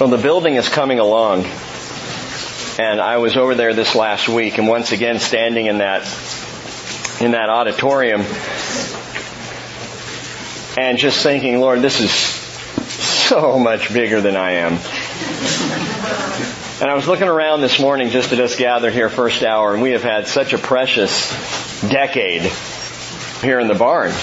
Well, 0.00 0.08
the 0.08 0.16
building 0.16 0.54
is 0.54 0.66
coming 0.66 0.98
along. 0.98 1.44
And 2.78 3.02
I 3.02 3.18
was 3.18 3.36
over 3.36 3.54
there 3.54 3.74
this 3.74 3.94
last 3.94 4.30
week 4.30 4.56
and 4.56 4.66
once 4.66 4.92
again 4.92 5.18
standing 5.18 5.66
in 5.66 5.76
that, 5.78 6.04
in 7.20 7.32
that 7.32 7.50
auditorium 7.50 8.22
and 10.78 10.96
just 10.96 11.22
thinking, 11.22 11.60
Lord, 11.60 11.82
this 11.82 12.00
is 12.00 12.10
so 12.10 13.58
much 13.58 13.92
bigger 13.92 14.22
than 14.22 14.36
I 14.36 14.52
am. 14.52 14.72
And 16.80 16.90
I 16.90 16.94
was 16.94 17.06
looking 17.06 17.28
around 17.28 17.60
this 17.60 17.78
morning 17.78 18.08
just 18.08 18.32
at 18.32 18.40
us 18.40 18.56
gathered 18.56 18.94
here 18.94 19.10
first 19.10 19.42
hour 19.42 19.74
and 19.74 19.82
we 19.82 19.90
have 19.90 20.02
had 20.02 20.26
such 20.26 20.54
a 20.54 20.58
precious 20.58 21.28
decade 21.90 22.50
here 23.42 23.60
in 23.60 23.68
the 23.68 23.74
barn. 23.74 24.14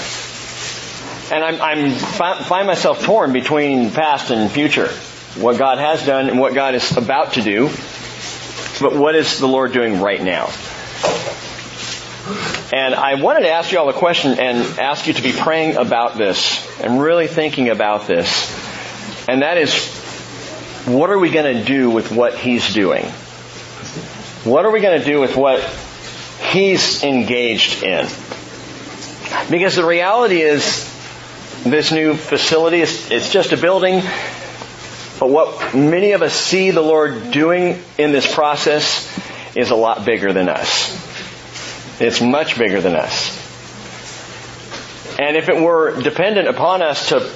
And 1.30 1.44
I'm, 1.44 1.60
I'm 1.60 1.94
find 1.94 2.66
myself 2.66 3.04
torn 3.04 3.32
between 3.32 3.92
past 3.92 4.32
and 4.32 4.50
future 4.50 4.90
what 5.36 5.58
God 5.58 5.78
has 5.78 6.04
done 6.04 6.28
and 6.28 6.38
what 6.38 6.54
God 6.54 6.74
is 6.74 6.96
about 6.96 7.34
to 7.34 7.42
do. 7.42 7.68
But 8.80 8.94
what 8.94 9.14
is 9.14 9.38
the 9.38 9.48
Lord 9.48 9.72
doing 9.72 10.00
right 10.00 10.22
now? 10.22 10.50
And 12.72 12.94
I 12.94 13.14
wanted 13.14 13.40
to 13.40 13.50
ask 13.50 13.72
you 13.72 13.78
all 13.78 13.88
a 13.88 13.94
question 13.94 14.38
and 14.38 14.78
ask 14.78 15.06
you 15.06 15.14
to 15.14 15.22
be 15.22 15.32
praying 15.32 15.76
about 15.76 16.18
this 16.18 16.66
and 16.80 17.00
really 17.00 17.26
thinking 17.26 17.70
about 17.70 18.06
this. 18.06 18.54
And 19.28 19.42
that 19.42 19.56
is, 19.56 19.74
what 20.86 21.10
are 21.10 21.18
we 21.18 21.30
going 21.30 21.56
to 21.56 21.64
do 21.64 21.90
with 21.90 22.12
what 22.12 22.36
He's 22.36 22.74
doing? 22.74 23.04
What 24.44 24.64
are 24.64 24.70
we 24.70 24.80
going 24.80 25.00
to 25.00 25.04
do 25.04 25.20
with 25.20 25.36
what 25.36 25.62
He's 26.52 27.02
engaged 27.02 27.82
in? 27.82 28.06
Because 29.50 29.76
the 29.76 29.84
reality 29.84 30.40
is, 30.40 30.84
this 31.64 31.90
new 31.90 32.14
facility 32.14 32.80
is, 32.80 33.10
it's 33.10 33.32
just 33.32 33.52
a 33.52 33.56
building 33.56 34.02
but 35.18 35.28
what 35.28 35.74
many 35.74 36.12
of 36.12 36.22
us 36.22 36.32
see 36.32 36.70
the 36.70 36.82
Lord 36.82 37.30
doing 37.30 37.82
in 37.98 38.12
this 38.12 38.32
process 38.32 39.06
is 39.56 39.70
a 39.70 39.76
lot 39.76 40.04
bigger 40.04 40.32
than 40.32 40.48
us. 40.48 40.94
It's 42.00 42.20
much 42.20 42.56
bigger 42.56 42.80
than 42.80 42.94
us. 42.94 43.36
And 45.18 45.36
if 45.36 45.48
it 45.48 45.60
were 45.60 46.00
dependent 46.00 46.46
upon 46.46 46.82
us 46.82 47.08
to 47.08 47.28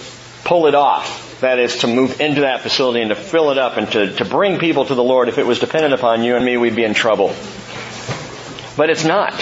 pull 0.45 0.69
it 0.69 0.75
off, 0.77 1.41
that 1.41 1.59
is 1.59 1.79
to 1.79 1.89
move 1.89 2.21
into 2.21 2.43
that 2.43 2.61
facility 2.61 3.01
and 3.01 3.09
to 3.09 3.17
fill 3.17 3.51
it 3.51 3.59
up 3.59 3.77
and 3.77 3.91
to, 3.91 4.15
to 4.15 4.25
bring 4.25 4.61
people 4.61 4.85
to 4.85 4.95
the 4.95 5.03
Lord, 5.03 5.29
if 5.29 5.39
it 5.39 5.47
was 5.47 5.59
dependent 5.59 5.93
upon 5.93 6.23
you 6.23 6.37
and 6.37 6.45
me, 6.45 6.57
we'd 6.57 6.77
be 6.77 6.85
in 6.85 6.95
trouble. 6.95 7.35
But 8.77 8.91
it's 8.91 9.05
not. 9.05 9.35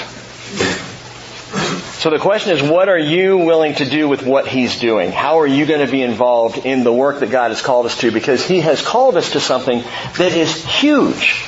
So 2.01 2.09
the 2.09 2.19
question 2.19 2.57
is, 2.57 2.63
what 2.63 2.89
are 2.89 2.99
you 2.99 3.37
willing 3.37 3.75
to 3.75 3.85
do 3.85 4.09
with 4.09 4.25
what 4.25 4.47
He's 4.49 4.81
doing? 4.81 5.13
How 5.13 5.41
are 5.41 5.47
you 5.47 5.67
going 5.67 5.85
to 5.85 5.93
be 5.93 6.01
involved 6.01 6.65
in 6.65 6.83
the 6.83 6.91
work 6.91 7.21
that 7.21 7.31
God 7.31 7.51
has 7.51 7.61
called 7.61 7.85
us 7.85 8.01
to? 8.01 8.11
Because 8.11 8.43
He 8.43 8.61
has 8.61 8.81
called 8.81 9.19
us 9.19 9.33
to 9.33 9.41
something 9.41 9.83
that 10.17 10.33
is 10.33 10.65
huge. 10.65 11.45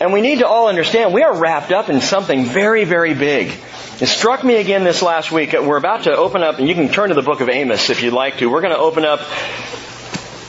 And 0.00 0.12
we 0.12 0.20
need 0.20 0.40
to 0.40 0.48
all 0.48 0.66
understand 0.66 1.14
we 1.14 1.22
are 1.22 1.32
wrapped 1.32 1.70
up 1.70 1.90
in 1.90 2.00
something 2.00 2.46
very, 2.46 2.82
very 2.82 3.14
big. 3.14 3.56
It 4.00 4.08
struck 4.08 4.42
me 4.42 4.56
again 4.56 4.82
this 4.82 5.00
last 5.00 5.30
week. 5.30 5.52
We're 5.52 5.76
about 5.76 6.02
to 6.04 6.16
open 6.16 6.42
up, 6.42 6.58
and 6.58 6.66
you 6.66 6.74
can 6.74 6.88
turn 6.88 7.10
to 7.10 7.14
the 7.14 7.22
book 7.22 7.40
of 7.40 7.48
Amos 7.48 7.90
if 7.90 8.02
you'd 8.02 8.14
like 8.14 8.38
to. 8.38 8.50
We're 8.50 8.62
going 8.62 8.74
to 8.74 8.80
open 8.80 9.04
up 9.04 9.20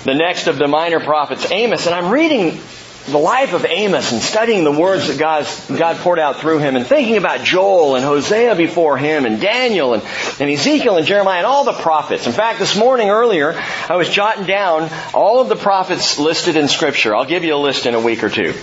the 0.05 0.15
next 0.15 0.47
of 0.47 0.57
the 0.57 0.67
minor 0.67 0.99
prophets, 0.99 1.51
Amos, 1.51 1.85
and 1.85 1.93
I'm 1.93 2.11
reading 2.11 2.59
the 3.07 3.17
life 3.17 3.53
of 3.53 3.65
Amos 3.65 4.11
and 4.11 4.21
studying 4.21 4.63
the 4.63 4.71
words 4.71 5.07
that 5.07 5.19
God's, 5.19 5.69
God 5.69 5.97
poured 5.97 6.17
out 6.17 6.37
through 6.37 6.59
him 6.59 6.75
and 6.75 6.87
thinking 6.87 7.17
about 7.17 7.43
Joel 7.43 7.95
and 7.95 8.03
Hosea 8.03 8.55
before 8.55 8.97
him 8.97 9.25
and 9.25 9.39
Daniel 9.39 9.93
and, 9.93 10.03
and 10.39 10.49
Ezekiel 10.49 10.97
and 10.97 11.05
Jeremiah 11.05 11.37
and 11.37 11.45
all 11.45 11.63
the 11.63 11.73
prophets. 11.73 12.25
In 12.25 12.33
fact, 12.33 12.57
this 12.57 12.75
morning 12.75 13.09
earlier, 13.09 13.53
I 13.89 13.95
was 13.95 14.09
jotting 14.09 14.45
down 14.45 14.89
all 15.13 15.39
of 15.39 15.49
the 15.49 15.55
prophets 15.55 16.17
listed 16.17 16.55
in 16.55 16.67
scripture. 16.67 17.15
I'll 17.15 17.25
give 17.25 17.43
you 17.43 17.55
a 17.55 17.57
list 17.57 17.85
in 17.85 17.93
a 17.93 17.99
week 17.99 18.23
or 18.23 18.29
two. 18.29 18.53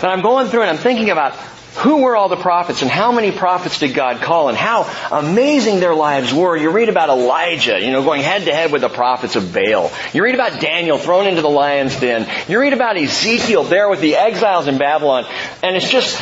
But 0.00 0.10
I'm 0.10 0.20
going 0.20 0.48
through 0.48 0.62
and 0.62 0.70
I'm 0.70 0.76
thinking 0.76 1.10
about 1.10 1.34
who 1.76 2.02
were 2.02 2.16
all 2.16 2.28
the 2.28 2.36
prophets 2.36 2.82
and 2.82 2.90
how 2.90 3.12
many 3.12 3.30
prophets 3.30 3.78
did 3.78 3.92
God 3.94 4.22
call 4.22 4.48
and 4.48 4.56
how 4.56 4.90
amazing 5.12 5.80
their 5.80 5.94
lives 5.94 6.32
were? 6.32 6.56
You 6.56 6.70
read 6.70 6.88
about 6.88 7.10
Elijah, 7.10 7.78
you 7.78 7.92
know, 7.92 8.02
going 8.02 8.22
head 8.22 8.44
to 8.44 8.52
head 8.52 8.72
with 8.72 8.80
the 8.80 8.88
prophets 8.88 9.36
of 9.36 9.52
Baal. 9.52 9.92
You 10.14 10.24
read 10.24 10.34
about 10.34 10.60
Daniel 10.60 10.96
thrown 10.96 11.26
into 11.26 11.42
the 11.42 11.50
lion's 11.50 11.98
den. 12.00 12.26
You 12.48 12.60
read 12.60 12.72
about 12.72 12.96
Ezekiel 12.96 13.64
there 13.64 13.90
with 13.90 14.00
the 14.00 14.16
exiles 14.16 14.68
in 14.68 14.78
Babylon. 14.78 15.26
And 15.62 15.76
it's 15.76 15.90
just, 15.90 16.18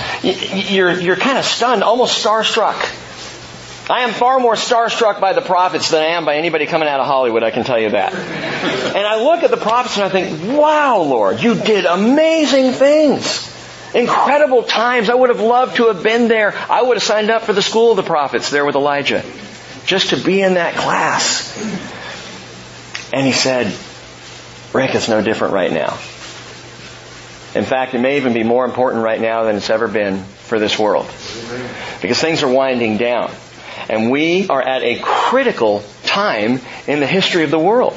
you're, 0.73 0.93
you're 0.93 1.17
kind 1.17 1.39
of 1.39 1.45
stunned, 1.45 1.85
almost 1.85 2.25
starstruck. 2.25 3.03
I 3.89 4.01
am 4.01 4.13
far 4.13 4.41
more 4.41 4.55
starstruck 4.55 5.21
by 5.21 5.35
the 5.35 5.43
prophets 5.43 5.91
than 5.91 6.01
I 6.03 6.17
am 6.17 6.25
by 6.25 6.37
anybody 6.37 6.67
coming 6.67 6.89
out 6.89 7.01
of 7.01 7.07
Hollywood, 7.07 7.43
I 7.43 7.51
can 7.51 7.65
tell 7.65 7.79
you 7.79 7.91
that. 7.91 8.15
And 8.15 9.07
I 9.07 9.23
look 9.23 9.43
at 9.43 9.51
the 9.51 9.59
prophets 9.59 9.99
and 9.99 10.05
I 10.05 10.09
think, 10.09 10.59
wow, 10.59 11.03
Lord, 11.03 11.43
you 11.43 11.55
did 11.55 11.85
amazing 11.85 12.73
things. 12.73 13.54
Incredible 13.95 14.65
times. 14.65 15.09
I 15.09 15.15
would 15.15 15.31
have 15.31 15.41
loved 15.41 15.77
to 15.77 15.87
have 15.87 16.03
been 16.03 16.29
there. 16.29 16.55
I 16.69 16.83
would 16.83 16.97
have 16.97 17.03
signed 17.03 17.31
up 17.31 17.43
for 17.43 17.53
the 17.53 17.63
school 17.63 17.93
of 17.93 17.97
the 17.97 18.03
prophets 18.03 18.51
there 18.51 18.65
with 18.65 18.75
Elijah. 18.75 19.25
Just 19.87 20.11
to 20.11 20.17
be 20.17 20.43
in 20.43 20.55
that 20.55 20.75
class. 20.75 21.57
And 23.13 23.25
he 23.25 23.33
said, 23.33 23.67
Rick, 24.73 24.95
it's 24.95 25.09
no 25.09 25.23
different 25.23 25.55
right 25.55 25.73
now. 25.73 25.99
In 27.55 27.65
fact, 27.65 27.95
it 27.95 28.01
may 28.01 28.17
even 28.17 28.35
be 28.35 28.43
more 28.43 28.65
important 28.65 29.05
right 29.05 29.21
now 29.21 29.45
than 29.45 29.57
it's 29.57 29.71
ever 29.71 29.87
been 29.87 30.25
for 30.25 30.59
this 30.59 30.77
world. 30.77 31.07
Because 32.03 32.21
things 32.21 32.43
are 32.43 32.53
winding 32.53 32.97
down. 32.97 33.31
And 33.89 34.11
we 34.11 34.49
are 34.49 34.61
at 34.61 34.83
a 34.83 34.99
critical 35.01 35.85
time 36.03 36.61
in 36.89 36.99
the 36.99 37.07
history 37.07 37.45
of 37.45 37.53
the 37.53 37.59
world. 37.59 37.95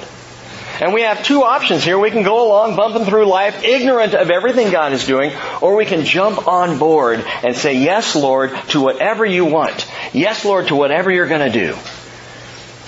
And 0.79 0.93
we 0.93 1.01
have 1.01 1.23
two 1.23 1.43
options 1.43 1.83
here. 1.83 1.97
We 1.97 2.11
can 2.11 2.23
go 2.23 2.47
along 2.47 2.75
bumping 2.75 3.05
through 3.05 3.25
life 3.25 3.63
ignorant 3.63 4.13
of 4.13 4.29
everything 4.29 4.71
God 4.71 4.93
is 4.93 5.05
doing, 5.05 5.31
or 5.61 5.75
we 5.75 5.85
can 5.85 6.05
jump 6.05 6.47
on 6.47 6.77
board 6.77 7.23
and 7.43 7.55
say, 7.55 7.77
yes, 7.77 8.15
Lord, 8.15 8.55
to 8.69 8.81
whatever 8.81 9.25
you 9.25 9.45
want. 9.45 9.87
Yes, 10.13 10.45
Lord, 10.45 10.67
to 10.67 10.75
whatever 10.75 11.11
you're 11.11 11.27
going 11.27 11.51
to 11.51 11.59
do. 11.59 11.75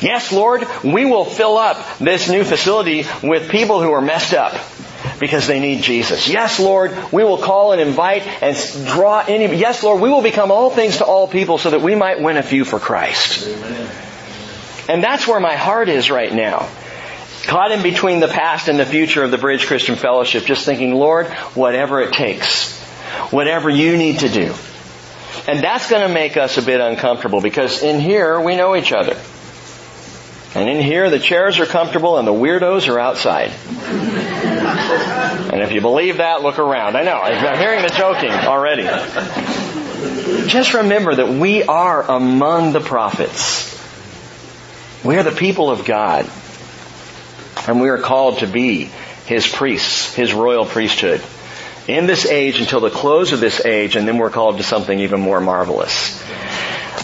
Yes, 0.02 0.32
Lord, 0.32 0.66
we 0.84 1.06
will 1.06 1.26
fill 1.26 1.58
up 1.58 1.98
this 1.98 2.30
new 2.30 2.44
facility 2.44 3.06
with 3.22 3.50
people 3.50 3.82
who 3.82 3.92
are 3.92 4.02
messed 4.02 4.34
up 4.34 4.54
because 5.20 5.48
they 5.48 5.60
need 5.60 5.84
Jesus. 5.84 6.30
Yes, 6.30 6.60
Lord, 6.60 6.96
we 7.12 7.24
will 7.24 7.38
call 7.38 7.74
and 7.74 7.82
invite 7.82 8.26
and 8.42 8.56
draw 8.88 9.20
any, 9.20 9.54
yes, 9.56 9.84
Lord, 9.84 10.02
we 10.02 10.10
will 10.10 10.22
become 10.22 10.52
all 10.52 10.70
things 10.70 10.98
to 10.98 11.06
all 11.06 11.28
people 11.28 11.58
so 11.58 11.72
that 11.72 11.82
we 11.82 11.96
might 11.96 12.22
win 12.22 12.38
a 12.38 12.44
few 12.44 12.64
for 12.64 12.80
Christ. 12.80 13.48
Amen. 13.48 13.92
And 14.88 15.04
that's 15.04 15.28
where 15.28 15.40
my 15.40 15.56
heart 15.56 15.90
is 15.90 16.10
right 16.10 16.34
now. 16.34 16.70
Caught 17.50 17.72
in 17.72 17.82
between 17.82 18.20
the 18.20 18.28
past 18.28 18.68
and 18.68 18.80
the 18.80 18.86
future 18.86 19.24
of 19.24 19.32
the 19.32 19.40
Bridge 19.40 19.66
Christian 19.66 19.96
Fellowship, 19.96 20.46
just 20.46 20.68
thinking, 20.68 20.94
Lord, 20.94 21.26
whatever 21.56 22.00
it 22.00 22.14
takes, 22.14 22.80
whatever 23.32 23.72
you 23.72 23.98
need 23.98 24.20
to 24.20 24.30
do. 24.30 24.54
And 25.48 25.64
that's 25.64 25.90
going 25.90 26.08
to 26.08 26.14
make 26.14 26.38
us 26.38 26.60
a 26.60 26.62
bit 26.62 26.80
uncomfortable 26.80 27.42
because 27.42 27.82
in 27.82 28.00
here 28.00 28.40
we 28.40 28.56
know 28.56 28.76
each 28.76 28.92
other. 28.92 29.20
And 30.54 30.70
in 30.70 30.80
here 30.80 31.10
the 31.10 31.18
chairs 31.18 31.58
are 31.58 31.66
comfortable 31.66 32.20
and 32.20 32.28
the 32.28 32.32
weirdos 32.32 32.88
are 32.88 33.00
outside. 33.00 33.50
and 35.52 35.64
if 35.64 35.72
you 35.72 35.82
believe 35.82 36.18
that, 36.18 36.44
look 36.44 36.60
around. 36.60 36.96
I 36.96 37.02
know, 37.02 37.20
I'm 37.20 37.58
hearing 37.58 37.82
the 37.82 37.90
joking 37.90 38.30
already. 38.30 38.84
Just 40.48 40.76
remember 40.76 41.16
that 41.16 41.30
we 41.30 41.64
are 41.64 42.04
among 42.04 42.74
the 42.74 42.80
prophets. 42.80 43.76
We 45.04 45.18
are 45.18 45.24
the 45.24 45.32
people 45.32 45.72
of 45.72 45.84
God. 45.84 46.30
And 47.70 47.80
we 47.80 47.90
are 47.90 48.00
called 48.00 48.40
to 48.40 48.48
be 48.48 48.86
His 49.28 49.46
priests, 49.46 50.16
His 50.16 50.34
royal 50.34 50.66
priesthood 50.66 51.22
in 51.88 52.08
this 52.08 52.26
age 52.26 52.60
until 52.60 52.80
the 52.80 52.90
close 52.90 53.32
of 53.32 53.40
this 53.40 53.64
age, 53.64 53.96
and 53.96 54.08
then 54.08 54.18
we're 54.18 54.32
called 54.32 54.58
to 54.58 54.64
something 54.64 55.00
even 55.00 55.20
more 55.22 55.40
marvelous. 55.40 56.20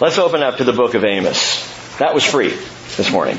Let's 0.02 0.18
open 0.18 0.42
up 0.42 0.58
to 0.58 0.64
the 0.64 0.74
book 0.74 0.96
of 0.96 1.04
Amos. 1.04 1.64
That 2.00 2.16
was 2.16 2.24
free 2.24 2.50
this 2.98 3.12
morning. 3.12 3.38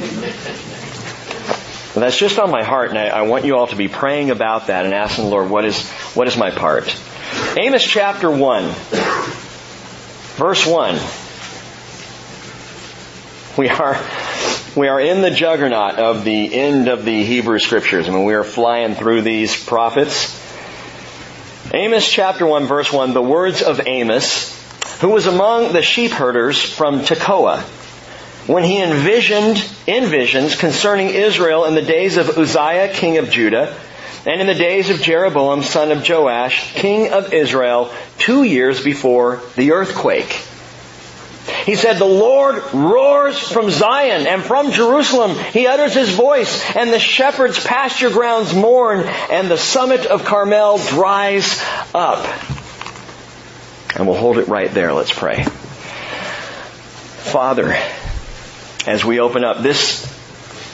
that's 1.97 2.17
just 2.17 2.39
on 2.39 2.53
my 2.53 2.63
heart, 2.63 2.91
and 2.91 2.99
I, 2.99 3.09
I, 3.09 3.23
want 3.23 3.45
you 3.45 3.57
all 3.57 3.67
to 3.67 3.77
be 3.77 3.89
praying 3.89 4.31
about 4.31 4.69
that 4.69 4.85
and 4.85 4.95
asking 4.95 5.25
the 5.25 5.31
Lord, 5.31 5.51
what 5.51 5.65
is, 5.65 5.91
what 6.15 6.29
is 6.29 6.37
my 6.37 6.53
part? 6.53 6.97
Amos 7.57 7.83
chapter 7.83 8.31
1, 8.31 8.73
verse 10.37 10.65
1. 10.65 10.95
We 13.59 13.69
are 13.69 13.97
we 14.77 14.89
are 14.89 15.01
in 15.01 15.23
the 15.23 15.31
juggernaut 15.31 15.95
of 15.95 16.23
the 16.23 16.55
end 16.55 16.89
of 16.89 17.07
the 17.07 17.25
Hebrew 17.25 17.59
scriptures. 17.59 18.09
I 18.09 18.13
mean, 18.13 18.25
we 18.25 18.35
are 18.35 18.45
flying 18.45 18.95
through 18.95 19.23
these 19.23 19.65
prophets. 19.65 20.39
Amos 21.73 22.07
chapter 22.07 22.47
1 22.47 22.67
verse 22.67 22.93
1, 22.93 23.15
the 23.15 23.23
words 23.23 23.63
of 23.63 23.81
Amos, 23.87 24.53
who 25.01 25.09
was 25.09 25.27
among 25.27 25.73
the 25.73 25.83
sheep 25.83 26.11
herders 26.11 26.63
from 26.63 27.01
Tekoa, 27.01 27.63
when 28.47 28.65
he 28.65 28.81
envisioned, 28.83 29.57
envisions 29.89 30.59
concerning 30.59 31.09
Israel 31.09 31.65
in 31.65 31.75
the 31.75 31.83
days 31.83 32.19
of 32.19 32.37
Uzziah, 32.37 32.93
king 32.93 33.17
of 33.17 33.31
Judah, 33.31 33.75
and 34.27 34.43
in 34.43 34.47
the 34.47 34.55
days 34.55 34.91
of 34.91 35.01
Jeroboam, 35.01 35.63
son 35.63 35.91
of 35.91 36.07
Joash, 36.07 36.75
king 36.75 37.13
of 37.13 37.33
Israel, 37.33 37.93
two 38.19 38.43
years 38.43 38.85
before 38.85 39.41
the 39.57 39.73
earthquake. 39.73 40.39
He 41.67 41.75
said, 41.75 41.99
the 41.99 42.05
Lord 42.05 42.63
roars 42.73 43.41
from 43.41 43.71
Zion 43.71 44.29
and 44.29 44.43
from 44.43 44.71
Jerusalem. 44.71 45.37
He 45.37 45.67
utters 45.67 45.95
his 45.95 46.11
voice 46.11 46.65
and 46.77 46.93
the 46.93 47.01
shepherd's 47.01 47.63
pasture 47.63 48.09
grounds 48.09 48.55
mourn 48.55 49.01
and 49.01 49.51
the 49.51 49.59
summit 49.59 50.07
of 50.07 50.25
Carmel 50.25 50.79
dries 50.79 51.61
up. 51.93 52.25
And 53.97 54.07
we'll 54.07 54.17
hold 54.17 54.39
it 54.39 54.47
right 54.47 54.71
there. 54.71 54.93
Let's 54.93 55.13
pray. 55.13 55.43
Father, 57.33 57.77
as 58.87 59.05
we 59.05 59.19
open 59.19 59.45
up 59.45 59.61
this 59.61 60.07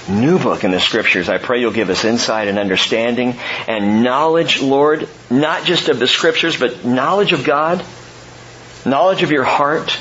new 0.09 0.39
book 0.39 0.65
in 0.65 0.73
the 0.73 0.81
scriptures. 0.81 1.29
I 1.31 1.39
pray 1.39 1.61
you'll 1.61 1.73
give 1.73 1.89
us 1.89 2.05
insight 2.05 2.49
and 2.49 2.59
understanding 2.59 3.39
and 3.67 4.03
knowledge, 4.03 4.61
Lord, 4.61 5.09
not 5.31 5.65
just 5.65 5.89
of 5.89 5.99
the 5.99 6.09
scriptures, 6.09 6.59
but 6.59 6.85
knowledge 6.85 7.33
of 7.33 7.45
God, 7.45 7.83
knowledge 8.85 9.23
of 9.23 9.31
your 9.31 9.45
heart. 9.45 9.97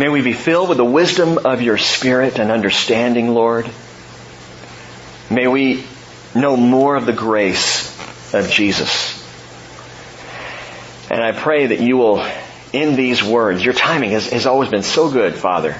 May 0.00 0.08
we 0.08 0.22
be 0.22 0.32
filled 0.32 0.70
with 0.70 0.78
the 0.78 0.84
wisdom 0.84 1.36
of 1.44 1.60
your 1.60 1.76
spirit 1.76 2.38
and 2.38 2.50
understanding, 2.50 3.34
Lord. 3.34 3.68
May 5.30 5.46
we 5.46 5.84
know 6.34 6.56
more 6.56 6.96
of 6.96 7.04
the 7.04 7.12
grace 7.12 7.86
of 8.32 8.48
Jesus. 8.48 9.22
And 11.10 11.22
I 11.22 11.32
pray 11.32 11.66
that 11.66 11.80
you 11.80 11.98
will, 11.98 12.26
in 12.72 12.96
these 12.96 13.22
words, 13.22 13.62
your 13.62 13.74
timing 13.74 14.12
has, 14.12 14.30
has 14.30 14.46
always 14.46 14.70
been 14.70 14.82
so 14.82 15.10
good, 15.10 15.34
Father 15.34 15.76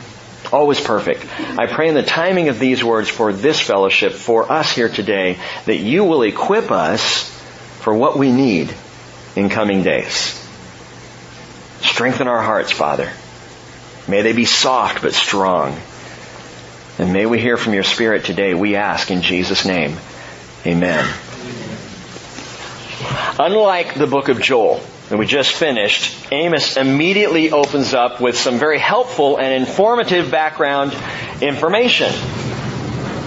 always 0.52 0.80
perfect. 0.80 1.24
I 1.58 1.66
pray 1.66 1.88
in 1.88 1.94
the 1.94 2.02
timing 2.02 2.48
of 2.48 2.58
these 2.58 2.82
words 2.82 3.08
for 3.08 3.32
this 3.32 3.60
fellowship, 3.60 4.12
for 4.12 4.50
us 4.50 4.74
here 4.74 4.88
today, 4.88 5.38
that 5.66 5.76
you 5.76 6.02
will 6.02 6.22
equip 6.22 6.72
us 6.72 7.30
for 7.80 7.94
what 7.94 8.18
we 8.18 8.32
need 8.32 8.74
in 9.36 9.48
coming 9.48 9.84
days. 9.84 10.36
Strengthen 11.82 12.26
our 12.26 12.42
hearts, 12.42 12.72
Father. 12.72 13.12
May 14.10 14.22
they 14.22 14.32
be 14.32 14.44
soft 14.44 15.02
but 15.02 15.14
strong. 15.14 15.78
And 16.98 17.12
may 17.12 17.26
we 17.26 17.38
hear 17.38 17.56
from 17.56 17.74
your 17.74 17.84
Spirit 17.84 18.24
today, 18.24 18.54
we 18.54 18.74
ask 18.74 19.12
in 19.12 19.22
Jesus' 19.22 19.64
name. 19.64 19.96
Amen. 20.66 21.08
Unlike 23.38 23.94
the 23.94 24.08
book 24.08 24.28
of 24.28 24.42
Joel, 24.42 24.82
that 25.08 25.16
we 25.16 25.26
just 25.26 25.52
finished, 25.52 26.14
Amos 26.32 26.76
immediately 26.76 27.52
opens 27.52 27.94
up 27.94 28.20
with 28.20 28.36
some 28.36 28.58
very 28.58 28.78
helpful 28.78 29.38
and 29.38 29.54
informative 29.54 30.30
background 30.30 30.92
information. 31.40 32.12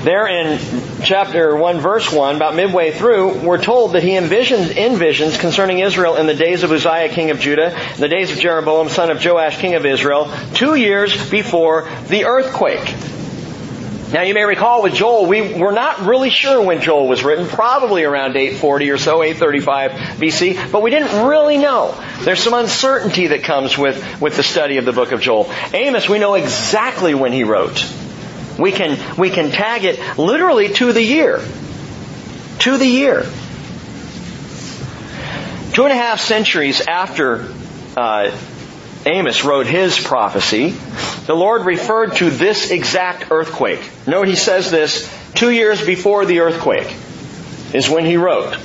There 0.04 0.28
in 0.28 0.60
chapter 1.06 1.56
1 1.56 1.80
verse 1.80 2.12
1, 2.12 2.36
about 2.36 2.56
midway 2.56 2.92
through, 2.92 3.40
we're 3.40 3.64
told 3.64 3.94
that 3.94 4.04
he 4.04 4.18
envisioned 4.18 4.72
in 4.72 4.98
visions 4.98 5.38
concerning 5.38 5.80
Israel 5.80 6.18
in 6.18 6.28
the 6.28 6.34
days 6.34 6.64
of 6.64 6.74
Uzziah 6.74 7.08
king 7.08 7.32
of 7.32 7.40
Judah, 7.40 7.74
in 7.94 8.02
the 8.02 8.10
days 8.10 8.30
of 8.30 8.38
Jeroboam 8.38 8.90
son 8.90 9.12
of 9.12 9.24
Joash 9.24 9.60
king 9.60 9.76
of 9.76 9.86
Israel, 9.86 10.30
two 10.56 10.76
years 10.76 11.30
before 11.30 11.90
the 12.10 12.26
earthquake. 12.26 12.94
Now 14.12 14.24
you 14.24 14.34
may 14.34 14.44
recall 14.44 14.84
with 14.84 14.94
Joel, 14.94 15.26
we 15.26 15.54
were 15.54 15.72
not 15.72 16.02
really 16.02 16.30
sure 16.30 16.62
when 16.62 16.82
Joel 16.82 17.08
was 17.08 17.24
written, 17.24 17.48
probably 17.48 18.04
around 18.04 18.36
840 18.36 18.90
or 18.90 18.98
so, 18.98 19.24
835 19.24 19.92
BC, 20.20 20.70
but 20.70 20.82
we 20.82 20.92
didn't 20.92 21.28
really 21.28 21.58
know. 21.58 21.98
There's 22.20 22.44
some 22.44 22.54
uncertainty 22.54 23.28
that 23.28 23.44
comes 23.44 23.78
with, 23.78 24.20
with 24.20 24.36
the 24.36 24.44
study 24.44 24.80
of 24.80 24.84
the 24.84 24.92
book 24.92 25.14
of 25.14 25.22
Joel. 25.22 25.50
Amos, 25.74 26.10
we 26.10 26.20
know 26.20 26.34
exactly 26.34 27.14
when 27.14 27.32
he 27.32 27.46
wrote. 27.46 28.03
We 28.58 28.72
can, 28.72 29.18
we 29.18 29.30
can 29.30 29.52
tag 29.52 29.84
it 29.84 30.18
literally 30.18 30.74
to 30.74 30.94
the 30.94 31.02
year. 31.02 31.42
To 32.60 32.78
the 32.78 32.86
year. 32.86 33.26
Two 35.74 35.84
and 35.84 35.92
a 35.92 35.96
half 35.96 36.22
centuries 36.22 36.82
after 36.88 37.52
uh, 37.98 38.32
Amos 39.06 39.44
wrote 39.44 39.66
his 39.66 40.00
prophecy, 40.00 40.70
the 41.26 41.36
Lord 41.36 41.66
referred 41.66 42.16
to 42.18 42.30
this 42.30 42.70
exact 42.72 43.32
earthquake. 43.32 43.82
Note 44.08 44.28
he 44.28 44.36
says 44.36 44.72
this 44.72 45.12
two 45.34 45.50
years 45.50 45.84
before 45.86 46.26
the 46.26 46.42
earthquake 46.42 46.96
is 47.74 47.90
when 47.90 48.06
he 48.06 48.18
wrote. 48.18 48.56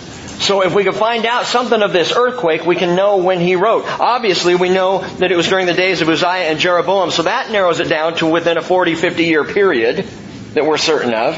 So 0.41 0.63
if 0.63 0.75
we 0.75 0.85
can 0.85 0.93
find 0.93 1.27
out 1.27 1.47
something 1.47 1.83
of 1.83 1.93
this 1.93 2.13
earthquake, 2.13 2.65
we 2.65 2.77
can 2.77 2.95
know 2.95 3.17
when 3.17 3.41
he 3.41 3.57
wrote. 3.57 3.85
Obviously, 3.87 4.55
we 4.55 4.69
know 4.69 5.03
that 5.19 5.33
it 5.33 5.37
was 5.37 5.49
during 5.49 5.67
the 5.67 5.75
days 5.75 6.01
of 6.01 6.09
Uzziah 6.09 6.51
and 6.51 6.59
Jeroboam, 6.59 7.11
so 7.11 7.25
that 7.25 7.51
narrows 7.51 7.81
it 7.81 7.89
down 7.89 8.15
to 8.17 8.27
within 8.27 8.57
a 8.57 8.63
40, 8.63 8.95
50 8.95 9.25
year 9.25 9.45
period 9.45 10.07
that 10.55 10.65
we're 10.65 10.79
certain 10.79 11.13
of. 11.13 11.35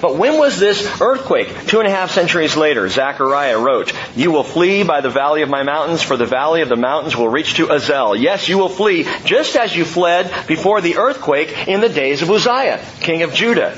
But 0.00 0.16
when 0.16 0.38
was 0.38 0.58
this 0.58 1.00
earthquake? 1.00 1.66
Two 1.66 1.78
and 1.78 1.88
a 1.88 1.90
half 1.90 2.10
centuries 2.10 2.56
later, 2.56 2.88
Zechariah 2.88 3.58
wrote, 3.58 3.92
You 4.14 4.30
will 4.30 4.44
flee 4.44 4.82
by 4.82 5.00
the 5.00 5.10
valley 5.10 5.42
of 5.42 5.48
my 5.48 5.62
mountains, 5.62 6.02
for 6.02 6.16
the 6.16 6.26
valley 6.26 6.62
of 6.62 6.68
the 6.68 6.76
mountains 6.76 7.16
will 7.16 7.28
reach 7.28 7.54
to 7.54 7.72
Azel. 7.72 8.16
Yes, 8.16 8.48
you 8.48 8.58
will 8.58 8.68
flee, 8.68 9.06
just 9.24 9.56
as 9.56 9.74
you 9.74 9.84
fled 9.84 10.32
before 10.46 10.80
the 10.80 10.96
earthquake 10.96 11.68
in 11.68 11.80
the 11.80 11.88
days 11.88 12.22
of 12.22 12.30
Uzziah, 12.30 12.84
king 13.00 13.22
of 13.22 13.34
Judah. 13.34 13.76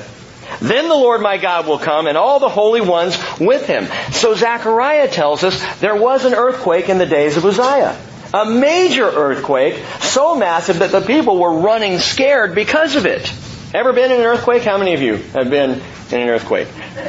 Then 0.61 0.89
the 0.89 0.95
Lord 0.95 1.21
my 1.21 1.37
God 1.37 1.67
will 1.67 1.79
come 1.79 2.07
and 2.07 2.17
all 2.17 2.39
the 2.39 2.49
holy 2.49 2.81
ones 2.81 3.17
with 3.39 3.65
him. 3.65 3.87
So 4.11 4.35
Zechariah 4.35 5.09
tells 5.09 5.43
us 5.43 5.79
there 5.79 5.95
was 5.95 6.25
an 6.25 6.33
earthquake 6.33 6.89
in 6.89 6.97
the 6.97 7.05
days 7.05 7.37
of 7.37 7.45
Uzziah. 7.45 7.97
A 8.33 8.45
major 8.45 9.05
earthquake, 9.05 9.83
so 10.01 10.35
massive 10.35 10.79
that 10.79 10.91
the 10.91 11.01
people 11.01 11.39
were 11.39 11.61
running 11.61 11.97
scared 11.97 12.53
because 12.53 12.95
of 12.95 13.07
it. 13.07 13.33
Ever 13.73 13.93
been 13.93 14.11
in 14.11 14.19
an 14.19 14.25
earthquake? 14.25 14.63
How 14.63 14.77
many 14.77 14.93
of 14.93 15.01
you 15.01 15.17
have 15.17 15.49
been 15.49 15.81
in 16.11 16.19
an 16.19 16.29
earthquake? 16.29 16.67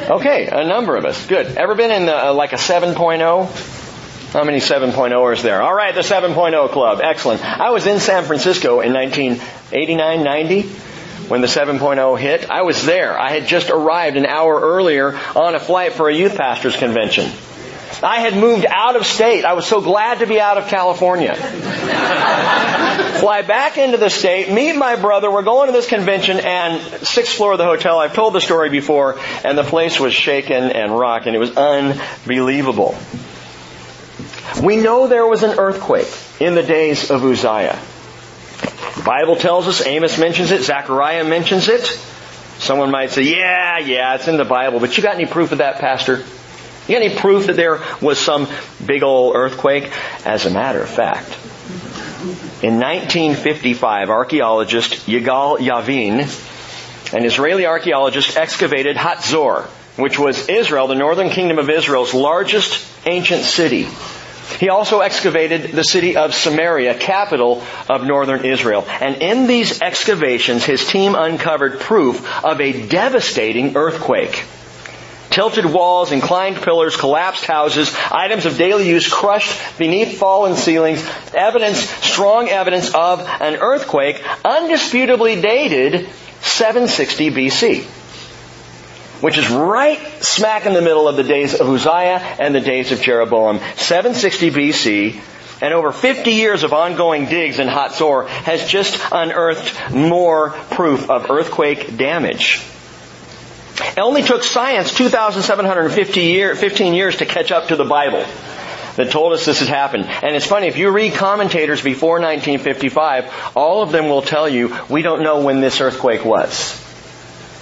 Okay, 0.09 0.47
a 0.51 0.65
number 0.65 0.95
of 0.95 1.05
us. 1.05 1.23
Good. 1.27 1.57
Ever 1.57 1.75
been 1.75 1.91
in 1.91 2.05
the, 2.07 2.29
uh, 2.29 2.33
like 2.33 2.53
a 2.53 2.57
7.0? 2.57 4.31
How 4.31 4.43
many 4.43 4.59
7.0ers 4.59 5.41
there? 5.43 5.61
All 5.61 5.73
right, 5.73 5.93
the 5.93 6.01
7.0 6.01 6.69
club. 6.69 7.01
Excellent. 7.03 7.43
I 7.43 7.71
was 7.71 7.85
in 7.85 7.99
San 7.99 8.23
Francisco 8.23 8.79
in 8.79 8.93
1989, 8.93 10.23
90 10.23 10.69
when 11.31 11.39
the 11.39 11.47
7.0 11.47 12.19
hit. 12.19 12.49
I 12.49 12.63
was 12.63 12.85
there. 12.85 13.17
I 13.17 13.31
had 13.31 13.47
just 13.47 13.69
arrived 13.69 14.17
an 14.17 14.25
hour 14.25 14.59
earlier 14.59 15.17
on 15.33 15.55
a 15.55 15.61
flight 15.61 15.93
for 15.93 16.09
a 16.09 16.13
youth 16.13 16.35
pastors 16.35 16.75
convention. 16.75 17.31
I 18.03 18.19
had 18.19 18.35
moved 18.35 18.65
out 18.65 18.97
of 18.97 19.05
state. 19.05 19.45
I 19.45 19.53
was 19.53 19.65
so 19.65 19.79
glad 19.79 20.19
to 20.19 20.27
be 20.27 20.41
out 20.41 20.57
of 20.57 20.67
California. 20.67 21.33
Fly 23.19 23.43
back 23.47 23.77
into 23.77 23.95
the 23.95 24.09
state, 24.09 24.51
meet 24.51 24.75
my 24.75 24.97
brother. 24.97 25.31
We're 25.31 25.43
going 25.43 25.67
to 25.67 25.71
this 25.71 25.87
convention 25.87 26.37
and 26.37 26.81
sixth 27.07 27.37
floor 27.37 27.53
of 27.53 27.59
the 27.59 27.63
hotel. 27.63 27.97
I've 27.97 28.13
told 28.13 28.33
the 28.33 28.41
story 28.41 28.69
before 28.69 29.17
and 29.45 29.57
the 29.57 29.63
place 29.63 30.01
was 30.01 30.13
shaken 30.13 30.63
and 30.71 30.91
rocking. 30.99 31.33
It 31.33 31.39
was 31.39 31.55
unbelievable. 31.55 32.97
We 34.61 34.75
know 34.75 35.07
there 35.07 35.27
was 35.27 35.43
an 35.43 35.57
earthquake 35.57 36.13
in 36.41 36.55
the 36.55 36.63
days 36.63 37.09
of 37.09 37.23
Uzziah. 37.23 37.79
The 38.61 39.03
Bible 39.03 39.35
tells 39.35 39.67
us, 39.67 39.85
Amos 39.85 40.17
mentions 40.17 40.51
it, 40.51 40.63
Zechariah 40.63 41.23
mentions 41.23 41.67
it. 41.67 41.85
Someone 42.59 42.91
might 42.91 43.09
say, 43.09 43.23
yeah, 43.23 43.79
yeah, 43.79 44.15
it's 44.15 44.27
in 44.27 44.37
the 44.37 44.45
Bible, 44.45 44.79
but 44.79 44.95
you 44.95 45.01
got 45.01 45.15
any 45.15 45.25
proof 45.25 45.51
of 45.51 45.57
that, 45.57 45.79
Pastor? 45.79 46.17
You 46.87 46.95
got 46.95 47.03
any 47.03 47.15
proof 47.15 47.47
that 47.47 47.55
there 47.55 47.81
was 48.01 48.19
some 48.19 48.47
big 48.85 49.01
old 49.01 49.35
earthquake? 49.35 49.91
As 50.25 50.45
a 50.45 50.51
matter 50.51 50.81
of 50.81 50.89
fact, 50.89 51.29
in 52.61 52.79
1955, 52.79 54.09
archaeologist 54.11 55.07
Yigal 55.07 55.57
Yadin, 55.57 57.13
an 57.13 57.25
Israeli 57.25 57.65
archaeologist, 57.65 58.37
excavated 58.37 58.95
Hatzor, 58.95 59.65
which 59.97 60.19
was 60.19 60.47
Israel, 60.47 60.87
the 60.87 60.95
northern 60.95 61.29
kingdom 61.29 61.57
of 61.57 61.69
Israel's 61.69 62.13
largest 62.13 62.87
ancient 63.07 63.43
city. 63.43 63.87
He 64.59 64.69
also 64.69 65.01
excavated 65.01 65.71
the 65.71 65.83
city 65.83 66.15
of 66.17 66.33
Samaria, 66.33 66.95
capital 66.95 67.63
of 67.89 68.03
northern 68.03 68.45
Israel. 68.45 68.85
And 68.87 69.21
in 69.21 69.47
these 69.47 69.81
excavations, 69.81 70.63
his 70.63 70.85
team 70.87 71.15
uncovered 71.15 71.79
proof 71.79 72.25
of 72.43 72.61
a 72.61 72.87
devastating 72.87 73.75
earthquake. 73.75 74.43
Tilted 75.31 75.65
walls, 75.65 76.11
inclined 76.11 76.57
pillars, 76.57 76.97
collapsed 76.97 77.45
houses, 77.45 77.95
items 78.11 78.45
of 78.45 78.57
daily 78.57 78.89
use 78.89 79.07
crushed 79.07 79.57
beneath 79.77 80.17
fallen 80.17 80.57
ceilings, 80.57 81.01
evidence, 81.33 81.79
strong 81.79 82.49
evidence 82.49 82.93
of 82.93 83.21
an 83.21 83.55
earthquake, 83.55 84.17
undisputably 84.43 85.41
dated 85.41 86.09
760 86.41 87.31
BC. 87.31 88.00
Which 89.21 89.37
is 89.37 89.49
right 89.49 89.99
smack 90.21 90.65
in 90.65 90.73
the 90.73 90.81
middle 90.81 91.07
of 91.07 91.15
the 91.15 91.23
days 91.23 91.53
of 91.53 91.69
Uzziah 91.69 92.19
and 92.39 92.53
the 92.53 92.59
days 92.59 92.91
of 92.91 93.01
Jeroboam. 93.01 93.59
760 93.75 94.51
BC, 94.51 95.21
and 95.61 95.73
over 95.73 95.91
50 95.91 96.31
years 96.31 96.63
of 96.63 96.73
ongoing 96.73 97.25
digs 97.25 97.59
in 97.59 97.67
Hatzor 97.67 98.27
has 98.27 98.67
just 98.67 98.99
unearthed 99.11 99.93
more 99.93 100.49
proof 100.71 101.09
of 101.09 101.29
earthquake 101.29 101.95
damage. 101.97 102.61
It 103.75 103.99
only 103.99 104.23
took 104.23 104.43
science 104.43 104.93
2,715 104.93 106.29
year, 106.29 106.55
15 106.55 106.93
years 106.93 107.17
to 107.17 107.25
catch 107.25 107.51
up 107.51 107.67
to 107.67 107.75
the 107.75 107.85
Bible 107.85 108.25
that 108.95 109.11
told 109.11 109.33
us 109.33 109.45
this 109.45 109.59
had 109.59 109.69
happened. 109.69 110.05
And 110.05 110.35
it's 110.35 110.45
funny, 110.45 110.67
if 110.67 110.77
you 110.77 110.89
read 110.89 111.13
commentators 111.13 111.81
before 111.81 112.19
1955, 112.19 113.53
all 113.55 113.81
of 113.81 113.91
them 113.91 114.09
will 114.09 114.21
tell 114.21 114.49
you, 114.49 114.75
we 114.89 115.01
don't 115.01 115.23
know 115.23 115.41
when 115.41 115.61
this 115.61 115.79
earthquake 115.79 116.25
was. 116.25 116.90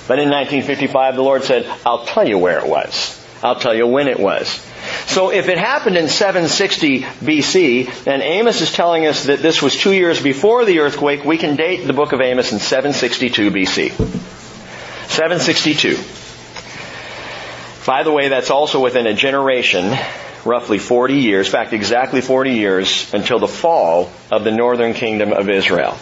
But 0.10 0.18
in 0.18 0.32
1955, 0.32 1.16
the 1.18 1.22
Lord 1.22 1.44
said, 1.44 1.72
I'll 1.86 2.04
tell 2.04 2.28
you 2.28 2.40
where 2.40 2.58
it 2.58 2.66
was. 2.66 3.16
I'll 3.44 3.60
tell 3.60 3.76
you 3.76 3.86
when 3.86 4.08
it 4.08 4.20
was. 4.20 4.50
So 5.06 5.30
if 5.32 5.50
it 5.50 5.60
happened 5.60 5.98
in 5.98 6.10
760 6.10 7.02
BC, 7.02 8.08
and 8.08 8.24
Amos 8.24 8.60
is 8.60 8.74
telling 8.74 9.06
us 9.06 9.26
that 9.26 9.44
this 9.44 9.62
was 9.62 9.78
two 9.78 9.94
years 9.94 10.20
before 10.20 10.66
the 10.66 10.80
earthquake, 10.80 11.24
we 11.24 11.38
can 11.38 11.56
date 11.56 11.86
the 11.86 11.94
book 11.94 12.12
of 12.12 12.22
Amos 12.22 12.52
in 12.52 12.58
762 12.58 13.52
BC. 13.52 13.92
762. 15.10 16.00
By 17.86 18.02
the 18.02 18.12
way, 18.12 18.30
that's 18.30 18.50
also 18.50 18.82
within 18.82 19.06
a 19.06 19.14
generation, 19.14 19.96
roughly 20.44 20.80
40 20.80 21.20
years, 21.20 21.46
in 21.46 21.52
fact, 21.52 21.72
exactly 21.72 22.22
40 22.22 22.54
years 22.54 23.14
until 23.14 23.38
the 23.38 23.48
fall 23.48 24.12
of 24.32 24.44
the 24.44 24.52
northern 24.52 24.96
kingdom 24.96 25.34
of 25.34 25.52
Israel. 25.52 25.96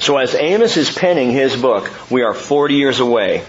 So 0.00 0.16
as 0.16 0.34
Amos 0.34 0.76
is 0.76 0.90
penning 0.90 1.30
his 1.30 1.60
book, 1.60 1.90
we 2.10 2.22
are 2.22 2.34
40 2.34 2.74
years 2.74 3.00
away 3.00 3.40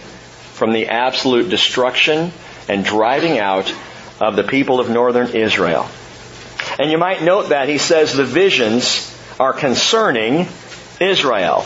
from 0.53 0.73
the 0.73 0.87
absolute 0.87 1.49
destruction 1.49 2.31
and 2.67 2.83
driving 2.83 3.37
out 3.37 3.73
of 4.19 4.35
the 4.35 4.43
people 4.43 4.79
of 4.79 4.89
northern 4.89 5.35
Israel. 5.35 5.87
And 6.79 6.91
you 6.91 6.97
might 6.97 7.23
note 7.23 7.49
that 7.49 7.69
he 7.69 7.77
says 7.77 8.13
the 8.13 8.25
visions 8.25 9.15
are 9.39 9.53
concerning 9.53 10.47
Israel. 10.99 11.65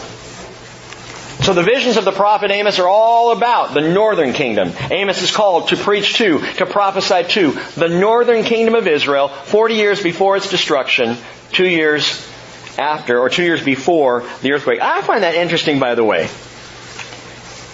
So 1.41 1.53
the 1.53 1.63
visions 1.63 1.97
of 1.97 2.05
the 2.05 2.11
prophet 2.11 2.51
Amos 2.51 2.79
are 2.79 2.87
all 2.87 3.31
about 3.31 3.73
the 3.73 3.81
northern 3.81 4.33
kingdom. 4.33 4.71
Amos 4.91 5.21
is 5.21 5.31
called 5.31 5.69
to 5.69 5.75
preach 5.75 6.15
to, 6.15 6.39
to 6.39 6.65
prophesy 6.65 7.23
to 7.29 7.59
the 7.75 7.89
northern 7.89 8.43
kingdom 8.43 8.75
of 8.75 8.87
Israel 8.87 9.29
40 9.29 9.73
years 9.73 10.03
before 10.03 10.37
its 10.37 10.49
destruction, 10.49 11.17
two 11.51 11.67
years 11.67 12.29
after, 12.77 13.19
or 13.19 13.29
two 13.29 13.43
years 13.43 13.63
before 13.63 14.23
the 14.41 14.53
earthquake. 14.53 14.81
I 14.81 15.01
find 15.01 15.23
that 15.23 15.35
interesting, 15.35 15.79
by 15.79 15.95
the 15.95 16.03
way. 16.03 16.29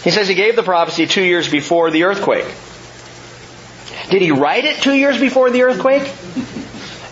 He 0.03 0.11
says 0.11 0.27
he 0.27 0.35
gave 0.35 0.55
the 0.55 0.63
prophecy 0.63 1.07
two 1.07 1.23
years 1.23 1.49
before 1.49 1.91
the 1.91 2.03
earthquake. 2.05 2.45
Did 4.09 4.21
he 4.21 4.31
write 4.31 4.65
it 4.65 4.81
two 4.81 4.93
years 4.93 5.19
before 5.19 5.51
the 5.51 5.63
earthquake? 5.63 6.03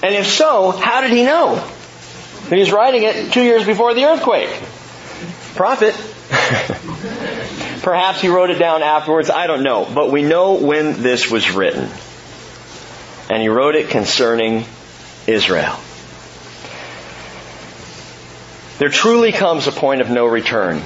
And 0.02 0.16
if 0.16 0.28
so, 0.28 0.72
how 0.72 1.02
did 1.02 1.12
he 1.12 1.24
know 1.24 1.56
that 1.56 2.58
he's 2.58 2.72
writing 2.72 3.04
it 3.04 3.34
two 3.34 3.44
years 3.44 3.66
before 3.66 3.94
the 3.94 4.06
earthquake? 4.06 4.50
Prophet. 5.56 5.94
Perhaps 7.82 8.22
he 8.22 8.30
wrote 8.30 8.50
it 8.50 8.60
down 8.60 8.84
afterwards. 8.84 9.30
I 9.30 9.48
don't 9.48 9.64
know. 9.64 9.88
But 9.94 10.12
we 10.12 10.22
know 10.22 10.56
when 10.56 11.02
this 11.02 11.30
was 11.30 11.52
written. 11.52 11.90
And 13.30 13.42
he 13.42 13.50
wrote 13.50 13.76
it 13.76 13.90
concerning 13.90 14.66
Israel. 15.26 15.78
There 18.78 18.90
truly 18.90 19.32
comes 19.32 19.68
a 19.68 19.72
point 19.72 20.02
of 20.02 20.10
no 20.10 20.26
return 20.26 20.80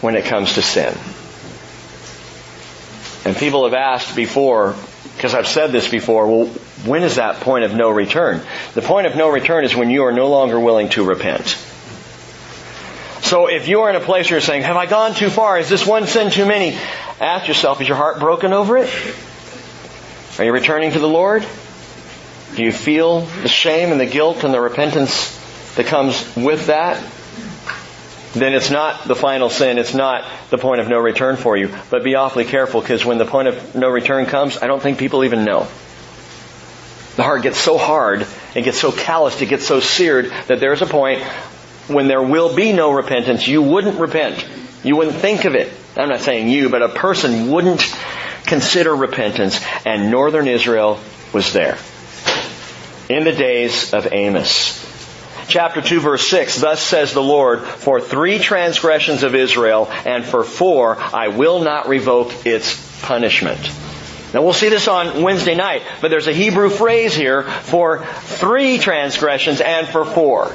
when 0.00 0.16
it 0.16 0.26
comes 0.26 0.54
to 0.54 0.62
sin. 0.62 0.94
And 3.24 3.36
people 3.36 3.64
have 3.64 3.74
asked 3.74 4.14
before, 4.14 4.74
because 5.16 5.34
I've 5.34 5.48
said 5.48 5.72
this 5.72 5.88
before, 5.88 6.26
well, 6.26 6.46
when 6.84 7.02
is 7.02 7.16
that 7.16 7.40
point 7.40 7.64
of 7.64 7.74
no 7.74 7.90
return? 7.90 8.42
The 8.74 8.82
point 8.82 9.06
of 9.06 9.16
no 9.16 9.28
return 9.28 9.64
is 9.64 9.74
when 9.74 9.90
you 9.90 10.04
are 10.04 10.12
no 10.12 10.28
longer 10.28 10.60
willing 10.60 10.90
to 10.90 11.04
repent. 11.04 11.58
So 13.22 13.48
if 13.48 13.66
you 13.66 13.80
are 13.82 13.90
in 13.90 13.96
a 13.96 14.00
place 14.00 14.26
where 14.30 14.36
you're 14.36 14.40
saying, 14.40 14.62
have 14.62 14.76
I 14.76 14.86
gone 14.86 15.14
too 15.14 15.28
far? 15.28 15.58
Is 15.58 15.68
this 15.68 15.86
one 15.86 16.06
sin 16.06 16.30
too 16.30 16.46
many? 16.46 16.78
Ask 17.20 17.48
yourself, 17.48 17.80
is 17.80 17.88
your 17.88 17.96
heart 17.96 18.20
broken 18.20 18.52
over 18.52 18.78
it? 18.78 18.90
Are 20.38 20.44
you 20.44 20.52
returning 20.52 20.92
to 20.92 20.98
the 20.98 21.08
Lord? 21.08 21.44
Do 22.54 22.62
you 22.62 22.72
feel 22.72 23.22
the 23.22 23.48
shame 23.48 23.90
and 23.90 24.00
the 24.00 24.06
guilt 24.06 24.44
and 24.44 24.54
the 24.54 24.60
repentance 24.60 25.34
that 25.74 25.86
comes 25.86 26.36
with 26.36 26.66
that? 26.66 27.02
Then 28.34 28.54
it's 28.54 28.70
not 28.70 29.04
the 29.04 29.16
final 29.16 29.48
sin. 29.48 29.78
It's 29.78 29.94
not 29.94 30.24
the 30.50 30.58
point 30.58 30.80
of 30.80 30.88
no 30.88 30.98
return 30.98 31.36
for 31.36 31.56
you. 31.56 31.74
But 31.90 32.04
be 32.04 32.14
awfully 32.14 32.44
careful 32.44 32.80
because 32.80 33.04
when 33.04 33.18
the 33.18 33.24
point 33.24 33.48
of 33.48 33.74
no 33.74 33.88
return 33.88 34.26
comes, 34.26 34.58
I 34.58 34.66
don't 34.66 34.82
think 34.82 34.98
people 34.98 35.24
even 35.24 35.44
know. 35.44 35.66
The 37.16 37.22
heart 37.24 37.42
gets 37.42 37.58
so 37.58 37.78
hard, 37.78 38.26
it 38.54 38.62
gets 38.62 38.78
so 38.78 38.92
calloused, 38.92 39.42
it 39.42 39.46
gets 39.46 39.66
so 39.66 39.80
seared 39.80 40.30
that 40.46 40.60
there's 40.60 40.82
a 40.82 40.86
point 40.86 41.22
when 41.88 42.06
there 42.06 42.22
will 42.22 42.54
be 42.54 42.72
no 42.72 42.92
repentance. 42.92 43.48
You 43.48 43.62
wouldn't 43.62 43.98
repent. 43.98 44.46
You 44.84 44.94
wouldn't 44.94 45.16
think 45.16 45.44
of 45.44 45.54
it. 45.54 45.72
I'm 45.96 46.10
not 46.10 46.20
saying 46.20 46.48
you, 46.48 46.68
but 46.68 46.82
a 46.82 46.88
person 46.88 47.50
wouldn't 47.50 47.82
consider 48.46 48.94
repentance. 48.94 49.60
And 49.84 50.10
northern 50.10 50.46
Israel 50.46 51.00
was 51.32 51.52
there. 51.52 51.78
In 53.08 53.24
the 53.24 53.32
days 53.32 53.92
of 53.94 54.12
Amos 54.12 54.87
chapter 55.48 55.80
2 55.80 56.00
verse 56.00 56.28
6, 56.28 56.60
thus 56.60 56.82
says 56.82 57.12
the 57.12 57.22
Lord, 57.22 57.62
for 57.62 58.00
three 58.00 58.38
transgressions 58.38 59.22
of 59.22 59.34
Israel 59.34 59.88
and 60.04 60.24
for 60.24 60.44
four 60.44 60.96
I 60.98 61.28
will 61.28 61.60
not 61.60 61.88
revoke 61.88 62.46
its 62.46 63.00
punishment. 63.02 63.60
Now 64.34 64.42
we'll 64.42 64.52
see 64.52 64.68
this 64.68 64.88
on 64.88 65.22
Wednesday 65.22 65.54
night, 65.54 65.82
but 66.00 66.10
there's 66.10 66.26
a 66.26 66.32
Hebrew 66.32 66.68
phrase 66.68 67.14
here 67.14 67.42
for 67.42 68.04
three 68.04 68.78
transgressions 68.78 69.60
and 69.60 69.88
for 69.88 70.04
four. 70.04 70.54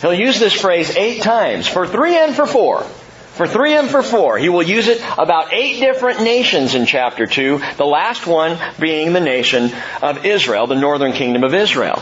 He'll 0.00 0.14
use 0.14 0.38
this 0.38 0.54
phrase 0.54 0.94
eight 0.96 1.22
times, 1.22 1.68
for 1.68 1.86
three 1.86 2.16
and 2.16 2.34
for 2.34 2.46
four. 2.46 2.82
For 3.34 3.48
three 3.48 3.74
and 3.74 3.90
for 3.90 4.02
four. 4.02 4.38
He 4.38 4.48
will 4.48 4.62
use 4.62 4.86
it 4.86 5.02
about 5.18 5.52
eight 5.52 5.80
different 5.80 6.22
nations 6.22 6.74
in 6.74 6.86
chapter 6.86 7.26
2, 7.26 7.60
the 7.76 7.84
last 7.84 8.28
one 8.28 8.58
being 8.78 9.12
the 9.12 9.20
nation 9.20 9.72
of 10.02 10.24
Israel, 10.24 10.68
the 10.68 10.76
northern 10.76 11.12
kingdom 11.12 11.42
of 11.42 11.52
Israel. 11.52 12.00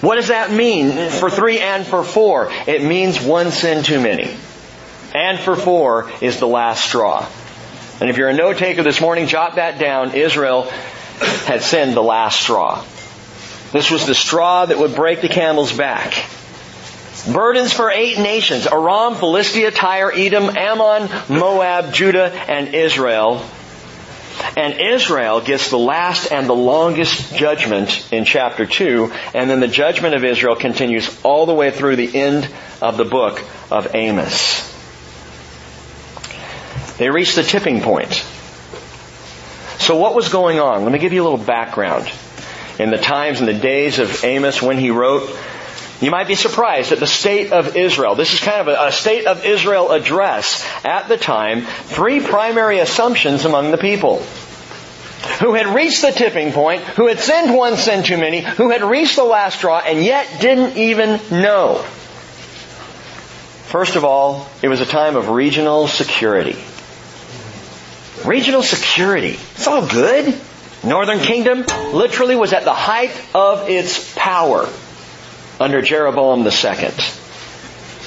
What 0.00 0.16
does 0.16 0.28
that 0.28 0.50
mean 0.50 1.10
for 1.10 1.30
three 1.30 1.60
and 1.60 1.86
for 1.86 2.04
four? 2.04 2.50
It 2.66 2.82
means 2.82 3.20
one 3.20 3.50
sin 3.50 3.84
too 3.84 4.00
many. 4.00 4.36
And 5.14 5.38
for 5.38 5.56
four 5.56 6.10
is 6.20 6.40
the 6.40 6.48
last 6.48 6.84
straw. 6.84 7.26
And 8.00 8.10
if 8.10 8.16
you're 8.16 8.28
a 8.28 8.34
note 8.34 8.58
taker 8.58 8.82
this 8.82 9.00
morning, 9.00 9.28
jot 9.28 9.54
that 9.54 9.78
down. 9.78 10.14
Israel 10.14 10.64
had 11.46 11.62
sinned 11.62 11.94
the 11.94 12.02
last 12.02 12.40
straw. 12.40 12.84
This 13.72 13.90
was 13.90 14.06
the 14.06 14.14
straw 14.14 14.66
that 14.66 14.78
would 14.78 14.94
break 14.94 15.20
the 15.20 15.28
camel's 15.28 15.72
back. 15.72 16.14
Burdens 17.32 17.72
for 17.72 17.90
eight 17.90 18.18
nations. 18.18 18.66
Aram, 18.66 19.14
Philistia, 19.14 19.70
Tyre, 19.70 20.12
Edom, 20.14 20.56
Ammon, 20.56 21.08
Moab, 21.28 21.94
Judah, 21.94 22.30
and 22.32 22.74
Israel 22.74 23.42
and 24.56 24.80
Israel 24.80 25.40
gets 25.40 25.70
the 25.70 25.78
last 25.78 26.30
and 26.30 26.48
the 26.48 26.54
longest 26.54 27.34
judgment 27.34 28.12
in 28.12 28.24
chapter 28.24 28.66
2, 28.66 29.12
and 29.34 29.48
then 29.48 29.60
the 29.60 29.68
judgment 29.68 30.14
of 30.14 30.24
Israel 30.24 30.56
continues 30.56 31.10
all 31.22 31.46
the 31.46 31.54
way 31.54 31.70
through 31.70 31.96
the 31.96 32.16
end 32.16 32.48
of 32.80 32.96
the 32.96 33.04
book 33.04 33.42
of 33.70 33.94
Amos. 33.94 34.70
They 36.98 37.10
reach 37.10 37.34
the 37.34 37.42
tipping 37.42 37.80
point. 37.80 38.24
So 39.78 39.96
what 39.96 40.14
was 40.14 40.28
going 40.28 40.60
on? 40.60 40.84
Let 40.84 40.92
me 40.92 40.98
give 40.98 41.12
you 41.12 41.22
a 41.22 41.26
little 41.28 41.44
background. 41.44 42.10
In 42.78 42.90
the 42.90 42.98
times 42.98 43.40
and 43.40 43.48
the 43.48 43.54
days 43.54 43.98
of 43.98 44.24
Amos 44.24 44.62
when 44.62 44.78
he 44.78 44.90
wrote, 44.90 45.28
you 46.00 46.10
might 46.10 46.26
be 46.26 46.34
surprised 46.34 46.92
at 46.92 46.98
the 46.98 47.06
state 47.06 47.52
of 47.52 47.76
Israel. 47.76 48.14
This 48.14 48.34
is 48.34 48.40
kind 48.40 48.68
of 48.68 48.68
a, 48.68 48.92
state 48.92 49.26
of 49.26 49.44
Israel 49.44 49.92
address 49.92 50.66
at 50.84 51.08
the 51.08 51.16
time. 51.16 51.62
Three 51.62 52.20
primary 52.20 52.80
assumptions 52.80 53.44
among 53.44 53.70
the 53.70 53.78
people. 53.78 54.18
Who 55.40 55.54
had 55.54 55.74
reached 55.74 56.02
the 56.02 56.10
tipping 56.10 56.52
point, 56.52 56.82
who 56.82 57.06
had 57.06 57.20
sinned 57.20 57.54
one 57.54 57.76
sin 57.76 58.02
too 58.02 58.18
many, 58.18 58.40
who 58.40 58.70
had 58.70 58.82
reached 58.82 59.16
the 59.16 59.24
last 59.24 59.58
straw 59.58 59.78
and 59.78 60.04
yet 60.04 60.40
didn't 60.40 60.76
even 60.76 61.20
know. 61.30 61.82
First 63.66 63.96
of 63.96 64.04
all, 64.04 64.48
it 64.62 64.68
was 64.68 64.80
a 64.80 64.86
time 64.86 65.16
of 65.16 65.30
regional 65.30 65.88
security. 65.88 66.56
Regional 68.24 68.62
security. 68.62 69.38
It's 69.54 69.66
all 69.66 69.86
good. 69.86 70.38
Northern 70.82 71.20
Kingdom 71.20 71.64
literally 71.92 72.36
was 72.36 72.52
at 72.52 72.64
the 72.64 72.74
height 72.74 73.12
of 73.34 73.70
its 73.70 74.12
power 74.14 74.68
under 75.60 75.82
Jeroboam 75.82 76.40
II. 76.40 76.90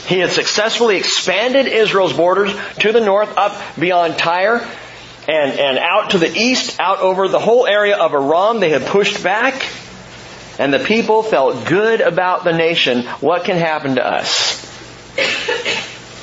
He 0.08 0.20
had 0.20 0.32
successfully 0.32 0.98
expanded 0.98 1.68
Israel's 1.68 2.14
borders 2.14 2.56
to 2.80 2.92
the 2.92 3.02
north 3.02 3.38
up 3.38 3.62
beyond 3.78 4.18
Tyre 4.18 4.66
and, 5.28 5.60
and 5.60 5.78
out 5.78 6.12
to 6.12 6.18
the 6.18 6.34
east, 6.34 6.80
out 6.80 7.00
over 7.00 7.28
the 7.28 7.40
whole 7.40 7.68
area 7.68 7.98
of 7.98 8.14
Aram. 8.14 8.62
They 8.62 8.70
had 8.70 8.86
pushed 8.86 9.22
back 9.22 9.68
and 10.60 10.74
the 10.74 10.80
people 10.80 11.24
felt 11.24 11.66
good 11.68 12.02
about 12.02 12.44
the 12.44 12.54
nation. 12.54 13.04
What 13.20 13.44
can 13.44 13.58
happen 13.58 13.96
to 13.96 14.06
us? 14.06 14.66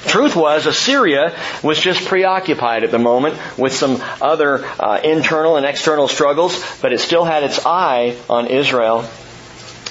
Truth 0.07 0.37
was, 0.37 0.67
Assyria 0.67 1.37
was 1.63 1.81
just 1.81 2.07
preoccupied 2.07 2.85
at 2.85 2.91
the 2.91 2.99
moment 2.99 3.39
with 3.59 3.75
some 3.75 4.03
other 4.21 4.65
uh, 4.65 5.01
internal 5.03 5.57
and 5.57 5.67
external 5.67 6.09
struggles, 6.09 6.63
but 6.81 6.93
it 6.93 7.01
still 7.01 7.25
had 7.25 7.43
its 7.43 7.65
eye 7.65 8.17
on 8.29 8.47
Israel 8.47 9.09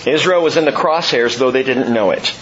Israel 0.06 0.44
was 0.44 0.58
in 0.58 0.66
the 0.66 0.72
crosshairs, 0.72 1.38
though 1.38 1.52
they 1.52 1.64
didn't 1.64 1.94
know 1.94 2.12
it. 2.12 2.34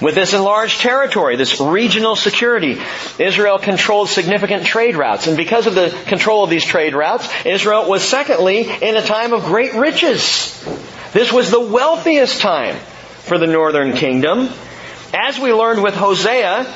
With 0.00 0.16
this 0.16 0.34
enlarged 0.34 0.80
territory, 0.80 1.36
this 1.36 1.60
regional 1.60 2.16
security, 2.16 2.80
Israel 3.20 3.60
controlled 3.60 4.08
significant 4.08 4.66
trade 4.66 4.96
routes. 4.96 5.28
And 5.28 5.36
because 5.36 5.68
of 5.68 5.76
the 5.76 5.96
control 6.06 6.42
of 6.42 6.50
these 6.50 6.64
trade 6.64 6.96
routes, 6.96 7.28
Israel 7.46 7.88
was 7.88 8.02
secondly 8.02 8.62
in 8.62 8.96
a 8.96 9.02
time 9.02 9.32
of 9.32 9.44
great 9.44 9.74
riches. 9.74 10.60
This 11.12 11.32
was 11.32 11.52
the 11.52 11.60
wealthiest 11.60 12.40
time 12.40 12.76
for 13.20 13.38
the 13.38 13.46
northern 13.46 13.92
kingdom. 13.92 14.48
As 15.14 15.38
we 15.38 15.52
learned 15.52 15.84
with 15.84 15.94
Hosea, 15.94 16.66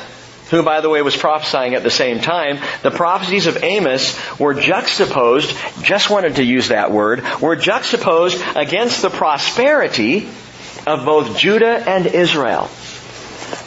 who 0.51 0.63
by 0.63 0.81
the 0.81 0.89
way 0.89 1.03
was 1.03 1.17
prophesying 1.17 1.75
at 1.75 1.83
the 1.83 1.91
same 1.91 2.21
time, 2.21 2.59
the 2.83 2.91
prophecies 2.91 3.47
of 3.47 3.63
Amos 3.63 4.17
were 4.39 4.55
juxtaposed, 4.55 5.57
just 5.83 6.11
wanted 6.11 6.37
to 6.37 6.45
use 6.45 6.69
that 6.69 6.93
word, 6.93 7.25
were 7.41 7.57
juxtaposed 7.57 8.43
against 8.55 9.03
the 9.03 9.11
prosperity 9.11 10.29
of 10.87 11.05
both 11.05 11.37
Judah 11.37 11.83
and 11.89 12.07
Israel. 12.07 12.71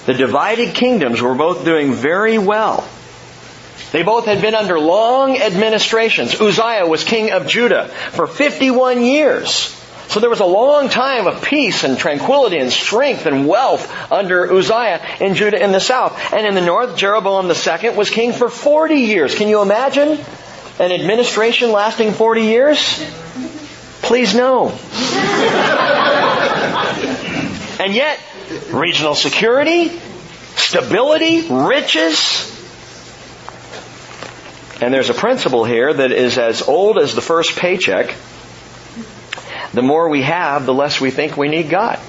The 0.05 0.13
divided 0.13 0.73
kingdoms 0.73 1.21
were 1.21 1.35
both 1.35 1.65
doing 1.65 1.93
very 1.93 2.37
well. 2.37 2.87
They 3.91 4.03
both 4.03 4.25
had 4.25 4.41
been 4.41 4.55
under 4.55 4.79
long 4.79 5.37
administrations. 5.37 6.39
Uzziah 6.39 6.85
was 6.85 7.03
king 7.03 7.31
of 7.31 7.47
Judah 7.47 7.87
for 7.87 8.27
51 8.27 9.03
years. 9.03 9.75
So 10.09 10.19
there 10.19 10.29
was 10.29 10.39
a 10.39 10.45
long 10.45 10.89
time 10.89 11.27
of 11.27 11.43
peace 11.43 11.83
and 11.83 11.95
tranquility 11.97 12.57
and 12.57 12.71
strength 12.71 13.27
and 13.27 13.47
wealth 13.47 14.11
under 14.11 14.51
Uzziah 14.51 15.05
in 15.19 15.35
Judah 15.35 15.63
in 15.63 15.71
the 15.71 15.79
south. 15.79 16.33
And 16.33 16.47
in 16.47 16.55
the 16.55 16.61
north, 16.61 16.97
Jeroboam 16.97 17.45
II 17.45 17.89
was 17.91 18.09
king 18.09 18.33
for 18.33 18.49
40 18.49 18.95
years. 18.95 19.35
Can 19.35 19.47
you 19.49 19.61
imagine 19.61 20.19
an 20.79 20.91
administration 20.91 21.71
lasting 21.71 22.13
40 22.13 22.41
years? 22.41 23.05
Please 24.01 24.33
no. 24.33 24.69
and 27.79 27.93
yet, 27.93 28.19
regional 28.71 29.13
security, 29.13 29.89
stability, 30.55 31.47
riches, 31.49 32.55
and 34.81 34.93
there's 34.93 35.09
a 35.09 35.13
principle 35.13 35.65
here 35.65 35.93
that 35.93 36.11
is 36.11 36.37
as 36.37 36.61
old 36.61 36.97
as 36.97 37.13
the 37.13 37.21
first 37.21 37.57
paycheck. 37.57 38.15
The 39.73 39.81
more 39.81 40.09
we 40.09 40.23
have, 40.23 40.65
the 40.65 40.73
less 40.73 40.99
we 40.99 41.11
think 41.11 41.37
we 41.37 41.47
need 41.47 41.69
God. 41.69 41.99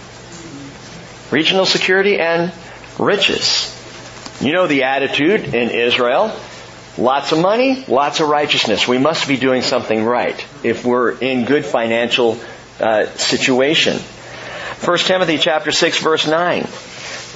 Regional 1.30 1.66
security 1.66 2.18
and 2.18 2.52
riches. 2.98 3.76
You 4.40 4.52
know 4.52 4.66
the 4.66 4.84
attitude 4.84 5.54
in 5.54 5.70
Israel. 5.70 6.34
Lots 6.98 7.32
of 7.32 7.40
money, 7.40 7.84
lots 7.86 8.20
of 8.20 8.28
righteousness. 8.28 8.88
We 8.88 8.98
must 8.98 9.28
be 9.28 9.36
doing 9.36 9.62
something 9.62 10.04
right 10.04 10.44
if 10.64 10.84
we're 10.84 11.12
in 11.12 11.44
good 11.44 11.64
financial 11.64 12.40
uh, 12.80 13.06
situation. 13.16 13.98
1 13.98 14.98
Timothy 14.98 15.38
chapter 15.38 15.72
6 15.72 16.02
verse 16.02 16.26
9. 16.26 16.66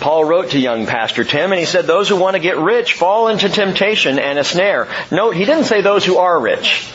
Paul 0.00 0.24
wrote 0.24 0.50
to 0.50 0.58
young 0.58 0.86
Pastor 0.86 1.24
Tim 1.24 1.52
and 1.52 1.58
he 1.58 1.66
said, 1.66 1.86
those 1.86 2.08
who 2.08 2.16
want 2.16 2.34
to 2.34 2.40
get 2.40 2.58
rich 2.58 2.94
fall 2.94 3.28
into 3.28 3.48
temptation 3.48 4.18
and 4.18 4.38
a 4.38 4.44
snare. 4.44 4.88
Note, 5.10 5.36
he 5.36 5.44
didn't 5.44 5.64
say 5.64 5.82
those 5.82 6.04
who 6.04 6.16
are 6.16 6.40
rich. 6.40 6.90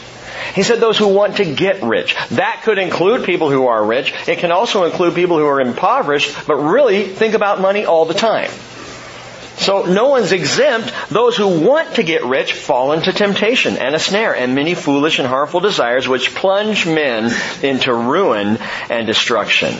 He 0.56 0.64
said 0.64 0.80
those 0.80 0.98
who 0.98 1.08
want 1.08 1.38
to 1.38 1.46
get 1.46 1.82
rich. 1.84 2.16
That 2.32 2.62
could 2.64 2.78
include 2.78 3.26
people 3.26 3.50
who 3.50 3.68
are 3.68 3.86
rich. 3.86 4.14
It 4.28 4.40
can 4.40 4.52
also 4.52 4.84
include 4.84 5.16
people 5.16 5.38
who 5.38 5.46
are 5.46 5.62
impoverished, 5.62 6.48
but 6.48 6.56
really 6.56 7.08
think 7.08 7.34
about 7.34 7.62
money 7.62 7.86
all 7.86 8.06
the 8.06 8.14
time. 8.14 8.50
So 9.58 9.84
no 9.84 10.08
one's 10.08 10.32
exempt. 10.32 10.94
Those 11.10 11.36
who 11.36 11.66
want 11.68 11.96
to 11.96 12.04
get 12.04 12.24
rich 12.24 12.54
fall 12.54 12.94
into 12.94 13.12
temptation 13.12 13.76
and 13.78 13.94
a 13.94 14.00
snare 14.00 14.34
and 14.34 14.56
many 14.56 14.74
foolish 14.74 15.20
and 15.20 15.28
harmful 15.28 15.60
desires 15.60 16.08
which 16.08 16.34
plunge 16.34 16.88
men 16.88 17.34
into 17.62 17.94
ruin 17.94 18.58
and 18.90 19.06
destruction. 19.06 19.74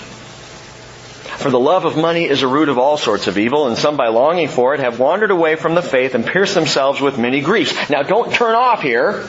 For 1.40 1.50
the 1.50 1.60
love 1.60 1.86
of 1.86 1.96
money 1.96 2.26
is 2.26 2.44
a 2.44 2.48
root 2.48 2.68
of 2.68 2.78
all 2.78 2.98
sorts 2.98 3.28
of 3.28 3.38
evil, 3.38 3.68
and 3.68 3.78
some 3.78 3.96
by 3.96 4.10
longing 4.10 4.50
for 4.50 4.74
it 4.74 4.82
have 4.82 5.00
wandered 5.00 5.32
away 5.32 5.56
from 5.56 5.74
the 5.74 5.82
faith 5.82 6.14
and 6.14 6.26
pierced 6.26 6.54
themselves 6.54 7.00
with 7.00 7.18
many 7.18 7.40
griefs. 7.40 7.90
Now 7.90 8.04
don't 8.04 8.34
turn 8.34 8.56
off 8.56 8.82
here. 8.82 9.26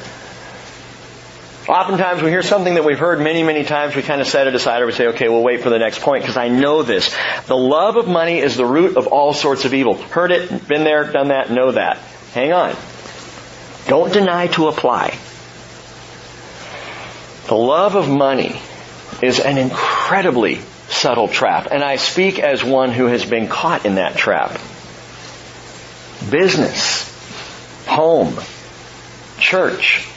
Oftentimes 1.71 2.21
we 2.21 2.31
hear 2.31 2.43
something 2.43 2.75
that 2.75 2.85
we've 2.85 2.99
heard 2.99 3.21
many, 3.21 3.45
many 3.45 3.63
times, 3.63 3.95
we 3.95 4.03
kind 4.03 4.21
of 4.21 4.27
set 4.27 4.49
it 4.49 4.57
aside 4.57 4.83
or 4.83 4.87
we 4.87 4.93
say, 4.93 5.07
okay, 5.07 5.29
we'll 5.29 5.45
wait 5.45 5.63
for 5.63 5.71
the 5.71 5.79
next 5.79 6.01
point 6.01 6.25
because 6.25 6.37
I 6.37 6.49
know 6.49 6.83
this. 6.83 7.15
The 7.47 7.57
love 7.57 7.95
of 7.95 8.09
money 8.09 8.41
is 8.41 8.57
the 8.57 8.67
root 8.67 8.97
of 8.97 9.07
all 9.07 9.33
sorts 9.33 9.65
of 9.65 9.73
evil. 9.73 9.95
Heard 9.95 10.33
it, 10.33 10.67
been 10.67 10.83
there, 10.83 11.05
done 11.13 11.29
that, 11.29 11.49
know 11.49 11.71
that. 11.71 11.99
Hang 12.35 12.53
on. 12.53 12.75
Don't 13.87 14.13
deny 14.13 14.49
to 14.49 14.67
apply. 14.67 15.17
The 17.47 17.55
love 17.55 17.95
of 17.95 18.09
money 18.09 18.61
is 19.23 19.39
an 19.39 19.57
incredibly 19.57 20.63
subtle 20.89 21.29
trap. 21.29 21.69
And 21.71 21.85
I 21.85 21.97
speak 21.97 22.41
as 22.41 22.65
one 22.65 22.91
who 22.91 23.07
has 23.07 23.25
been 23.25 23.47
caught 23.47 23.87
in 23.87 23.95
that 23.95 24.17
trap. 24.17 24.61
Business, 26.33 27.09
home, 27.87 28.41
church, 29.39 30.09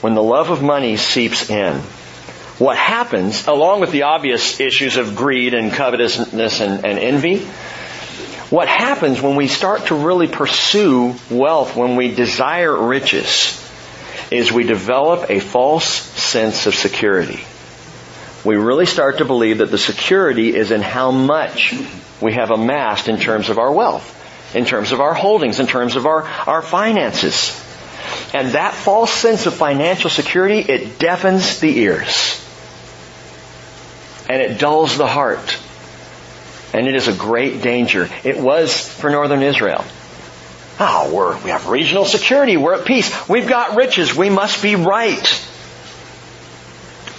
when 0.00 0.14
the 0.14 0.22
love 0.22 0.50
of 0.50 0.62
money 0.62 0.96
seeps 0.96 1.50
in, 1.50 1.78
what 2.58 2.76
happens, 2.76 3.46
along 3.46 3.80
with 3.80 3.92
the 3.92 4.02
obvious 4.02 4.60
issues 4.60 4.96
of 4.96 5.16
greed 5.16 5.54
and 5.54 5.72
covetousness 5.72 6.60
and, 6.60 6.84
and 6.84 6.98
envy, 6.98 7.38
what 8.50 8.68
happens 8.68 9.22
when 9.22 9.36
we 9.36 9.48
start 9.48 9.86
to 9.86 9.94
really 9.94 10.26
pursue 10.26 11.14
wealth, 11.30 11.76
when 11.76 11.96
we 11.96 12.14
desire 12.14 12.76
riches, 12.76 13.56
is 14.30 14.52
we 14.52 14.64
develop 14.64 15.30
a 15.30 15.40
false 15.40 15.86
sense 15.86 16.66
of 16.66 16.74
security 16.74 17.40
we 18.44 18.56
really 18.56 18.86
start 18.86 19.18
to 19.18 19.24
believe 19.24 19.58
that 19.58 19.70
the 19.70 19.78
security 19.78 20.54
is 20.54 20.70
in 20.70 20.80
how 20.80 21.10
much 21.10 21.74
we 22.20 22.32
have 22.34 22.50
amassed 22.50 23.08
in 23.08 23.18
terms 23.18 23.50
of 23.50 23.58
our 23.58 23.70
wealth, 23.70 24.16
in 24.54 24.64
terms 24.64 24.92
of 24.92 25.00
our 25.00 25.14
holdings, 25.14 25.60
in 25.60 25.66
terms 25.66 25.96
of 25.96 26.06
our, 26.06 26.22
our 26.22 26.62
finances. 26.62 27.59
And 28.32 28.50
that 28.52 28.74
false 28.74 29.12
sense 29.12 29.46
of 29.46 29.54
financial 29.54 30.10
security, 30.10 30.60
it 30.60 30.98
deafens 30.98 31.60
the 31.60 31.78
ears. 31.78 32.46
And 34.28 34.40
it 34.40 34.58
dulls 34.58 34.96
the 34.96 35.06
heart. 35.06 35.58
And 36.72 36.86
it 36.86 36.94
is 36.94 37.08
a 37.08 37.12
great 37.12 37.62
danger. 37.62 38.08
It 38.22 38.38
was 38.38 38.88
for 38.88 39.10
northern 39.10 39.42
Israel. 39.42 39.84
Oh, 40.78 41.12
we're, 41.12 41.36
we 41.42 41.50
have 41.50 41.68
regional 41.68 42.04
security. 42.04 42.56
We're 42.56 42.74
at 42.74 42.86
peace. 42.86 43.28
We've 43.28 43.48
got 43.48 43.76
riches. 43.76 44.14
We 44.14 44.30
must 44.30 44.62
be 44.62 44.76
right. 44.76 45.46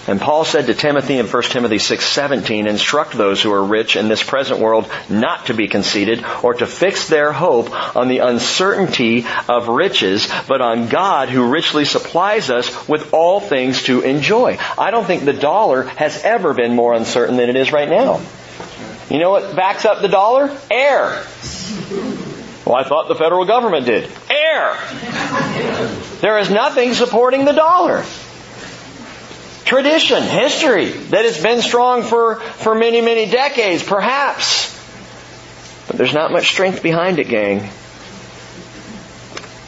And 0.08 0.20
Paul 0.20 0.46
said 0.46 0.66
to 0.66 0.74
Timothy 0.74 1.20
in 1.20 1.28
1 1.28 1.44
Timothy 1.44 1.78
6:17, 1.78 2.66
instruct 2.68 3.14
those 3.14 3.42
who 3.42 3.54
are 3.54 3.64
rich 3.64 3.96
in 3.96 4.08
this 4.08 4.24
present 4.24 4.60
world 4.60 4.90
not 5.10 5.46
to 5.46 5.54
be 5.54 5.68
conceited 5.68 6.26
or 6.42 6.56
to 6.56 6.66
fix 6.66 7.08
their 7.08 7.32
hope 7.32 7.70
on 7.96 8.08
the 8.08 8.20
uncertainty 8.20 9.28
of 9.48 9.68
riches, 9.68 10.28
but 10.48 10.60
on 10.60 10.88
God 10.88 11.30
who 11.30 11.46
richly 11.46 11.86
supplies 11.86 12.50
us 12.50 12.88
with 12.88 13.14
all 13.14 13.40
things 13.40 13.84
to 13.84 14.02
enjoy. 14.02 14.58
I 14.76 14.90
don't 14.90 15.06
think 15.06 15.24
the 15.24 15.34
dollar 15.34 15.84
has 15.84 16.24
ever 16.24 16.56
been 16.56 16.76
more 16.76 16.94
uncertain 16.94 17.38
than 17.38 17.50
it 17.50 17.56
is 17.56 17.72
right 17.72 17.90
now. 17.90 18.22
You 19.10 19.20
know 19.20 19.32
what 19.32 19.56
backs 19.56 19.86
up 19.86 20.02
the 20.02 20.08
dollar? 20.08 20.50
Air. 20.72 21.26
Well, 22.66 22.76
I 22.76 22.84
thought 22.84 23.08
the 23.08 23.16
federal 23.16 23.46
government 23.46 23.86
did. 23.86 24.10
Air. 24.30 24.78
There 26.22 26.40
is 26.40 26.50
nothing 26.50 26.94
supporting 26.94 27.46
the 27.46 27.52
dollar 27.52 28.04
tradition, 29.66 30.24
history 30.24 30.90
that 30.90 31.26
has 31.26 31.42
been 31.42 31.62
strong 31.62 32.04
for, 32.04 32.36
for 32.36 32.76
many, 32.76 33.02
many 33.02 33.30
decades, 33.30 33.84
perhaps. 33.84 34.78
But 35.88 35.98
there's 35.98 36.14
not 36.14 36.32
much 36.32 36.50
strength 36.50 36.84
behind 36.84 37.20
it, 37.20 37.28
gang. 37.28 37.70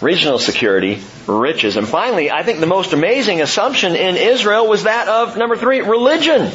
Regional 0.02 0.40
security, 0.40 1.02
riches, 1.28 1.78
and 1.78 1.88
finally, 1.88 2.30
I 2.30 2.44
think 2.44 2.60
the 2.60 2.66
most 2.66 2.94
amazing 2.94 3.42
assumption 3.42 3.96
in 3.96 4.16
Israel 4.16 4.68
was 4.68 4.84
that 4.84 5.08
of, 5.08 5.38
number 5.38 5.56
three, 5.56 5.82
religion. 5.82 6.52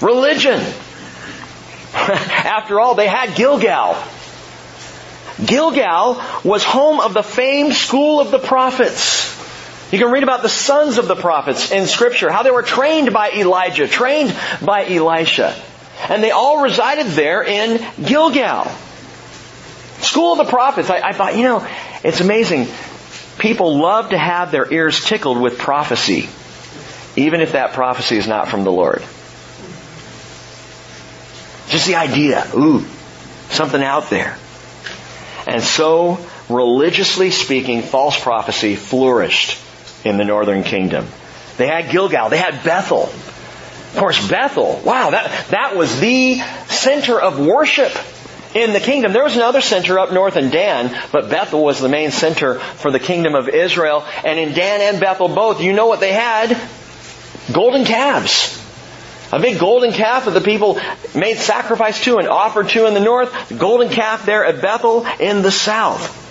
Religion. 0.00 0.60
After 1.94 2.80
all, 2.80 2.94
they 2.94 3.06
had 3.06 3.36
Gilgal. 3.36 3.96
Gilgal 5.44 6.22
was 6.44 6.64
home 6.64 7.00
of 7.00 7.14
the 7.14 7.22
famed 7.22 7.74
school 7.74 8.20
of 8.20 8.30
the 8.30 8.38
prophets. 8.38 9.34
You 9.92 10.00
can 10.00 10.10
read 10.10 10.24
about 10.24 10.42
the 10.42 10.48
sons 10.48 10.98
of 10.98 11.06
the 11.06 11.14
prophets 11.14 11.70
in 11.70 11.86
scripture, 11.86 12.30
how 12.30 12.42
they 12.42 12.50
were 12.50 12.62
trained 12.62 13.12
by 13.12 13.30
Elijah, 13.30 13.86
trained 13.86 14.36
by 14.60 14.84
Elisha. 14.84 15.54
And 16.08 16.22
they 16.24 16.32
all 16.32 16.60
resided 16.62 17.06
there 17.06 17.42
in 17.44 17.80
Gilgal. 18.02 18.66
School 20.00 20.32
of 20.32 20.38
the 20.38 20.50
prophets. 20.50 20.90
I, 20.90 21.00
I 21.00 21.12
thought, 21.12 21.36
you 21.36 21.44
know, 21.44 21.66
it's 22.02 22.20
amazing. 22.20 22.66
People 23.38 23.78
love 23.78 24.10
to 24.10 24.18
have 24.18 24.50
their 24.50 24.70
ears 24.72 25.04
tickled 25.04 25.40
with 25.40 25.58
prophecy, 25.58 26.28
even 27.14 27.40
if 27.40 27.52
that 27.52 27.72
prophecy 27.72 28.16
is 28.16 28.26
not 28.26 28.48
from 28.48 28.64
the 28.64 28.72
Lord. 28.72 29.02
Just 31.68 31.86
the 31.86 31.96
idea, 31.96 32.46
ooh, 32.54 32.84
something 33.50 33.82
out 33.82 34.10
there. 34.10 34.36
And 35.46 35.62
so, 35.62 36.18
religiously 36.48 37.30
speaking, 37.30 37.82
false 37.82 38.18
prophecy 38.20 38.74
flourished 38.74 39.62
in 40.04 40.16
the 40.16 40.24
northern 40.24 40.62
kingdom. 40.62 41.06
They 41.56 41.66
had 41.66 41.90
Gilgal. 41.90 42.28
They 42.28 42.38
had 42.38 42.62
Bethel. 42.64 43.04
Of 43.04 43.96
course, 43.96 44.28
Bethel, 44.28 44.80
wow, 44.84 45.10
that, 45.10 45.48
that 45.48 45.76
was 45.76 46.00
the 46.00 46.38
center 46.68 47.18
of 47.18 47.38
worship 47.38 47.92
in 48.54 48.72
the 48.72 48.80
kingdom. 48.80 49.12
There 49.12 49.24
was 49.24 49.36
another 49.36 49.60
center 49.60 49.98
up 49.98 50.12
north 50.12 50.36
in 50.36 50.50
Dan, 50.50 50.94
but 51.12 51.30
Bethel 51.30 51.64
was 51.64 51.80
the 51.80 51.88
main 51.88 52.10
center 52.10 52.58
for 52.58 52.90
the 52.90 52.98
kingdom 52.98 53.34
of 53.34 53.48
Israel. 53.48 54.04
And 54.24 54.38
in 54.38 54.52
Dan 54.52 54.80
and 54.82 55.00
Bethel 55.00 55.28
both, 55.28 55.62
you 55.62 55.72
know 55.72 55.86
what 55.86 56.00
they 56.00 56.12
had? 56.12 56.58
Golden 57.52 57.84
calves. 57.84 58.62
A 59.32 59.40
big 59.40 59.58
golden 59.58 59.92
calf 59.92 60.26
that 60.26 60.32
the 60.32 60.40
people 60.40 60.78
made 61.14 61.38
sacrifice 61.38 62.02
to 62.04 62.18
and 62.18 62.28
offered 62.28 62.68
to 62.70 62.86
in 62.86 62.94
the 62.94 63.00
north. 63.00 63.48
The 63.48 63.54
golden 63.54 63.88
calf 63.88 64.24
there 64.24 64.44
at 64.44 64.60
Bethel 64.60 65.06
in 65.18 65.42
the 65.42 65.50
south. 65.50 66.25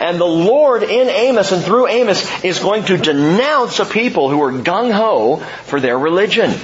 And 0.00 0.20
the 0.20 0.24
Lord 0.24 0.82
in 0.82 1.08
Amos 1.08 1.52
and 1.52 1.62
through 1.62 1.88
Amos 1.88 2.44
is 2.44 2.58
going 2.58 2.84
to 2.84 2.96
denounce 2.96 3.78
a 3.78 3.84
people 3.84 4.30
who 4.30 4.38
were 4.38 4.52
gung-ho 4.52 5.36
for 5.64 5.80
their 5.80 5.98
religion. 5.98 6.54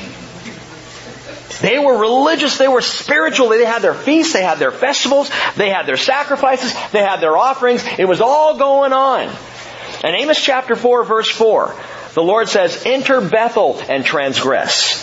They 1.60 1.78
were 1.78 1.96
religious, 1.96 2.58
they 2.58 2.66
were 2.66 2.80
spiritual, 2.80 3.48
they 3.48 3.64
had 3.64 3.82
their 3.82 3.94
feasts, 3.94 4.32
they 4.32 4.42
had 4.42 4.58
their 4.58 4.72
festivals, 4.72 5.30
they 5.56 5.70
had 5.70 5.86
their 5.86 5.96
sacrifices, 5.96 6.74
they 6.90 7.02
had 7.02 7.18
their 7.18 7.36
offerings. 7.36 7.84
It 7.98 8.06
was 8.06 8.20
all 8.20 8.58
going 8.58 8.92
on. 8.92 9.28
And 10.02 10.16
Amos 10.16 10.42
chapter 10.42 10.74
4 10.74 11.04
verse 11.04 11.30
4, 11.30 11.74
the 12.14 12.22
Lord 12.22 12.48
says, 12.48 12.82
enter 12.84 13.20
Bethel 13.20 13.80
and 13.88 14.04
transgress. 14.04 15.01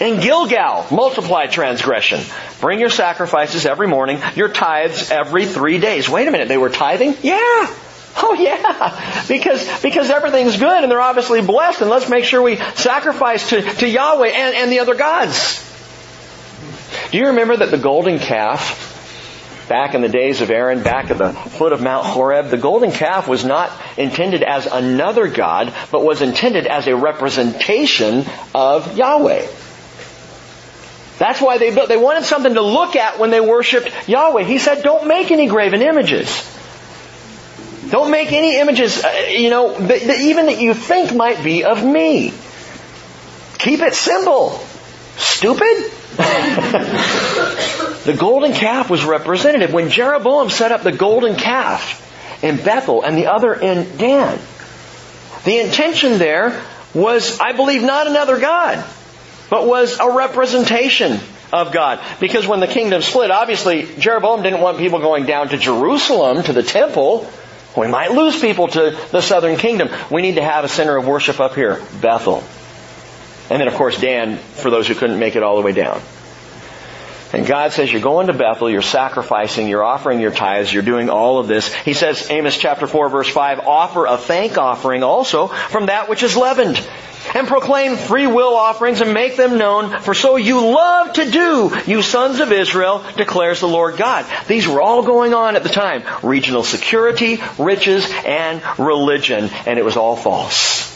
In 0.00 0.20
Gilgal, 0.20 0.86
multiply 0.90 1.46
transgression. 1.46 2.20
Bring 2.60 2.80
your 2.80 2.90
sacrifices 2.90 3.64
every 3.64 3.86
morning, 3.86 4.20
your 4.34 4.48
tithes 4.48 5.10
every 5.10 5.46
three 5.46 5.78
days. 5.78 6.08
Wait 6.08 6.26
a 6.26 6.30
minute, 6.30 6.48
they 6.48 6.58
were 6.58 6.70
tithing? 6.70 7.16
Yeah. 7.22 7.74
Oh 8.16 8.36
yeah, 8.38 9.24
because 9.26 9.82
because 9.82 10.08
everything's 10.08 10.56
good 10.56 10.82
and 10.82 10.90
they're 10.90 11.00
obviously 11.00 11.42
blessed, 11.42 11.80
and 11.80 11.90
let's 11.90 12.08
make 12.08 12.24
sure 12.24 12.40
we 12.40 12.56
sacrifice 12.56 13.48
to, 13.48 13.60
to 13.60 13.88
Yahweh 13.88 14.28
and, 14.28 14.54
and 14.54 14.72
the 14.72 14.78
other 14.78 14.94
gods. 14.94 15.60
Do 17.10 17.18
you 17.18 17.26
remember 17.28 17.56
that 17.56 17.72
the 17.72 17.78
golden 17.78 18.20
calf, 18.20 19.66
back 19.68 19.94
in 19.94 20.00
the 20.00 20.08
days 20.08 20.42
of 20.42 20.50
Aaron, 20.50 20.84
back 20.84 21.10
at 21.10 21.18
the 21.18 21.32
foot 21.32 21.72
of 21.72 21.82
Mount 21.82 22.06
Horeb, 22.06 22.50
the 22.50 22.56
golden 22.56 22.92
calf 22.92 23.26
was 23.26 23.44
not 23.44 23.72
intended 23.96 24.44
as 24.44 24.66
another 24.66 25.26
god, 25.28 25.74
but 25.90 26.04
was 26.04 26.22
intended 26.22 26.68
as 26.68 26.86
a 26.86 26.94
representation 26.94 28.24
of 28.54 28.96
Yahweh. 28.96 29.46
That's 31.24 31.40
why 31.40 31.56
they 31.56 31.74
built, 31.74 31.88
they 31.88 31.96
wanted 31.96 32.24
something 32.24 32.52
to 32.52 32.60
look 32.60 32.96
at 32.96 33.18
when 33.18 33.30
they 33.30 33.40
worshiped 33.40 33.90
Yahweh. 34.06 34.42
He 34.42 34.58
said, 34.58 34.82
don't 34.82 35.08
make 35.08 35.30
any 35.30 35.46
graven 35.46 35.80
images. 35.80 36.28
Don't 37.88 38.10
make 38.10 38.30
any 38.30 38.60
images, 38.60 39.02
uh, 39.02 39.28
you 39.30 39.48
know, 39.48 39.72
that, 39.72 40.02
that 40.02 40.20
even 40.20 40.44
that 40.46 40.60
you 40.60 40.74
think 40.74 41.14
might 41.14 41.42
be 41.42 41.64
of 41.64 41.82
me. 41.82 42.34
Keep 43.56 43.80
it 43.80 43.94
simple. 43.94 44.62
Stupid? 45.16 45.62
the 48.04 48.14
golden 48.18 48.52
calf 48.52 48.90
was 48.90 49.02
representative. 49.06 49.72
When 49.72 49.88
Jeroboam 49.88 50.50
set 50.50 50.72
up 50.72 50.82
the 50.82 50.92
golden 50.92 51.36
calf 51.36 52.44
in 52.44 52.58
Bethel 52.58 53.00
and 53.00 53.16
the 53.16 53.28
other 53.28 53.54
in 53.54 53.96
Dan, 53.96 54.38
the 55.44 55.58
intention 55.60 56.18
there 56.18 56.62
was, 56.92 57.40
I 57.40 57.52
believe, 57.52 57.82
not 57.82 58.08
another 58.08 58.38
God, 58.38 58.84
but 59.50 59.66
was 59.66 59.98
a 59.98 60.16
representation 60.16 61.18
of 61.52 61.72
God. 61.72 62.00
Because 62.20 62.46
when 62.46 62.60
the 62.60 62.66
kingdom 62.66 63.02
split, 63.02 63.30
obviously 63.30 63.86
Jeroboam 63.98 64.42
didn't 64.42 64.60
want 64.60 64.78
people 64.78 64.98
going 64.98 65.26
down 65.26 65.48
to 65.48 65.56
Jerusalem, 65.56 66.42
to 66.42 66.52
the 66.52 66.62
temple. 66.62 67.30
We 67.76 67.88
might 67.88 68.12
lose 68.12 68.40
people 68.40 68.68
to 68.68 68.98
the 69.10 69.20
southern 69.20 69.56
kingdom. 69.56 69.88
We 70.10 70.22
need 70.22 70.36
to 70.36 70.42
have 70.42 70.64
a 70.64 70.68
center 70.68 70.96
of 70.96 71.06
worship 71.06 71.40
up 71.40 71.54
here, 71.54 71.82
Bethel. 72.00 72.42
And 73.50 73.60
then 73.60 73.68
of 73.68 73.74
course 73.74 74.00
Dan, 74.00 74.38
for 74.38 74.70
those 74.70 74.88
who 74.88 74.94
couldn't 74.94 75.18
make 75.18 75.36
it 75.36 75.42
all 75.42 75.56
the 75.56 75.62
way 75.62 75.72
down. 75.72 76.00
And 77.32 77.44
God 77.44 77.72
says, 77.72 77.92
you're 77.92 78.00
going 78.00 78.28
to 78.28 78.32
Bethel, 78.32 78.70
you're 78.70 78.80
sacrificing, 78.80 79.66
you're 79.66 79.82
offering 79.82 80.20
your 80.20 80.30
tithes, 80.30 80.72
you're 80.72 80.84
doing 80.84 81.10
all 81.10 81.40
of 81.40 81.48
this. 81.48 81.74
He 81.74 81.92
says, 81.92 82.30
Amos 82.30 82.56
chapter 82.56 82.86
4 82.86 83.08
verse 83.08 83.28
5, 83.28 83.60
offer 83.60 84.06
a 84.06 84.16
thank 84.16 84.56
offering 84.56 85.02
also 85.02 85.48
from 85.48 85.86
that 85.86 86.08
which 86.08 86.22
is 86.22 86.36
leavened. 86.36 86.80
And 87.34 87.48
proclaim 87.48 87.96
free 87.96 88.28
will 88.28 88.54
offerings 88.54 89.00
and 89.00 89.12
make 89.12 89.36
them 89.36 89.58
known, 89.58 90.00
for 90.00 90.14
so 90.14 90.36
you 90.36 90.60
love 90.60 91.14
to 91.14 91.30
do, 91.30 91.76
you 91.84 92.00
sons 92.00 92.38
of 92.38 92.52
Israel, 92.52 93.04
declares 93.16 93.58
the 93.58 93.66
Lord 93.66 93.96
God. 93.96 94.24
These 94.46 94.68
were 94.68 94.80
all 94.80 95.02
going 95.02 95.34
on 95.34 95.56
at 95.56 95.64
the 95.64 95.68
time. 95.68 96.04
Regional 96.22 96.62
security, 96.62 97.42
riches, 97.58 98.08
and 98.24 98.62
religion. 98.78 99.50
And 99.66 99.80
it 99.80 99.84
was 99.84 99.96
all 99.96 100.14
false. 100.14 100.92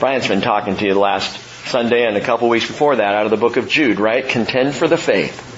Brian's 0.00 0.26
been 0.26 0.40
talking 0.40 0.76
to 0.76 0.84
you 0.84 0.94
last 0.94 1.38
Sunday 1.68 2.04
and 2.04 2.16
a 2.16 2.20
couple 2.20 2.48
weeks 2.48 2.66
before 2.66 2.96
that 2.96 3.14
out 3.14 3.24
of 3.24 3.30
the 3.30 3.36
book 3.36 3.56
of 3.56 3.68
Jude, 3.68 4.00
right? 4.00 4.28
Contend 4.28 4.74
for 4.74 4.88
the 4.88 4.98
faith. 4.98 5.50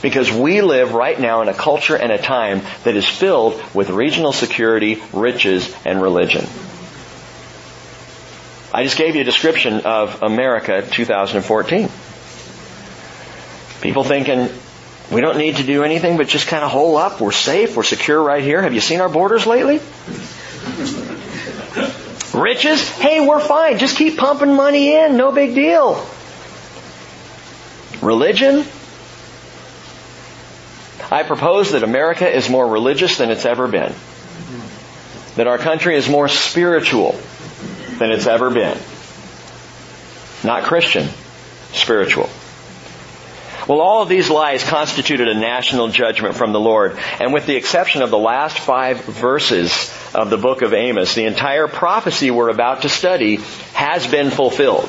Because 0.00 0.32
we 0.32 0.62
live 0.62 0.94
right 0.94 1.20
now 1.20 1.42
in 1.42 1.48
a 1.48 1.54
culture 1.54 1.96
and 1.96 2.10
a 2.10 2.16
time 2.16 2.62
that 2.84 2.96
is 2.96 3.06
filled 3.06 3.62
with 3.74 3.90
regional 3.90 4.32
security, 4.32 5.02
riches, 5.12 5.72
and 5.84 6.00
religion. 6.00 6.46
I 8.74 8.84
just 8.84 8.96
gave 8.96 9.14
you 9.14 9.20
a 9.20 9.24
description 9.24 9.80
of 9.80 10.22
America 10.22 10.80
2014. 10.80 11.90
People 13.82 14.02
thinking, 14.02 14.48
we 15.10 15.20
don't 15.20 15.36
need 15.36 15.56
to 15.56 15.62
do 15.62 15.84
anything 15.84 16.16
but 16.16 16.26
just 16.26 16.46
kind 16.46 16.64
of 16.64 16.70
hole 16.70 16.96
up. 16.96 17.20
We're 17.20 17.32
safe. 17.32 17.76
We're 17.76 17.82
secure 17.82 18.22
right 18.22 18.42
here. 18.42 18.62
Have 18.62 18.72
you 18.72 18.80
seen 18.80 19.02
our 19.02 19.10
borders 19.10 19.46
lately? 19.46 19.80
Riches? 22.32 22.88
Hey, 22.88 23.26
we're 23.26 23.40
fine. 23.40 23.78
Just 23.78 23.98
keep 23.98 24.16
pumping 24.16 24.54
money 24.54 24.94
in. 24.94 25.18
No 25.18 25.32
big 25.32 25.54
deal. 25.54 26.06
Religion? 28.00 28.64
I 31.10 31.24
propose 31.24 31.72
that 31.72 31.82
America 31.82 32.26
is 32.26 32.48
more 32.48 32.66
religious 32.66 33.18
than 33.18 33.30
it's 33.30 33.44
ever 33.44 33.68
been. 33.68 33.92
That 35.36 35.46
our 35.46 35.58
country 35.58 35.94
is 35.96 36.08
more 36.08 36.28
spiritual 36.28 37.18
than 38.02 38.10
it's 38.10 38.26
ever 38.26 38.50
been. 38.50 38.76
Not 40.42 40.64
Christian, 40.64 41.08
spiritual. 41.72 42.28
Well, 43.68 43.80
all 43.80 44.02
of 44.02 44.08
these 44.08 44.28
lies 44.28 44.64
constituted 44.64 45.28
a 45.28 45.38
national 45.38 45.86
judgment 45.86 46.34
from 46.34 46.52
the 46.52 46.58
Lord. 46.58 46.98
And 47.20 47.32
with 47.32 47.46
the 47.46 47.54
exception 47.54 48.02
of 48.02 48.10
the 48.10 48.18
last 48.18 48.58
five 48.58 49.04
verses 49.04 49.70
of 50.12 50.30
the 50.30 50.36
book 50.36 50.62
of 50.62 50.74
Amos, 50.74 51.14
the 51.14 51.26
entire 51.26 51.68
prophecy 51.68 52.32
we're 52.32 52.48
about 52.48 52.82
to 52.82 52.88
study 52.88 53.36
has 53.72 54.04
been 54.08 54.30
fulfilled. 54.30 54.88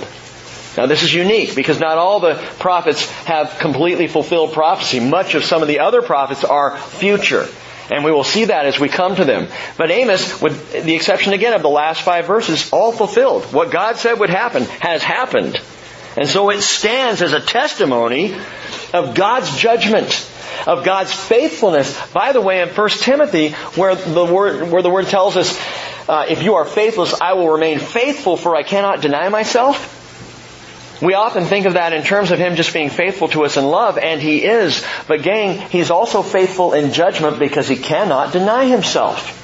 Now 0.76 0.88
this 0.88 1.04
is 1.04 1.14
unique 1.14 1.56
because 1.56 1.80
not 1.80 2.00
all 2.00 2.20
the 2.20 2.34
prophets 2.58 3.08
have 3.26 3.60
completely 3.60 4.08
fulfilled 4.08 4.54
prophecy. 4.54 5.00
Much 5.00 5.36
of 5.36 5.44
some 5.44 5.62
of 5.62 5.68
the 5.68 5.82
other 5.82 6.02
prophets 6.02 6.44
are 6.44 6.76
future. 6.80 7.48
And 7.92 8.04
we 8.04 8.12
will 8.12 8.24
see 8.24 8.46
that 8.46 8.66
as 8.66 8.80
we 8.80 8.90
come 8.90 9.16
to 9.16 9.26
them. 9.26 9.48
But 9.78 9.92
Amos, 9.92 10.42
with 10.42 10.84
the 10.84 10.96
exception 10.96 11.34
again 11.34 11.54
of 11.54 11.62
the 11.62 11.70
last 11.70 12.02
five 12.02 12.26
verses, 12.26 12.72
all 12.72 12.92
fulfilled. 12.92 13.44
What 13.46 13.72
God 13.72 13.98
said 13.98 14.20
would 14.20 14.30
happen 14.30 14.64
has 14.64 15.04
happened. 15.04 15.60
And 16.16 16.28
so 16.28 16.50
it 16.50 16.62
stands 16.62 17.22
as 17.22 17.34
a 17.34 17.40
testimony 17.40 18.36
of 18.94 19.16
God's 19.16 19.58
judgment, 19.58 20.30
of 20.68 20.86
God's 20.86 21.12
faithfulness. 21.12 22.00
By 22.12 22.32
the 22.32 22.42
way, 22.42 22.62
in 22.62 22.70
1 22.70 22.90
Timothy, 22.90 23.52
where 23.76 23.96
the 23.96 24.26
word, 24.26 24.72
where 24.72 24.82
the 24.82 24.90
word 24.90 25.08
tells 25.08 25.36
us, 25.36 25.60
uh, 26.08 26.26
if 26.30 26.44
you 26.44 26.56
are 26.56 26.66
faithless, 26.66 27.20
I 27.20 27.34
will 27.34 27.50
remain 27.50 27.80
faithful 27.80 28.38
for 28.38 28.56
I 28.56 28.64
cannot 28.64 29.02
deny 29.02 29.30
myself. 29.30 30.03
We 31.04 31.16
often 31.16 31.44
think 31.44 31.66
of 31.66 31.74
that 31.74 31.92
in 31.92 32.04
terms 32.04 32.32
of 32.32 32.40
Him 32.40 32.56
just 32.56 32.74
being 32.74 32.90
faithful 32.90 33.28
to 33.30 33.44
us 33.44 33.58
in 33.58 33.66
love, 33.66 33.98
and 33.98 34.22
He 34.22 34.46
is. 34.46 34.86
But 35.06 35.22
gang, 35.22 35.60
He's 35.70 35.92
also 35.92 36.22
faithful 36.22 36.72
in 36.72 36.94
judgment 36.94 37.40
because 37.40 37.68
He 37.68 37.76
cannot 37.76 38.32
deny 38.32 38.66
Himself. 38.66 39.42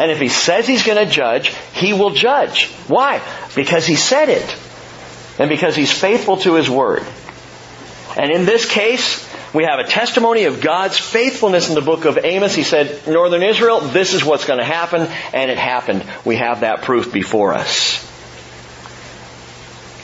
And 0.00 0.10
if 0.10 0.18
He 0.18 0.28
says 0.28 0.66
He's 0.66 0.84
going 0.84 1.06
to 1.06 1.12
judge, 1.12 1.54
He 1.74 1.92
will 1.92 2.14
judge. 2.14 2.68
Why? 2.88 3.20
Because 3.54 3.86
He 3.86 3.94
said 3.94 4.30
it. 4.30 4.56
And 5.38 5.50
because 5.50 5.76
He's 5.76 5.92
faithful 5.92 6.38
to 6.38 6.54
His 6.54 6.70
Word. 6.70 7.04
And 8.16 8.30
in 8.30 8.46
this 8.46 8.66
case, 8.66 9.28
we 9.52 9.64
have 9.64 9.80
a 9.80 9.88
testimony 9.88 10.44
of 10.44 10.62
God's 10.62 10.96
faithfulness 10.96 11.68
in 11.68 11.74
the 11.74 11.82
book 11.82 12.06
of 12.06 12.18
Amos. 12.24 12.54
He 12.54 12.62
said, 12.62 13.06
Northern 13.06 13.42
Israel, 13.42 13.80
this 13.80 14.14
is 14.14 14.24
what's 14.24 14.46
going 14.46 14.60
to 14.60 14.64
happen, 14.64 15.02
and 15.34 15.50
it 15.50 15.58
happened. 15.58 16.06
We 16.24 16.36
have 16.36 16.60
that 16.60 16.82
proof 16.82 17.12
before 17.12 17.52
us. 17.52 18.11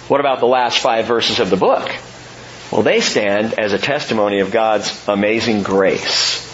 What 0.09 0.21
about 0.21 0.41
the 0.41 0.47
last 0.47 0.79
five 0.79 1.07
verses 1.07 1.39
of 1.39 1.51
the 1.51 1.57
book? 1.57 1.95
Well, 2.73 2.83
they 2.83 3.01
stand 3.01 3.59
as 3.59 3.73
a 3.73 3.79
testimony 3.79 4.41
of 4.41 4.51
God's 4.51 5.07
amazing 5.09 5.63
grace. 5.63 6.47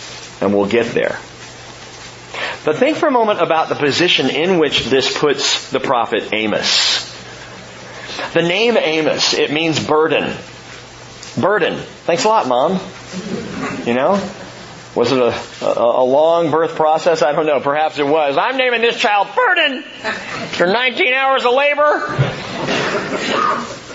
And 0.43 0.55
we'll 0.55 0.67
get 0.67 0.93
there. 0.93 1.19
But 2.65 2.77
think 2.77 2.97
for 2.97 3.07
a 3.07 3.13
moment 3.13 3.41
about 3.41 3.69
the 3.69 3.75
position 3.75 4.31
in 4.31 4.59
which 4.59 4.87
this 4.87 5.17
puts 5.17 5.71
the 5.71 5.81
prophet 5.81 6.33
Amos. 6.33 7.13
The 8.33 8.43
name 8.43 8.77
Amos, 8.77 9.35
it 9.35 9.53
means 9.53 9.85
burden. 9.85 10.37
Burden. 11.41 11.79
Thanks 12.07 12.25
a 12.25 12.29
lot, 12.29 12.49
Mom. 12.49 12.81
You 13.87 13.95
know? 13.95 14.13
Was 14.95 15.11
it 15.11 15.19
a, 15.19 15.35
a, 15.65 16.03
a, 16.03 16.05
long 16.05 16.53
birth 16.53 16.77
process? 16.77 17.23
I 17.23 17.33
don't 17.33 17.47
know. 17.47 17.59
Perhaps 17.59 17.99
it 17.99 18.07
was. 18.07 18.37
I'm 18.39 18.57
naming 18.57 18.81
this 18.81 18.97
child 18.97 19.29
Burden 19.35 19.83
for 19.83 20.69
19 20.69 21.13
hours 21.13 21.45
of 21.45 21.53
labor. 21.53 22.07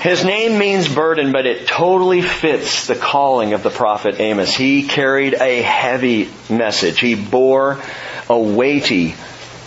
His 0.01 0.23
name 0.23 0.57
means 0.57 0.87
burden, 0.87 1.33
but 1.33 1.45
it 1.45 1.67
totally 1.67 2.21
fits 2.21 2.87
the 2.87 2.95
calling 2.95 3.53
of 3.53 3.63
the 3.63 3.69
prophet 3.69 4.19
Amos. 4.19 4.55
He 4.55 4.87
carried 4.87 5.33
a 5.33 5.61
heavy 5.61 6.29
message. 6.49 6.99
He 6.99 7.15
bore 7.15 7.81
a 8.29 8.39
weighty 8.39 9.15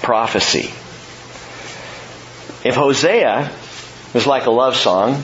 prophecy. 0.01 0.73
If 2.67 2.75
Hosea 2.75 3.53
was 4.15 4.27
like 4.27 4.47
a 4.47 4.51
love 4.51 4.77
song, 4.77 5.23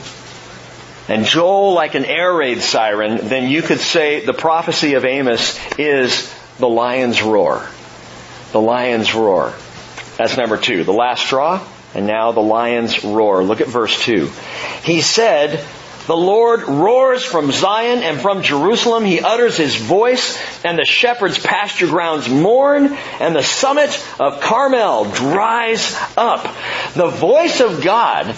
and 1.07 1.25
Joel 1.25 1.73
like 1.73 1.95
an 1.95 2.05
air 2.05 2.31
raid 2.31 2.61
siren, 2.61 3.17
then 3.29 3.49
you 3.49 3.63
could 3.63 3.79
say 3.79 4.23
the 4.23 4.33
prophecy 4.33 4.93
of 4.93 5.05
Amos 5.05 5.59
is 5.79 6.31
the 6.59 6.69
lion's 6.69 7.23
roar. 7.23 7.67
The 8.51 8.61
lion's 8.61 9.15
roar. 9.15 9.53
That's 10.17 10.37
number 10.37 10.57
two. 10.57 10.83
The 10.83 10.93
last 10.93 11.25
straw, 11.25 11.65
and 11.93 12.07
now 12.07 12.31
the 12.31 12.41
lion's 12.41 13.03
roar. 13.03 13.43
Look 13.43 13.61
at 13.61 13.67
verse 13.67 13.99
two. 14.01 14.29
He 14.83 15.01
said, 15.01 15.63
the 16.09 16.17
Lord 16.17 16.63
roars 16.63 17.23
from 17.23 17.51
Zion 17.51 18.01
and 18.01 18.19
from 18.19 18.41
Jerusalem. 18.41 19.05
He 19.05 19.19
utters 19.21 19.57
his 19.57 19.75
voice 19.75 20.39
and 20.65 20.75
the 20.75 20.83
shepherd's 20.83 21.37
pasture 21.37 21.85
grounds 21.85 22.27
mourn 22.27 22.97
and 23.19 23.35
the 23.35 23.43
summit 23.43 23.91
of 24.19 24.41
Carmel 24.41 25.05
dries 25.11 25.95
up. 26.17 26.43
The 26.95 27.09
voice 27.09 27.61
of 27.61 27.83
God 27.83 28.35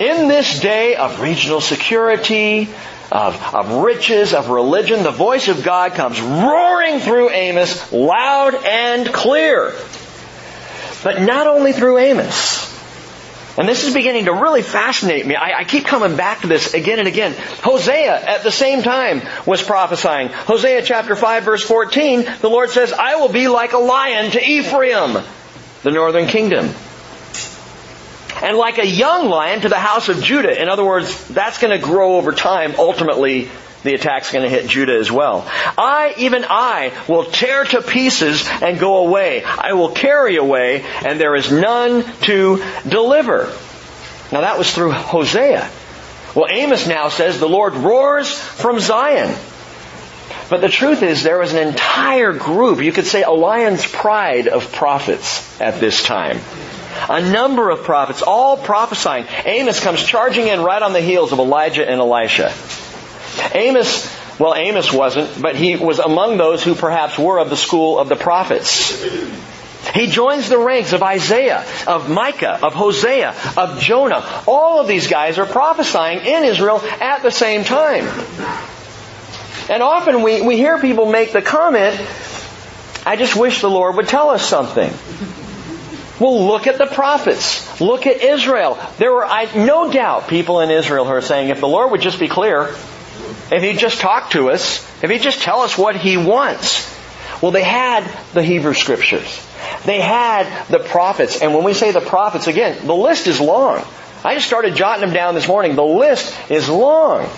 in 0.00 0.26
this 0.26 0.58
day 0.58 0.96
of 0.96 1.20
regional 1.20 1.60
security, 1.60 2.68
of, 3.12 3.54
of 3.54 3.84
riches, 3.84 4.34
of 4.34 4.48
religion, 4.48 5.04
the 5.04 5.12
voice 5.12 5.46
of 5.46 5.62
God 5.62 5.92
comes 5.92 6.20
roaring 6.20 6.98
through 6.98 7.30
Amos 7.30 7.92
loud 7.92 8.56
and 8.64 9.06
clear. 9.12 9.76
But 11.04 11.22
not 11.22 11.46
only 11.46 11.72
through 11.72 11.98
Amos. 11.98 12.71
And 13.58 13.68
this 13.68 13.84
is 13.84 13.92
beginning 13.92 14.24
to 14.26 14.32
really 14.32 14.62
fascinate 14.62 15.26
me. 15.26 15.34
I, 15.36 15.60
I, 15.60 15.64
keep 15.64 15.84
coming 15.84 16.16
back 16.16 16.40
to 16.40 16.46
this 16.46 16.72
again 16.72 16.98
and 16.98 17.06
again. 17.06 17.34
Hosea 17.62 18.14
at 18.14 18.42
the 18.42 18.50
same 18.50 18.82
time 18.82 19.20
was 19.46 19.62
prophesying. 19.62 20.28
Hosea 20.28 20.82
chapter 20.82 21.14
5 21.14 21.44
verse 21.44 21.62
14, 21.62 22.24
the 22.40 22.48
Lord 22.48 22.70
says, 22.70 22.92
I 22.92 23.16
will 23.16 23.28
be 23.28 23.48
like 23.48 23.74
a 23.74 23.78
lion 23.78 24.30
to 24.30 24.42
Ephraim, 24.42 25.22
the 25.82 25.90
northern 25.90 26.28
kingdom. 26.28 26.70
And 28.42 28.56
like 28.56 28.78
a 28.78 28.86
young 28.86 29.28
lion 29.28 29.60
to 29.60 29.68
the 29.68 29.78
house 29.78 30.08
of 30.08 30.22
Judah. 30.22 30.60
In 30.60 30.68
other 30.68 30.84
words, 30.84 31.28
that's 31.28 31.58
going 31.58 31.78
to 31.78 31.84
grow 31.84 32.16
over 32.16 32.32
time. 32.32 32.74
Ultimately, 32.78 33.50
the 33.82 33.94
attack's 33.94 34.32
going 34.32 34.44
to 34.44 34.48
hit 34.48 34.68
Judah 34.68 34.96
as 34.96 35.10
well. 35.10 35.44
I, 35.76 36.14
even 36.18 36.44
I, 36.48 36.92
will 37.08 37.24
tear 37.24 37.64
to 37.64 37.82
pieces 37.82 38.46
and 38.62 38.78
go 38.78 39.06
away. 39.06 39.42
I 39.44 39.72
will 39.72 39.90
carry 39.90 40.36
away, 40.36 40.84
and 41.04 41.20
there 41.20 41.34
is 41.34 41.50
none 41.50 42.04
to 42.22 42.64
deliver. 42.88 43.52
Now 44.30 44.42
that 44.42 44.58
was 44.58 44.72
through 44.72 44.92
Hosea. 44.92 45.68
Well, 46.34 46.46
Amos 46.50 46.86
now 46.86 47.08
says 47.08 47.38
the 47.38 47.48
Lord 47.48 47.74
roars 47.74 48.32
from 48.32 48.80
Zion. 48.80 49.34
But 50.48 50.60
the 50.60 50.68
truth 50.68 51.02
is 51.02 51.22
there 51.22 51.38
was 51.38 51.52
an 51.52 51.66
entire 51.66 52.32
group, 52.32 52.82
you 52.82 52.92
could 52.92 53.06
say 53.06 53.22
a 53.22 53.30
lion's 53.30 53.86
pride 53.86 54.48
of 54.48 54.72
prophets 54.72 55.60
at 55.60 55.80
this 55.80 56.02
time. 56.02 56.40
A 57.08 57.20
number 57.20 57.70
of 57.70 57.84
prophets, 57.84 58.22
all 58.22 58.56
prophesying. 58.56 59.26
Amos 59.44 59.80
comes 59.80 60.02
charging 60.02 60.48
in 60.48 60.60
right 60.60 60.82
on 60.82 60.92
the 60.92 61.00
heels 61.00 61.32
of 61.32 61.38
Elijah 61.38 61.88
and 61.88 62.00
Elisha. 62.00 62.52
Amos, 63.54 64.10
well, 64.38 64.54
Amos 64.54 64.92
wasn't, 64.92 65.40
but 65.40 65.56
he 65.56 65.76
was 65.76 65.98
among 65.98 66.36
those 66.36 66.62
who 66.62 66.74
perhaps 66.74 67.18
were 67.18 67.38
of 67.38 67.50
the 67.50 67.56
school 67.56 67.98
of 67.98 68.08
the 68.08 68.16
prophets. 68.16 68.92
He 69.94 70.06
joins 70.06 70.48
the 70.48 70.58
ranks 70.58 70.92
of 70.92 71.02
Isaiah, 71.02 71.66
of 71.86 72.08
Micah, 72.08 72.58
of 72.62 72.72
Hosea, 72.72 73.34
of 73.56 73.80
Jonah. 73.80 74.24
All 74.46 74.80
of 74.80 74.86
these 74.86 75.08
guys 75.08 75.38
are 75.38 75.46
prophesying 75.46 76.20
in 76.24 76.44
Israel 76.44 76.80
at 77.00 77.22
the 77.22 77.30
same 77.30 77.64
time. 77.64 78.06
And 79.68 79.82
often 79.82 80.22
we, 80.22 80.40
we 80.42 80.56
hear 80.56 80.78
people 80.78 81.06
make 81.06 81.32
the 81.32 81.42
comment, 81.42 82.00
I 83.04 83.16
just 83.16 83.36
wish 83.36 83.60
the 83.60 83.70
Lord 83.70 83.96
would 83.96 84.08
tell 84.08 84.30
us 84.30 84.48
something. 84.48 84.92
Well, 86.20 86.46
look 86.46 86.68
at 86.68 86.78
the 86.78 86.86
prophets. 86.86 87.80
Look 87.80 88.06
at 88.06 88.22
Israel. 88.22 88.78
There 88.98 89.12
were, 89.12 89.24
I, 89.24 89.52
no 89.56 89.90
doubt, 89.90 90.28
people 90.28 90.60
in 90.60 90.70
Israel 90.70 91.04
who 91.04 91.10
are 91.10 91.22
saying, 91.22 91.48
if 91.48 91.58
the 91.58 91.66
Lord 91.66 91.90
would 91.90 92.00
just 92.00 92.20
be 92.20 92.28
clear, 92.28 92.74
if 93.52 93.62
he'd 93.62 93.78
just 93.78 94.00
talk 94.00 94.30
to 94.30 94.50
us, 94.50 94.78
if 95.02 95.10
he'd 95.10 95.22
just 95.22 95.42
tell 95.42 95.60
us 95.60 95.76
what 95.76 95.96
he 95.96 96.16
wants. 96.16 96.90
Well, 97.42 97.52
they 97.52 97.62
had 97.62 98.04
the 98.32 98.42
Hebrew 98.42 98.74
scriptures. 98.74 99.46
They 99.84 100.00
had 100.00 100.66
the 100.68 100.78
prophets. 100.78 101.42
And 101.42 101.54
when 101.54 101.64
we 101.64 101.74
say 101.74 101.90
the 101.90 102.00
prophets, 102.00 102.46
again, 102.46 102.86
the 102.86 102.94
list 102.94 103.26
is 103.26 103.40
long. 103.40 103.84
I 104.24 104.34
just 104.34 104.46
started 104.46 104.76
jotting 104.76 105.04
them 105.04 105.12
down 105.12 105.34
this 105.34 105.48
morning. 105.48 105.74
The 105.74 105.84
list 105.84 106.34
is 106.50 106.68
long. 106.68 107.28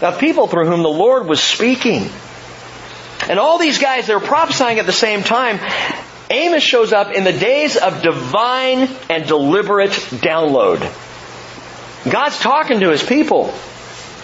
Now, 0.00 0.16
people 0.16 0.46
through 0.46 0.66
whom 0.66 0.82
the 0.82 0.88
Lord 0.88 1.26
was 1.26 1.42
speaking. 1.42 2.08
And 3.28 3.38
all 3.38 3.58
these 3.58 3.78
guys, 3.78 4.06
they're 4.06 4.20
prophesying 4.20 4.78
at 4.78 4.86
the 4.86 4.92
same 4.92 5.22
time. 5.22 5.60
Amos 6.30 6.62
shows 6.62 6.92
up 6.92 7.12
in 7.12 7.24
the 7.24 7.32
days 7.32 7.76
of 7.76 8.02
divine 8.02 8.88
and 9.08 9.26
deliberate 9.26 9.90
download. 9.90 10.80
God's 12.10 12.38
talking 12.38 12.80
to 12.80 12.90
his 12.90 13.02
people. 13.02 13.54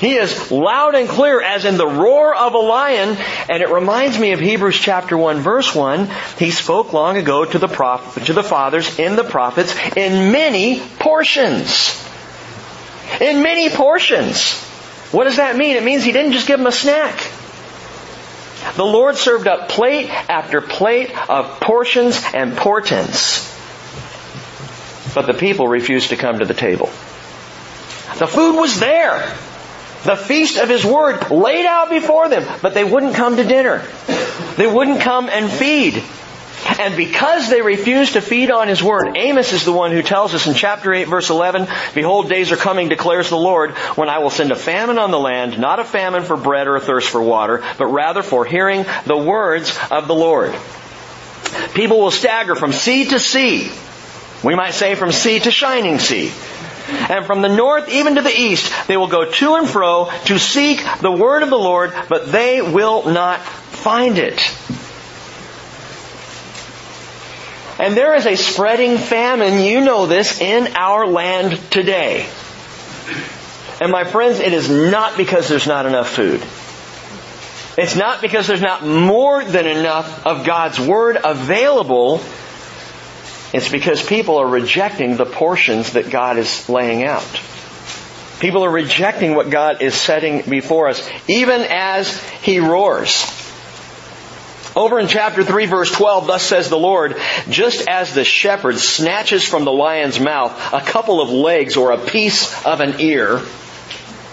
He 0.03 0.17
is 0.17 0.51
loud 0.51 0.97
and 0.97 1.09
clear 1.09 1.41
as 1.41 1.65
in 1.65 1.77
the 1.77 1.87
roar 1.87 2.35
of 2.35 2.55
a 2.55 2.59
lion. 2.59 3.17
And 3.49 3.63
it 3.63 3.71
reminds 3.71 4.19
me 4.19 4.33
of 4.33 4.41
Hebrews 4.41 4.77
chapter 4.77 5.17
1 5.17 5.39
verse 5.39 5.73
1. 5.73 6.11
He 6.41 6.51
spoke 6.51 6.93
long 6.93 7.19
ago 7.19 7.45
to 7.45 7.59
the 7.61 7.69
prophet, 7.69 8.25
to 8.25 8.33
the 8.33 8.43
fathers 8.43 8.99
in 8.99 9.15
the 9.15 9.23
prophets 9.23 9.73
in 9.97 10.33
many 10.33 10.81
portions. 10.99 12.05
In 13.21 13.45
many 13.45 13.71
portions. 13.71 14.61
What 15.13 15.25
does 15.25 15.37
that 15.37 15.57
mean? 15.57 15.77
It 15.77 15.85
means 15.85 16.03
he 16.03 16.11
didn't 16.11 16.33
just 16.33 16.49
give 16.49 16.59
them 16.59 16.67
a 16.67 16.73
snack. 16.73 17.25
The 18.75 18.85
Lord 18.85 19.15
served 19.17 19.47
up 19.47 19.69
plate 19.69 20.11
after 20.11 20.61
plate 20.61 21.17
of 21.31 21.61
portions 21.61 22.21
and 22.35 22.57
portents. 22.57 23.49
But 25.15 25.29
the 25.29 25.35
people 25.35 25.69
refused 25.69 26.09
to 26.09 26.17
come 26.17 26.41
to 26.41 26.45
the 26.45 26.55
table. 26.55 26.87
The 28.19 28.27
food 28.27 28.57
was 28.57 28.81
there 28.81 29.33
the 30.05 30.17
feast 30.17 30.59
of 30.59 30.69
His 30.69 30.85
Word 30.85 31.31
laid 31.31 31.67
out 31.67 31.91
before 31.91 32.29
them, 32.29 32.47
but 32.61 32.75
they 32.75 32.85
wouldn't 32.85 33.15
come 33.15 33.37
to 33.37 33.45
dinner. 33.45 33.87
They 34.57 34.67
wouldn't 34.67 35.01
come 35.01 35.29
and 35.29 35.51
feed. 35.51 36.03
And 36.79 36.97
because 36.97 37.51
they 37.51 37.61
refused 37.61 38.13
to 38.13 38.21
feed 38.21 38.51
on 38.51 38.69
His 38.69 38.83
Word, 38.83 39.17
Amos 39.17 39.53
is 39.53 39.65
the 39.65 39.73
one 39.73 39.91
who 39.93 40.03
tells 40.03 40.33
us 40.35 40.47
in 40.47 40.55
chapter 40.55 40.93
8 40.93 41.09
verse 41.09 41.31
11, 41.31 41.67
Behold, 41.95 42.29
days 42.29 42.53
are 42.53 42.57
coming, 42.57 42.89
declares 42.89 43.29
the 43.29 43.37
Lord, 43.37 43.73
when 43.97 44.09
I 44.09 44.19
will 44.19 44.31
send 44.31 44.53
a 44.53 44.57
famine 44.57 44.99
on 44.99 45.11
the 45.11 45.19
land, 45.19 45.59
not 45.59 45.81
a 45.81 45.85
famine 45.85 46.23
for 46.23 46.37
bread 46.37 46.69
or 46.69 46.77
a 46.77 46.81
thirst 46.81 47.09
for 47.09 47.21
water, 47.21 47.65
but 47.79 47.87
rather 47.87 48.23
for 48.23 48.45
hearing 48.45 48.85
the 49.07 49.17
words 49.17 49.77
of 49.91 50.07
the 50.07 50.15
Lord. 50.15 50.55
People 51.75 52.01
will 52.01 52.11
stagger 52.11 52.55
from 52.55 52.73
sea 52.73 53.07
to 53.07 53.19
sea. 53.19 53.71
We 54.45 54.55
might 54.55 54.75
say 54.75 54.95
from 54.95 55.13
sea 55.13 55.41
to 55.41 55.51
shining 55.51 55.99
sea. 55.99 56.33
And 56.93 57.25
from 57.25 57.43
the 57.43 57.49
north 57.49 57.89
even 57.89 58.17
to 58.17 58.23
the 58.23 58.31
east, 58.31 58.73
they 58.87 58.97
will 58.97 59.09
go 59.09 59.31
to 59.31 59.55
and 59.55 59.69
fro 59.69 60.11
to 60.27 60.39
seek 60.39 60.83
the 61.01 61.11
word 61.11 61.43
of 61.43 61.51
the 61.51 61.59
Lord, 61.59 61.93
but 62.09 62.31
they 62.31 62.63
will 62.63 63.07
not 63.11 63.41
find 63.43 64.19
it. 64.19 64.41
And 67.79 67.97
there 67.97 68.15
is 68.15 68.27
a 68.27 68.37
spreading 68.37 68.99
famine, 68.99 69.65
you 69.65 69.81
know 69.81 70.07
this, 70.07 70.41
in 70.41 70.77
our 70.77 71.07
land 71.07 71.59
today. 71.71 72.29
And 73.81 73.91
my 73.91 74.05
friends, 74.05 74.39
it 74.39 74.53
is 74.53 74.71
not 74.71 75.17
because 75.17 75.49
there's 75.49 75.67
not 75.67 75.87
enough 75.87 76.09
food. 76.09 76.41
It's 77.77 77.97
not 77.97 78.21
because 78.21 78.47
there's 78.47 78.61
not 78.61 78.85
more 78.85 79.43
than 79.45 79.67
enough 79.67 80.27
of 80.27 80.45
God's 80.45 80.79
Word 80.79 81.19
available 81.25 82.23
it's 83.53 83.69
because 83.69 84.03
people 84.03 84.39
are 84.39 84.47
rejecting 84.47 85.17
the 85.17 85.27
portions 85.27 85.93
that 85.93 86.11
God 86.11 86.39
is 86.39 86.69
laying 86.69 87.05
out. 87.05 87.27
People 88.41 88.65
are 88.65 88.71
rejecting 88.71 89.35
what 89.35 89.51
God 89.51 89.83
is 89.83 89.95
setting 89.95 90.43
before 90.43 90.89
us, 90.89 91.09
even 91.29 91.61
as 91.61 92.21
He 92.43 92.59
roars. 92.59 93.25
Over 94.75 94.99
in 94.99 95.07
chapter 95.07 95.45
3 95.45 95.67
verse 95.67 95.93
12, 95.93 96.27
thus 96.27 96.43
says 96.43 96.71
the 96.71 96.79
Lord, 96.79 97.17
just 97.51 97.87
as 97.89 98.15
the 98.15 98.25
shepherd 98.25 98.79
snatches 98.79 99.45
from 99.45 99.65
the 99.65 99.73
lion's 99.73 100.19
mouth 100.19 100.73
a 100.73 100.81
couple 100.81 101.21
of 101.21 101.29
legs 101.29 101.77
or 101.77 101.93
a 101.93 101.99
piece 101.99 102.65
of 102.65 102.81
an 102.81 103.01
ear, 103.01 103.43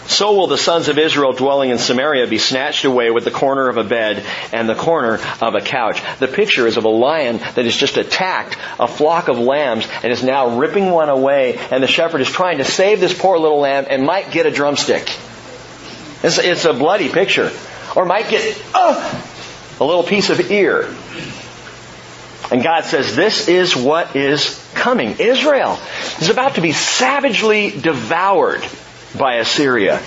so 0.09 0.33
will 0.33 0.47
the 0.47 0.57
sons 0.57 0.89
of 0.89 0.97
Israel 0.97 1.33
dwelling 1.33 1.69
in 1.69 1.77
Samaria 1.77 2.25
be 2.25 2.39
snatched 2.39 2.83
away 2.83 3.11
with 3.11 3.25
the 3.25 3.31
corner 3.31 3.69
of 3.69 3.77
a 3.77 3.83
bed 3.83 4.25
and 4.51 4.67
the 4.67 4.73
corner 4.73 5.19
of 5.39 5.53
a 5.53 5.61
couch. 5.61 6.01
The 6.17 6.27
picture 6.27 6.65
is 6.65 6.77
of 6.77 6.85
a 6.85 6.89
lion 6.89 7.37
that 7.37 7.65
has 7.65 7.75
just 7.75 7.95
attacked 7.95 8.57
a 8.79 8.87
flock 8.87 9.27
of 9.27 9.37
lambs 9.37 9.87
and 10.01 10.11
is 10.11 10.23
now 10.23 10.57
ripping 10.57 10.89
one 10.89 11.09
away 11.09 11.57
and 11.69 11.83
the 11.83 11.87
shepherd 11.87 12.21
is 12.21 12.29
trying 12.29 12.57
to 12.57 12.65
save 12.65 12.99
this 12.99 13.17
poor 13.17 13.37
little 13.37 13.59
lamb 13.59 13.85
and 13.87 14.03
might 14.03 14.31
get 14.31 14.47
a 14.47 14.51
drumstick. 14.51 15.15
It's, 16.23 16.39
it's 16.39 16.65
a 16.65 16.73
bloody 16.73 17.09
picture. 17.09 17.51
Or 17.95 18.03
might 18.05 18.29
get 18.29 18.59
uh, 18.73 19.23
a 19.79 19.85
little 19.85 20.03
piece 20.03 20.31
of 20.31 20.51
ear. 20.51 20.93
And 22.51 22.63
God 22.63 22.85
says, 22.85 23.15
this 23.15 23.47
is 23.47 23.75
what 23.75 24.15
is 24.15 24.59
coming. 24.73 25.19
Israel 25.19 25.79
is 26.19 26.29
about 26.29 26.55
to 26.55 26.61
be 26.61 26.71
savagely 26.71 27.69
devoured 27.69 28.63
by 29.17 29.35
Assyria. 29.35 30.01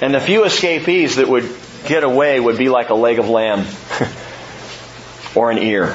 And 0.00 0.14
the 0.14 0.20
few 0.20 0.44
escapees 0.44 1.16
that 1.16 1.28
would 1.28 1.50
get 1.86 2.04
away 2.04 2.38
would 2.38 2.58
be 2.58 2.68
like 2.68 2.90
a 2.90 2.94
leg 2.94 3.18
of 3.18 3.28
lamb 3.28 3.66
or 5.34 5.50
an 5.50 5.58
ear. 5.58 5.94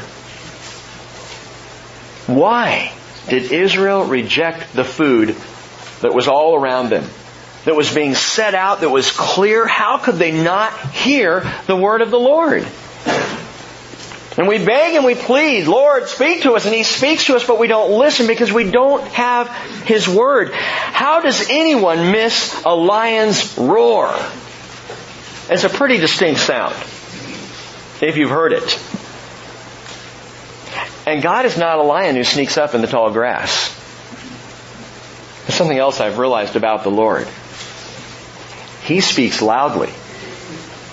Why 2.27 2.93
did 3.29 3.51
Israel 3.51 4.05
reject 4.05 4.73
the 4.73 4.83
food 4.83 5.35
that 6.01 6.13
was 6.13 6.27
all 6.27 6.55
around 6.55 6.89
them? 6.89 7.09
that 7.65 7.75
was 7.75 7.93
being 7.93 8.15
set 8.15 8.55
out, 8.55 8.81
that 8.81 8.89
was 8.89 9.11
clear. 9.11 9.65
How 9.65 9.97
could 9.97 10.15
they 10.15 10.31
not 10.31 10.77
hear 10.91 11.49
the 11.65 11.75
word 11.75 12.01
of 12.01 12.11
the 12.11 12.19
Lord? 12.19 12.67
And 14.37 14.47
we 14.47 14.63
beg 14.63 14.95
and 14.95 15.05
we 15.05 15.13
plead, 15.13 15.67
Lord, 15.67 16.07
speak 16.07 16.41
to 16.43 16.53
us. 16.53 16.65
And 16.65 16.73
He 16.73 16.83
speaks 16.83 17.25
to 17.25 17.35
us, 17.35 17.45
but 17.45 17.59
we 17.59 17.67
don't 17.67 17.91
listen 17.91 18.25
because 18.25 18.51
we 18.51 18.69
don't 18.69 19.03
have 19.09 19.47
His 19.85 20.07
Word. 20.07 20.53
How 20.53 21.21
does 21.21 21.49
anyone 21.49 22.11
miss 22.11 22.63
a 22.65 22.73
lion's 22.75 23.57
roar? 23.57 24.13
It's 25.49 25.63
a 25.63 25.69
pretty 25.69 25.97
distinct 25.97 26.39
sound, 26.39 26.73
if 28.01 28.17
you've 28.17 28.29
heard 28.29 28.53
it. 28.53 28.79
And 31.05 31.21
God 31.21 31.45
is 31.45 31.57
not 31.57 31.79
a 31.79 31.83
lion 31.83 32.15
who 32.15 32.23
sneaks 32.23 32.57
up 32.57 32.73
in 32.73 32.81
the 32.81 32.87
tall 32.87 33.11
grass. 33.11 33.69
There's 35.41 35.55
something 35.55 35.77
else 35.77 35.99
I've 35.99 36.17
realized 36.17 36.55
about 36.55 36.83
the 36.83 36.91
Lord. 36.91 37.27
He 38.83 39.01
speaks 39.01 39.41
loudly. 39.41 39.91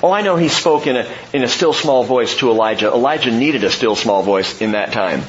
Oh, 0.03 0.11
I 0.11 0.23
know 0.23 0.37
he 0.37 0.49
spoke 0.49 0.87
in 0.87 0.97
a, 0.97 1.13
in 1.33 1.43
a 1.43 1.49
still 1.49 1.73
small 1.73 2.05
voice 2.05 2.37
to 2.39 2.51
Elijah. 2.51 2.89
Elijah 2.89 3.31
needed 3.31 3.65
a 3.65 3.71
still 3.71 3.97
small 3.97 4.23
voice 4.23 4.61
in 4.61 4.73
that 4.73 4.93
time. 4.93 5.23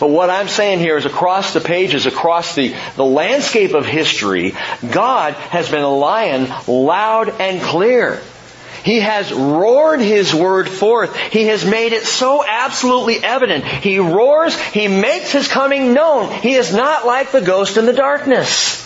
But 0.00 0.08
what 0.08 0.30
I'm 0.30 0.48
saying 0.48 0.78
here 0.78 0.96
is 0.96 1.04
across 1.04 1.52
the 1.52 1.60
pages, 1.60 2.06
across 2.06 2.54
the, 2.54 2.74
the 2.96 3.04
landscape 3.04 3.74
of 3.74 3.84
history, 3.84 4.54
God 4.90 5.34
has 5.34 5.70
been 5.70 5.82
a 5.82 5.94
lion 5.94 6.48
loud 6.66 7.40
and 7.40 7.60
clear. 7.60 8.22
He 8.84 9.00
has 9.00 9.32
roared 9.32 10.00
His 10.00 10.34
word 10.34 10.68
forth. 10.68 11.16
He 11.16 11.46
has 11.46 11.64
made 11.64 11.92
it 11.92 12.04
so 12.04 12.44
absolutely 12.46 13.22
evident. 13.24 13.64
He 13.64 13.98
roars, 13.98 14.58
He 14.58 14.88
makes 14.88 15.32
His 15.32 15.48
coming 15.48 15.94
known. 15.94 16.30
He 16.30 16.54
is 16.54 16.72
not 16.74 17.06
like 17.06 17.32
the 17.32 17.40
ghost 17.40 17.76
in 17.76 17.86
the 17.86 17.92
darkness. 17.92 18.82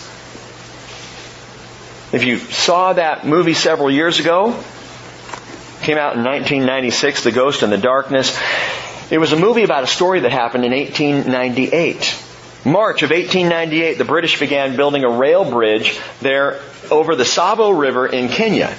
If 2.11 2.23
you 2.23 2.37
saw 2.37 2.93
that 2.93 3.25
movie 3.25 3.53
several 3.53 3.91
years 3.91 4.19
ago, 4.19 4.63
Came 5.81 5.97
out 5.97 6.15
in 6.15 6.23
1996, 6.23 7.23
The 7.23 7.31
Ghost 7.31 7.63
in 7.63 7.69
the 7.69 7.77
Darkness. 7.77 8.37
It 9.09 9.17
was 9.17 9.31
a 9.31 9.37
movie 9.37 9.63
about 9.63 9.83
a 9.83 9.87
story 9.87 10.19
that 10.19 10.31
happened 10.31 10.65
in 10.65 10.71
1898. 10.71 12.25
March 12.65 13.03
of 13.03 13.11
1898, 13.11 13.97
the 13.97 14.05
British 14.05 14.39
began 14.39 14.75
building 14.75 15.05
a 15.05 15.09
rail 15.09 15.49
bridge 15.49 15.99
there 16.21 16.59
over 16.91 17.15
the 17.15 17.23
Tsavo 17.23 17.79
River 17.79 18.05
in 18.05 18.27
Kenya. 18.27 18.75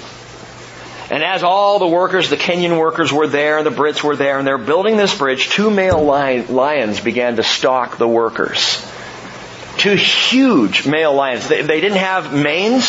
And 1.09 1.23
as 1.23 1.43
all 1.43 1.79
the 1.79 1.87
workers, 1.87 2.29
the 2.29 2.37
Kenyan 2.37 2.79
workers 2.79 3.11
were 3.11 3.27
there, 3.27 3.57
and 3.57 3.65
the 3.65 3.71
Brits 3.71 4.01
were 4.01 4.15
there, 4.15 4.37
and 4.37 4.47
they're 4.47 4.57
building 4.57 4.95
this 4.95 5.17
bridge, 5.17 5.49
two 5.49 5.69
male 5.69 6.01
lions 6.01 7.01
began 7.01 7.35
to 7.35 7.43
stalk 7.43 7.97
the 7.97 8.07
workers. 8.07 8.85
Two 9.77 9.95
huge 9.95 10.87
male 10.87 11.13
lions. 11.13 11.49
They, 11.49 11.63
they 11.63 11.81
didn't 11.81 11.97
have 11.97 12.33
manes, 12.33 12.85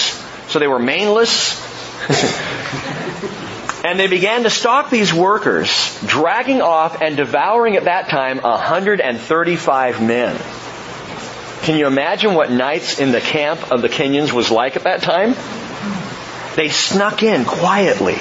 so 0.48 0.58
they 0.58 0.68
were 0.68 0.78
maneless. 0.78 1.58
And 3.84 3.98
they 3.98 4.06
began 4.06 4.44
to 4.44 4.50
stalk 4.50 4.90
these 4.90 5.12
workers, 5.12 5.98
dragging 6.06 6.62
off 6.62 7.02
and 7.02 7.16
devouring 7.16 7.76
at 7.76 7.84
that 7.84 8.08
time 8.08 8.38
135 8.38 10.02
men. 10.02 10.40
Can 11.62 11.76
you 11.78 11.86
imagine 11.86 12.34
what 12.34 12.50
nights 12.50 12.98
in 12.98 13.12
the 13.12 13.20
camp 13.20 13.72
of 13.72 13.82
the 13.82 13.88
Kenyans 13.88 14.32
was 14.32 14.50
like 14.50 14.76
at 14.76 14.84
that 14.84 15.02
time? 15.02 15.34
They 16.54 16.68
snuck 16.68 17.22
in 17.22 17.44
quietly. 17.44 18.18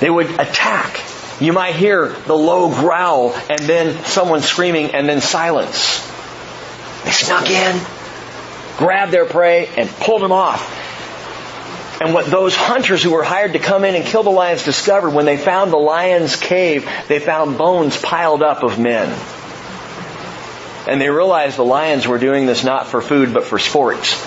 They 0.00 0.10
would 0.10 0.30
attack. 0.40 1.00
You 1.40 1.52
might 1.52 1.74
hear 1.74 2.08
the 2.08 2.34
low 2.34 2.68
growl 2.70 3.34
and 3.48 3.60
then 3.60 4.04
someone 4.04 4.42
screaming 4.42 4.94
and 4.94 5.08
then 5.08 5.20
silence. 5.20 6.00
They 7.04 7.10
snuck 7.10 7.48
in, 7.50 7.80
grabbed 8.76 9.12
their 9.12 9.26
prey, 9.26 9.68
and 9.76 9.88
pulled 9.88 10.22
them 10.22 10.32
off. 10.32 10.81
And 12.02 12.14
what 12.14 12.26
those 12.26 12.56
hunters 12.56 13.00
who 13.00 13.12
were 13.12 13.22
hired 13.22 13.52
to 13.52 13.60
come 13.60 13.84
in 13.84 13.94
and 13.94 14.04
kill 14.04 14.24
the 14.24 14.30
lions 14.30 14.64
discovered 14.64 15.10
when 15.10 15.24
they 15.24 15.36
found 15.36 15.72
the 15.72 15.76
lion's 15.76 16.34
cave, 16.34 16.84
they 17.06 17.20
found 17.20 17.56
bones 17.56 17.96
piled 17.96 18.42
up 18.42 18.64
of 18.64 18.76
men. 18.76 19.08
And 20.88 21.00
they 21.00 21.10
realized 21.10 21.56
the 21.56 21.64
lions 21.64 22.08
were 22.08 22.18
doing 22.18 22.46
this 22.46 22.64
not 22.64 22.88
for 22.88 23.02
food 23.02 23.32
but 23.32 23.44
for 23.44 23.60
sports. 23.60 24.20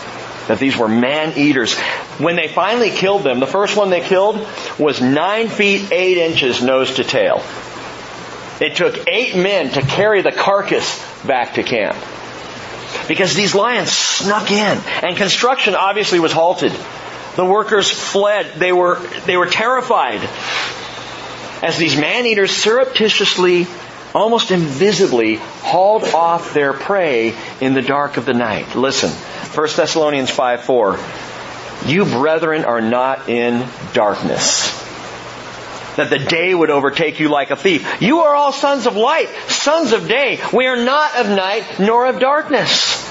That 0.47 0.57
these 0.57 0.77
were 0.77 0.87
man 0.87 1.37
eaters. 1.37 1.77
When 2.17 2.37
they 2.37 2.47
finally 2.47 2.91
killed 2.91 3.23
them, 3.23 3.41
the 3.41 3.45
first 3.45 3.75
one 3.75 3.89
they 3.89 3.99
killed 3.99 4.47
was 4.79 5.01
nine 5.01 5.49
feet 5.49 5.91
eight 5.91 6.17
inches 6.17 6.63
nose 6.63 6.95
to 6.95 7.03
tail. 7.03 7.43
It 8.61 8.77
took 8.77 9.05
eight 9.05 9.35
men 9.35 9.71
to 9.71 9.81
carry 9.81 10.21
the 10.21 10.31
carcass 10.31 11.05
back 11.25 11.55
to 11.55 11.63
camp. 11.63 11.97
Because 13.09 13.33
these 13.33 13.53
lions 13.53 13.91
snuck 13.91 14.49
in. 14.49 14.77
And 15.03 15.17
construction 15.17 15.75
obviously 15.75 16.21
was 16.21 16.31
halted. 16.31 16.71
The 17.35 17.45
workers 17.45 17.89
fled. 17.89 18.53
They 18.57 18.71
were, 18.71 18.99
they 19.25 19.37
were 19.37 19.47
terrified 19.47 20.21
as 21.61 21.77
these 21.77 21.97
man-eaters 21.97 22.51
surreptitiously, 22.51 23.67
almost 24.13 24.51
invisibly, 24.51 25.35
hauled 25.35 26.03
off 26.03 26.53
their 26.53 26.73
prey 26.73 27.35
in 27.59 27.73
the 27.73 27.81
dark 27.81 28.17
of 28.17 28.25
the 28.25 28.33
night. 28.33 28.75
Listen, 28.75 29.09
1 29.09 29.67
Thessalonians 29.75 30.29
5 30.29 30.61
4. 30.61 30.99
You 31.85 32.05
brethren 32.05 32.65
are 32.65 32.81
not 32.81 33.29
in 33.29 33.67
darkness. 33.93 34.83
That 35.97 36.09
the 36.09 36.19
day 36.19 36.53
would 36.53 36.69
overtake 36.69 37.19
you 37.19 37.29
like 37.29 37.51
a 37.51 37.55
thief. 37.55 38.01
You 38.01 38.19
are 38.21 38.35
all 38.35 38.51
sons 38.51 38.85
of 38.85 38.95
light, 38.95 39.29
sons 39.47 39.93
of 39.93 40.07
day. 40.07 40.41
We 40.51 40.67
are 40.67 40.83
not 40.83 41.15
of 41.15 41.29
night 41.29 41.79
nor 41.79 42.05
of 42.05 42.19
darkness. 42.19 43.04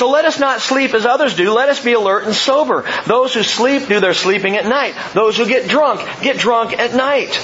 So 0.00 0.08
let 0.08 0.24
us 0.24 0.40
not 0.40 0.62
sleep 0.62 0.94
as 0.94 1.04
others 1.04 1.36
do. 1.36 1.52
Let 1.52 1.68
us 1.68 1.84
be 1.84 1.92
alert 1.92 2.24
and 2.24 2.34
sober. 2.34 2.86
Those 3.04 3.34
who 3.34 3.42
sleep 3.42 3.86
do 3.86 4.00
their 4.00 4.14
sleeping 4.14 4.56
at 4.56 4.64
night. 4.64 4.94
Those 5.12 5.36
who 5.36 5.44
get 5.44 5.68
drunk 5.68 6.00
get 6.22 6.38
drunk 6.38 6.72
at 6.72 6.94
night. 6.94 7.38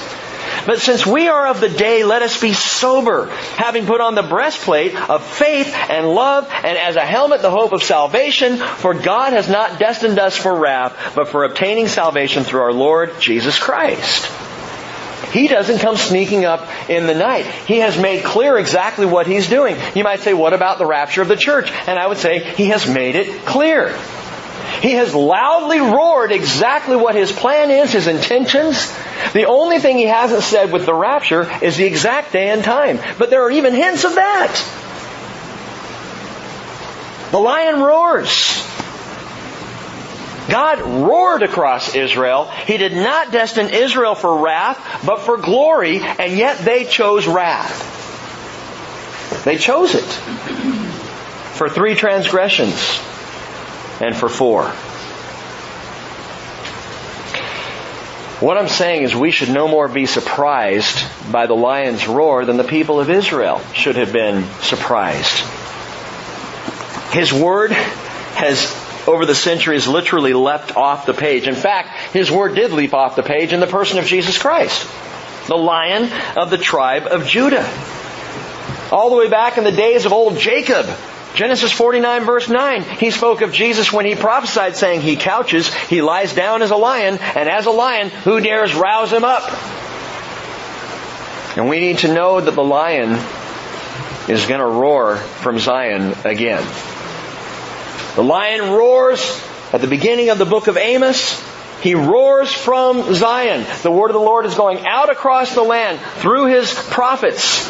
But 0.65 0.79
since 0.79 1.05
we 1.05 1.27
are 1.27 1.49
of 1.49 1.59
the 1.59 1.69
day, 1.69 2.03
let 2.03 2.23
us 2.23 2.41
be 2.41 2.53
sober, 2.53 3.27
having 3.57 3.85
put 3.85 4.01
on 4.01 4.15
the 4.15 4.23
breastplate 4.23 4.95
of 4.95 5.23
faith 5.23 5.71
and 5.71 6.07
love, 6.07 6.49
and 6.49 6.79
as 6.79 6.95
a 6.95 7.05
helmet 7.05 7.43
the 7.43 7.51
hope 7.51 7.73
of 7.73 7.83
salvation, 7.83 8.57
for 8.57 8.95
God 8.95 9.33
has 9.33 9.47
not 9.47 9.77
destined 9.77 10.17
us 10.17 10.35
for 10.35 10.55
wrath, 10.55 11.13
but 11.13 11.27
for 11.27 11.43
obtaining 11.43 11.87
salvation 11.87 12.43
through 12.43 12.61
our 12.61 12.73
Lord 12.73 13.19
Jesus 13.19 13.59
Christ. 13.59 14.25
He 15.31 15.47
doesn't 15.47 15.79
come 15.79 15.97
sneaking 15.97 16.45
up 16.45 16.67
in 16.89 17.05
the 17.07 17.13
night. 17.13 17.45
He 17.45 17.79
has 17.79 17.99
made 17.99 18.23
clear 18.23 18.57
exactly 18.57 19.05
what 19.05 19.27
He's 19.27 19.49
doing. 19.49 19.77
You 19.95 20.03
might 20.03 20.21
say, 20.21 20.33
what 20.33 20.53
about 20.53 20.77
the 20.77 20.85
rapture 20.85 21.21
of 21.21 21.27
the 21.27 21.35
church? 21.35 21.71
And 21.87 21.99
I 21.99 22.07
would 22.07 22.17
say, 22.17 22.39
He 22.39 22.67
has 22.67 22.87
made 22.87 23.15
it 23.15 23.45
clear. 23.45 23.97
He 24.81 24.91
has 24.91 25.13
loudly 25.13 25.79
roared 25.79 26.31
exactly 26.31 26.95
what 26.95 27.15
His 27.15 27.31
plan 27.31 27.71
is, 27.71 27.91
His 27.91 28.07
intentions. 28.07 28.93
The 29.33 29.45
only 29.45 29.79
thing 29.79 29.97
He 29.97 30.05
hasn't 30.05 30.43
said 30.43 30.71
with 30.71 30.85
the 30.85 30.93
rapture 30.93 31.51
is 31.61 31.77
the 31.77 31.85
exact 31.85 32.31
day 32.31 32.49
and 32.49 32.63
time. 32.63 32.99
But 33.17 33.29
there 33.29 33.43
are 33.43 33.51
even 33.51 33.73
hints 33.73 34.03
of 34.03 34.15
that. 34.15 34.53
The 37.31 37.39
lion 37.39 37.81
roars. 37.81 38.63
God 40.49 40.81
roared 40.81 41.43
across 41.43 41.95
Israel. 41.95 42.45
He 42.45 42.77
did 42.77 42.93
not 42.93 43.31
destine 43.31 43.69
Israel 43.69 44.15
for 44.15 44.37
wrath, 44.37 45.03
but 45.05 45.21
for 45.21 45.37
glory, 45.37 45.99
and 45.99 46.37
yet 46.37 46.59
they 46.59 46.85
chose 46.85 47.27
wrath. 47.27 47.95
They 49.43 49.57
chose 49.57 49.95
it. 49.95 50.05
For 51.57 51.69
three 51.69 51.95
transgressions, 51.95 52.99
and 53.99 54.15
for 54.15 54.29
four. 54.29 54.69
What 58.39 58.57
I'm 58.57 58.67
saying 58.67 59.01
is 59.01 59.15
we 59.15 59.31
should 59.31 59.49
no 59.49 59.67
more 59.67 59.87
be 59.87 60.05
surprised 60.05 61.03
by 61.31 61.47
the 61.47 61.55
lion's 61.55 62.07
roar 62.07 62.45
than 62.45 62.57
the 62.57 62.63
people 62.63 62.99
of 62.99 63.09
Israel 63.09 63.59
should 63.73 63.95
have 63.95 64.13
been 64.13 64.43
surprised. 64.61 65.43
His 67.11 67.33
word 67.33 67.71
has 67.71 68.86
over 69.07 69.25
the 69.25 69.35
centuries 69.35 69.87
literally 69.87 70.33
leapt 70.33 70.75
off 70.75 71.05
the 71.05 71.13
page. 71.13 71.47
In 71.47 71.55
fact, 71.55 72.13
his 72.13 72.31
word 72.31 72.55
did 72.55 72.71
leap 72.71 72.93
off 72.93 73.15
the 73.15 73.23
page 73.23 73.53
in 73.53 73.59
the 73.59 73.67
person 73.67 73.99
of 73.99 74.05
Jesus 74.05 74.37
Christ, 74.37 74.87
the 75.47 75.55
lion 75.55 76.11
of 76.35 76.49
the 76.49 76.57
tribe 76.57 77.07
of 77.07 77.25
Judah. 77.25 77.65
All 78.91 79.09
the 79.09 79.17
way 79.17 79.29
back 79.29 79.57
in 79.57 79.63
the 79.63 79.71
days 79.71 80.05
of 80.05 80.13
old 80.13 80.37
Jacob, 80.37 80.85
Genesis 81.35 81.71
49 81.71 82.25
verse 82.25 82.49
9, 82.49 82.81
he 82.81 83.11
spoke 83.11 83.41
of 83.41 83.51
Jesus 83.51 83.93
when 83.93 84.05
he 84.05 84.15
prophesied 84.15 84.75
saying, 84.75 85.01
He 85.01 85.15
couches, 85.15 85.73
he 85.73 86.01
lies 86.01 86.33
down 86.33 86.61
as 86.61 86.71
a 86.71 86.75
lion, 86.75 87.19
and 87.19 87.49
as 87.49 87.65
a 87.65 87.71
lion, 87.71 88.09
who 88.09 88.39
dares 88.39 88.73
rouse 88.73 89.11
him 89.13 89.23
up? 89.23 89.43
And 91.57 91.69
we 91.69 91.79
need 91.79 91.99
to 91.99 92.13
know 92.13 92.39
that 92.39 92.55
the 92.55 92.63
lion 92.63 93.11
is 94.29 94.45
going 94.45 94.59
to 94.59 94.65
roar 94.65 95.17
from 95.17 95.59
Zion 95.59 96.13
again. 96.23 96.63
The 98.17 98.23
lion 98.23 98.71
roars 98.71 99.21
at 99.71 99.79
the 99.79 99.85
beginning 99.85 100.31
of 100.31 100.39
the 100.39 100.45
book 100.45 100.65
of 100.65 100.75
Amos. 100.75 101.39
He 101.83 101.93
roars 101.93 102.51
from 102.51 103.13
Zion. 103.13 103.63
The 103.83 103.91
word 103.91 104.09
of 104.09 104.15
the 104.15 104.19
Lord 104.19 104.47
is 104.47 104.55
going 104.55 104.87
out 104.87 105.11
across 105.11 105.53
the 105.53 105.61
land 105.61 105.99
through 106.19 106.47
his 106.47 106.73
prophets. 106.73 107.63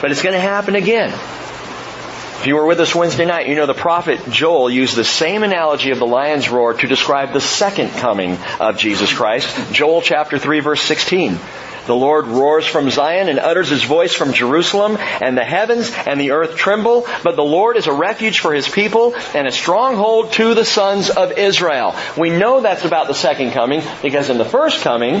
But 0.00 0.12
it's 0.12 0.22
going 0.22 0.34
to 0.34 0.40
happen 0.40 0.76
again. 0.76 1.08
If 1.08 2.46
you 2.46 2.54
were 2.54 2.64
with 2.64 2.78
us 2.78 2.94
Wednesday 2.94 3.26
night, 3.26 3.48
you 3.48 3.56
know 3.56 3.66
the 3.66 3.74
prophet 3.74 4.20
Joel 4.30 4.70
used 4.70 4.94
the 4.94 5.02
same 5.02 5.42
analogy 5.42 5.90
of 5.90 5.98
the 5.98 6.06
lion's 6.06 6.48
roar 6.48 6.74
to 6.74 6.86
describe 6.86 7.32
the 7.32 7.40
second 7.40 7.90
coming 7.90 8.38
of 8.60 8.78
Jesus 8.78 9.12
Christ. 9.12 9.72
Joel 9.72 10.00
chapter 10.00 10.38
3 10.38 10.60
verse 10.60 10.80
16. 10.82 11.40
The 11.86 11.94
Lord 11.94 12.26
roars 12.26 12.66
from 12.66 12.90
Zion 12.90 13.28
and 13.28 13.38
utters 13.38 13.68
his 13.68 13.82
voice 13.82 14.14
from 14.14 14.32
Jerusalem, 14.32 14.98
and 15.20 15.36
the 15.36 15.44
heavens 15.44 15.90
and 16.06 16.20
the 16.20 16.32
earth 16.32 16.56
tremble, 16.56 17.06
but 17.24 17.36
the 17.36 17.42
Lord 17.42 17.76
is 17.76 17.86
a 17.86 17.92
refuge 17.92 18.40
for 18.40 18.52
his 18.52 18.68
people 18.68 19.14
and 19.34 19.46
a 19.46 19.52
stronghold 19.52 20.32
to 20.34 20.54
the 20.54 20.64
sons 20.64 21.10
of 21.10 21.32
Israel. 21.38 21.96
We 22.16 22.30
know 22.30 22.60
that's 22.60 22.84
about 22.84 23.08
the 23.08 23.14
second 23.14 23.52
coming 23.52 23.82
because 24.02 24.30
in 24.30 24.38
the 24.38 24.44
first 24.44 24.82
coming, 24.82 25.20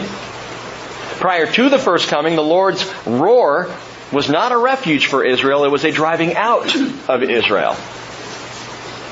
prior 1.20 1.46
to 1.46 1.68
the 1.68 1.78
first 1.78 2.08
coming, 2.08 2.36
the 2.36 2.42
Lord's 2.42 2.84
roar 3.06 3.74
was 4.12 4.28
not 4.28 4.52
a 4.52 4.56
refuge 4.56 5.06
for 5.06 5.24
Israel, 5.24 5.64
it 5.64 5.70
was 5.70 5.84
a 5.84 5.92
driving 5.92 6.34
out 6.34 6.74
of 7.08 7.22
Israel. 7.22 7.76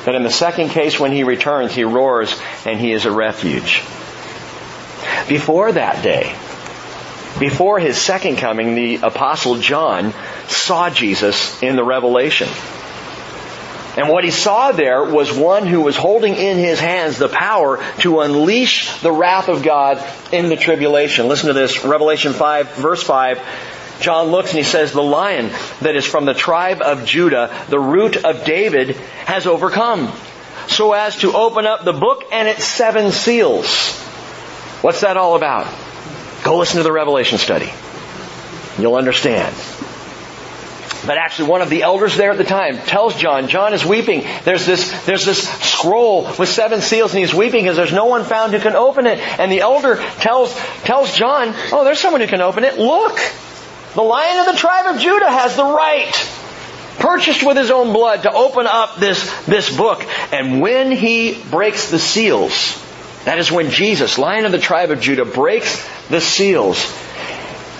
But 0.04 0.14
in 0.14 0.22
the 0.22 0.30
second 0.30 0.70
case, 0.70 0.98
when 0.98 1.12
he 1.12 1.24
returns, 1.24 1.74
he 1.74 1.84
roars 1.84 2.34
and 2.64 2.80
he 2.80 2.92
is 2.92 3.04
a 3.04 3.12
refuge. 3.12 3.82
Before 5.28 5.70
that 5.72 6.02
day, 6.02 6.34
before 7.38 7.78
his 7.78 7.96
second 7.96 8.36
coming, 8.36 8.74
the 8.74 8.96
apostle 8.96 9.58
John 9.58 10.12
saw 10.48 10.90
Jesus 10.90 11.62
in 11.62 11.76
the 11.76 11.84
revelation. 11.84 12.48
And 13.96 14.08
what 14.08 14.22
he 14.22 14.30
saw 14.30 14.70
there 14.70 15.04
was 15.04 15.32
one 15.32 15.66
who 15.66 15.80
was 15.80 15.96
holding 15.96 16.36
in 16.36 16.58
his 16.58 16.78
hands 16.78 17.18
the 17.18 17.28
power 17.28 17.82
to 17.98 18.20
unleash 18.20 19.00
the 19.00 19.10
wrath 19.10 19.48
of 19.48 19.62
God 19.62 20.04
in 20.32 20.48
the 20.48 20.56
tribulation. 20.56 21.26
Listen 21.26 21.48
to 21.48 21.52
this, 21.52 21.84
Revelation 21.84 22.32
5, 22.32 22.74
verse 22.74 23.02
5. 23.02 23.40
John 24.00 24.28
looks 24.28 24.50
and 24.50 24.58
he 24.58 24.64
says, 24.64 24.92
The 24.92 25.02
lion 25.02 25.50
that 25.80 25.96
is 25.96 26.04
from 26.04 26.24
the 26.26 26.34
tribe 26.34 26.80
of 26.80 27.04
Judah, 27.04 27.52
the 27.68 27.80
root 27.80 28.24
of 28.24 28.44
David, 28.44 28.94
has 29.26 29.46
overcome, 29.46 30.12
so 30.68 30.92
as 30.92 31.16
to 31.18 31.32
open 31.36 31.66
up 31.66 31.84
the 31.84 31.92
book 31.92 32.24
and 32.30 32.46
its 32.46 32.64
seven 32.64 33.10
seals. 33.10 33.96
What's 34.80 35.00
that 35.00 35.16
all 35.16 35.34
about? 35.34 35.66
Go 36.48 36.56
listen 36.56 36.78
to 36.78 36.82
the 36.82 36.90
Revelation 36.90 37.36
study. 37.36 37.70
You'll 38.78 38.94
understand. 38.94 39.54
But 41.06 41.18
actually 41.18 41.50
one 41.50 41.60
of 41.60 41.68
the 41.68 41.82
elders 41.82 42.16
there 42.16 42.30
at 42.30 42.38
the 42.38 42.44
time 42.44 42.78
tells 42.78 43.14
John, 43.16 43.48
John 43.48 43.74
is 43.74 43.84
weeping. 43.84 44.24
There's 44.44 44.64
this, 44.64 45.04
there's 45.04 45.26
this 45.26 45.46
scroll 45.46 46.24
with 46.38 46.48
seven 46.48 46.80
seals 46.80 47.12
and 47.12 47.20
he's 47.20 47.34
weeping 47.34 47.64
because 47.64 47.76
there's 47.76 47.92
no 47.92 48.06
one 48.06 48.24
found 48.24 48.54
who 48.54 48.60
can 48.60 48.76
open 48.76 49.06
it. 49.06 49.18
And 49.38 49.52
the 49.52 49.60
elder 49.60 49.96
tells, 50.20 50.54
tells 50.84 51.14
John, 51.14 51.52
oh, 51.70 51.84
there's 51.84 52.00
someone 52.00 52.22
who 52.22 52.26
can 52.26 52.40
open 52.40 52.64
it. 52.64 52.78
Look! 52.78 53.20
The 53.94 54.00
lion 54.02 54.38
of 54.38 54.46
the 54.46 54.58
tribe 54.58 54.94
of 54.94 55.02
Judah 55.02 55.30
has 55.30 55.54
the 55.54 55.66
right, 55.66 56.14
purchased 56.98 57.46
with 57.46 57.58
his 57.58 57.70
own 57.70 57.92
blood, 57.92 58.22
to 58.22 58.32
open 58.32 58.66
up 58.66 58.96
this, 58.96 59.22
this 59.44 59.76
book. 59.76 60.02
And 60.32 60.62
when 60.62 60.92
he 60.92 61.38
breaks 61.50 61.90
the 61.90 61.98
seals, 61.98 62.82
that 63.24 63.38
is 63.38 63.50
when 63.50 63.70
Jesus, 63.70 64.18
lion 64.18 64.44
of 64.44 64.52
the 64.52 64.58
tribe 64.58 64.90
of 64.90 65.00
Judah, 65.00 65.24
breaks 65.24 65.86
the 66.08 66.20
seals, 66.20 66.82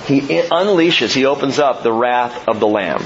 he 0.07 0.20
unleashes, 0.20 1.14
he 1.14 1.26
opens 1.26 1.59
up 1.59 1.82
the 1.82 1.93
wrath 1.93 2.49
of 2.49 2.61
the 2.61 2.66
Lamb. 2.66 3.03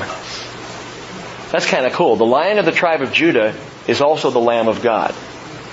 That's 1.51 1.67
kind 1.67 1.85
of 1.85 1.93
cool. 1.93 2.17
The 2.17 2.25
lion 2.25 2.59
of 2.59 2.65
the 2.65 2.73
tribe 2.73 3.03
of 3.03 3.13
Judah 3.13 3.55
is 3.87 4.01
also 4.01 4.31
the 4.31 4.41
Lamb 4.41 4.69
of 4.69 4.83
God. 4.83 5.15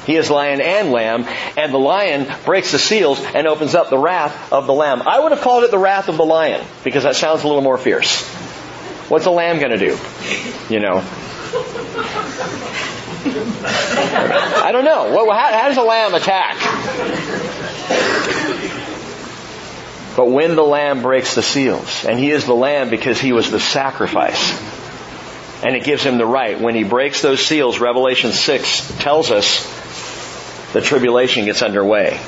He 0.06 0.16
is 0.16 0.32
lion 0.32 0.60
and 0.60 0.92
lamb, 0.92 1.28
and 1.56 1.72
the 1.72 1.78
lion 1.78 2.28
breaks 2.44 2.72
the 2.72 2.80
seals 2.80 3.20
and 3.22 3.46
opens 3.48 3.76
up 3.76 3.92
the 3.92 3.98
wrath 3.98 4.52
of 4.52 4.66
the 4.66 4.74
lamb. 4.74 5.04
I 5.06 5.20
would 5.20 5.32
have 5.32 5.42
called 5.42 5.64
it 5.66 5.72
the 5.72 5.78
wrath 5.78 6.10
of 6.10 6.18
the 6.18 6.26
lion, 6.26 6.66
because 6.84 7.04
that 7.04 7.16
sounds 7.16 7.44
a 7.44 7.48
little 7.48 7.62
more 7.62 7.78
fierce. 7.78 8.24
What's 9.08 9.28
a 9.28 9.32
lamb 9.32 9.60
going 9.60 9.72
to 9.72 9.78
do? 9.78 9.98
You 10.74 10.80
know. 10.80 11.04
I 13.26 14.70
don't 14.72 14.86
know. 14.86 15.30
How, 15.32 15.52
how 15.52 15.68
does 15.68 15.78
a 15.78 15.84
lamb 15.84 16.14
attack? 16.14 16.58
But 20.16 20.28
when 20.28 20.56
the 20.56 20.64
lamb 20.64 21.02
breaks 21.02 21.36
the 21.36 21.44
seals, 21.44 22.06
and 22.06 22.20
he 22.20 22.32
is 22.32 22.46
the 22.46 22.54
lamb 22.54 22.90
because 22.90 23.20
he 23.20 23.32
was 23.32 23.52
the 23.52 23.60
sacrifice, 23.60 24.60
and 25.64 25.76
it 25.76 25.84
gives 25.84 26.04
him 26.04 26.18
the 26.18 26.26
right. 26.26 26.60
When 26.60 26.76
he 26.76 26.84
breaks 26.84 27.22
those 27.22 27.46
seals, 27.46 27.80
Revelation 27.80 28.32
6 28.32 29.00
tells 29.00 29.32
us 29.32 29.66
the 30.74 30.82
tribulation 30.82 31.46
gets 31.46 31.62
underway. 31.62 32.20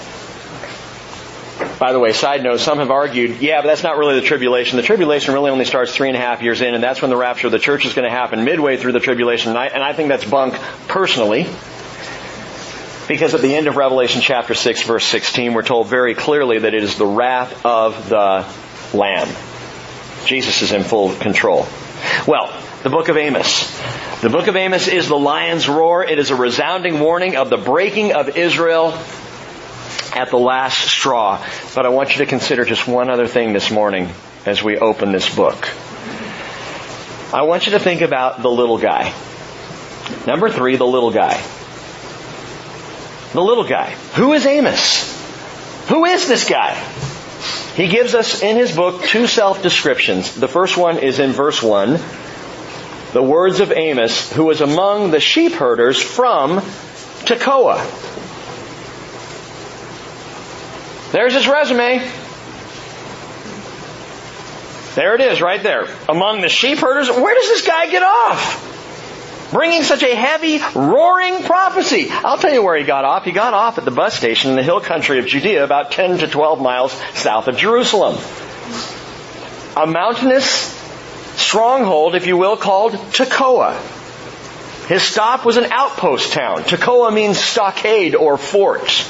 By 1.82 1.94
the 1.94 2.00
way, 2.00 2.14
side 2.14 2.44
note, 2.44 2.60
some 2.60 2.78
have 2.78 2.92
argued, 2.92 3.42
yeah, 3.42 3.60
but 3.60 3.68
that's 3.68 3.82
not 3.82 3.98
really 3.98 4.20
the 4.20 4.26
tribulation. 4.28 4.78
The 4.78 4.84
tribulation 4.84 5.34
really 5.34 5.50
only 5.50 5.66
starts 5.66 5.92
three 5.96 6.10
and 6.10 6.16
a 6.16 6.20
half 6.20 6.44
years 6.44 6.62
in, 6.62 6.76
and 6.76 6.84
that's 6.84 7.02
when 7.02 7.10
the 7.10 7.18
rapture 7.18 7.48
of 7.48 7.52
the 7.52 7.58
church 7.58 7.88
is 7.88 7.96
going 7.96 8.08
to 8.08 8.16
happen 8.16 8.44
midway 8.44 8.78
through 8.78 8.92
the 8.92 9.00
tribulation. 9.00 9.50
And 9.50 9.58
I, 9.58 9.66
and 9.66 9.82
I 9.82 9.92
think 9.94 10.10
that's 10.10 10.24
bunk 10.24 10.54
personally. 10.88 11.48
Because 13.08 13.34
at 13.34 13.42
the 13.42 13.56
end 13.56 13.66
of 13.66 13.78
Revelation 13.78 14.22
chapter 14.22 14.54
6 14.54 14.84
verse 14.84 15.04
16, 15.06 15.56
we're 15.56 15.64
told 15.64 15.88
very 15.88 16.14
clearly 16.14 16.60
that 16.60 16.76
it 16.76 16.84
is 16.84 17.00
the 17.00 17.08
wrath 17.08 17.66
of 17.66 18.10
the 18.10 18.46
Lamb. 18.96 19.36
Jesus 20.28 20.62
is 20.62 20.72
in 20.74 20.84
full 20.84 21.16
control. 21.16 21.68
Well, 22.28 22.56
the 22.84 22.92
book 22.92 23.10
of 23.10 23.18
Amos. 23.18 23.68
The 24.22 24.30
book 24.30 24.46
of 24.46 24.56
Amos 24.56 24.88
is 24.88 25.08
the 25.08 25.18
lion's 25.18 25.68
roar. 25.68 26.04
It 26.04 26.20
is 26.20 26.30
a 26.30 26.36
resounding 26.36 27.00
warning 27.00 27.38
of 27.38 27.50
the 27.50 27.58
breaking 27.58 28.14
of 28.14 28.38
Israel 28.38 28.96
at 30.16 30.30
the 30.30 30.38
last 30.38 30.78
straw. 30.78 31.43
But 31.76 31.86
I 31.86 31.89
want 31.89 32.16
you 32.16 32.24
to 32.24 32.26
consider 32.26 32.66
just 32.66 32.88
one 32.88 33.09
other 33.09 33.28
thing 33.28 33.53
this 33.53 33.72
morning 33.72 34.09
as 34.45 34.64
we 34.64 34.78
open 34.78 35.12
this 35.12 35.34
book. 35.34 35.70
I 37.34 37.43
want 37.43 37.66
you 37.66 37.74
to 37.74 37.80
think 37.80 38.01
about 38.01 38.41
the 38.41 38.49
little 38.49 38.78
guy. 38.78 39.14
Number 40.28 40.49
three, 40.49 40.76
the 40.76 40.86
little 40.86 41.12
guy. 41.12 41.41
The 43.34 43.41
little 43.41 43.64
guy. 43.64 43.91
Who 44.16 44.34
is 44.34 44.45
Amos? 44.45 45.88
Who 45.88 46.05
is 46.05 46.28
this 46.28 46.49
guy? 46.49 46.76
He 47.76 47.88
gives 47.88 48.14
us 48.14 48.41
in 48.41 48.57
his 48.57 48.76
book 48.76 49.03
two 49.03 49.28
self-descriptions. 49.28 50.36
The 50.36 50.49
first 50.49 50.76
one 50.76 50.97
is 50.97 51.20
in 51.20 51.32
verse 51.32 51.64
1. 51.64 51.99
The 53.14 53.24
words 53.24 53.62
of 53.62 53.72
Amos, 53.72 54.32
who 54.34 54.45
was 54.45 54.59
among 54.59 55.12
the 55.12 55.22
sheep 55.22 55.53
herders 55.53 56.01
from 56.01 56.59
Tekoa. 57.26 57.80
There's 61.12 61.34
his 61.34 61.47
resume. 61.47 61.99
There 64.95 65.16
it 65.16 65.22
is, 65.22 65.41
right 65.41 65.62
there. 65.62 65.88
Among 66.09 66.41
the 66.41 66.49
sheep 66.49 66.80
herders. 66.80 67.09
Where 67.09 67.34
does 67.34 67.47
this 67.47 67.66
guy 67.66 67.89
get 67.89 68.03
off? 68.03 68.70
Bringing 69.51 69.84
such 69.84 70.03
a 70.03 70.16
heavy, 70.16 70.59
roaring 70.76 71.43
prophecy. 71.43 72.07
I'll 72.09 72.38
tell 72.38 72.53
you 72.53 72.64
where 72.64 72.78
he 72.78 72.86
got 72.86 73.03
off. 73.03 73.26
He 73.26 73.32
got 73.34 73.53
off 73.53 73.78
at 73.78 73.86
the 73.86 73.91
bus 73.91 74.16
station 74.16 74.51
in 74.51 74.55
the 74.55 74.64
hill 74.64 74.80
country 74.80 75.20
of 75.20 75.28
Judea, 75.28 75.64
about 75.64 75.91
10 75.91 76.20
to 76.20 76.28
12 76.28 76.62
miles 76.62 76.93
south 77.14 77.49
of 77.49 77.57
Jerusalem. 77.57 78.18
A 79.76 79.86
mountainous 79.86 80.45
stronghold, 81.36 82.16
if 82.16 82.28
you 82.28 82.38
will, 82.38 82.55
called 82.55 82.93
Tekoa. 82.93 83.76
His 84.88 85.03
stop 85.03 85.45
was 85.45 85.57
an 85.57 85.66
outpost 85.72 86.32
town. 86.34 86.64
Tekoa 86.64 87.14
means 87.14 87.38
stockade 87.38 88.16
or 88.16 88.38
fort. 88.38 89.05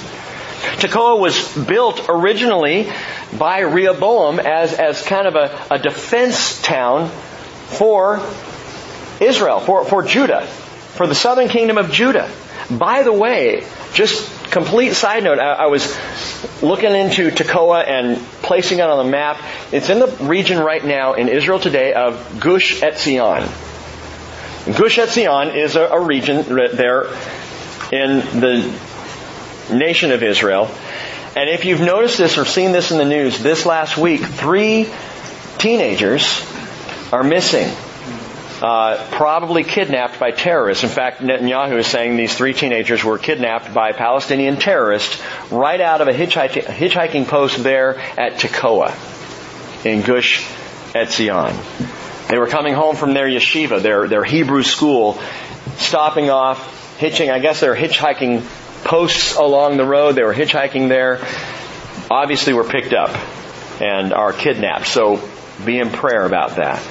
Tekoa 0.82 1.20
was 1.20 1.56
built 1.56 2.08
originally 2.10 2.92
by 3.38 3.60
Rehoboam 3.60 4.40
as, 4.40 4.74
as 4.74 5.02
kind 5.04 5.28
of 5.28 5.36
a, 5.36 5.66
a 5.70 5.80
defense 5.80 6.60
town 6.62 7.10
for 7.68 8.20
Israel, 9.20 9.60
for, 9.60 9.86
for 9.86 10.02
Judah, 10.02 10.48
for 10.48 11.06
the 11.06 11.14
southern 11.14 11.50
kingdom 11.50 11.78
of 11.78 11.92
Judah. 11.92 12.32
By 12.72 13.04
the 13.04 13.14
way, 13.14 13.64
just 13.94 14.50
complete 14.50 14.94
side 14.94 15.24
note, 15.24 15.38
I, 15.38 15.54
I, 15.54 15.66
was 15.68 15.96
looking 16.64 16.94
into 16.96 17.30
Tekoa 17.30 17.88
and 17.88 18.18
placing 18.42 18.80
it 18.80 18.90
on 18.90 19.06
the 19.06 19.12
map. 19.12 19.40
It's 19.72 19.90
in 19.90 20.00
the 20.00 20.08
region 20.22 20.58
right 20.60 20.84
now 20.84 21.14
in 21.14 21.30
Israel 21.30 21.60
today 21.60 21.94
of 21.94 22.40
Gush 22.40 22.82
Etzion. 22.82 23.42
Gush 24.78 24.98
Etzion 24.98 25.56
is 25.56 25.76
a, 25.76 25.82
a 25.82 26.00
region 26.00 26.44
there 26.48 27.06
in 27.92 28.20
the 28.40 28.80
nation 29.72 30.12
of 30.12 30.24
Israel. 30.24 30.70
And 31.36 31.50
if 31.50 31.66
you've 31.66 31.82
noticed 31.82 32.18
this 32.18 32.38
or 32.38 32.46
seen 32.46 32.72
this 32.72 32.92
in 32.92 32.98
the 32.98 33.06
news, 33.06 33.42
this 33.42 33.66
last 33.66 33.98
week, 33.98 34.22
three 34.22 34.90
teenagers 35.58 36.46
are 37.12 37.24
missing. 37.24 37.70
Uh, 38.62 39.04
probably 39.12 39.64
kidnapped 39.64 40.20
by 40.20 40.30
terrorists. 40.30 40.84
In 40.84 40.90
fact, 40.90 41.20
Netanyahu 41.20 41.80
is 41.80 41.88
saying 41.88 42.16
these 42.16 42.36
three 42.36 42.54
teenagers 42.54 43.04
were 43.04 43.18
kidnapped 43.18 43.74
by 43.74 43.92
Palestinian 43.92 44.58
terrorists 44.58 45.20
right 45.50 45.82
out 45.82 46.02
of 46.02 46.08
a 46.08 46.14
hitchhiking, 46.14 46.66
hitchhiking 46.66 47.28
post 47.28 47.64
there 47.64 47.98
at 47.98 48.34
Tekoa 48.34 48.94
in 49.84 50.04
Gush 50.04 50.46
Etzion. 50.94 51.56
They 52.28 52.38
were 52.38 52.48
coming 52.48 52.76
home 52.76 52.96
from 52.96 53.16
their 53.16 53.28
yeshiva, 53.28 53.82
their, 53.82 54.08
their 54.08 54.24
Hebrew 54.24 54.62
school, 54.62 55.20
stopping 55.78 56.30
off, 56.30 56.98
hitching, 57.00 57.32
I 57.32 57.40
guess 57.40 57.62
they're 57.62 57.76
hitchhiking 57.76 58.46
posts 58.84 59.36
along 59.36 59.78
the 59.78 59.86
road. 59.86 60.14
They 60.14 60.24
were 60.24 60.34
hitchhiking 60.34 60.90
there. 60.90 61.26
Obviously 62.10 62.54
were 62.54 62.64
picked 62.64 62.94
up 62.94 63.16
and 63.82 64.14
are 64.14 64.34
kidnapped. 64.34 64.88
So 64.88 65.22
be 65.66 65.80
in 65.80 65.90
prayer 65.90 66.26
about 66.26 66.58
that. 66.58 66.82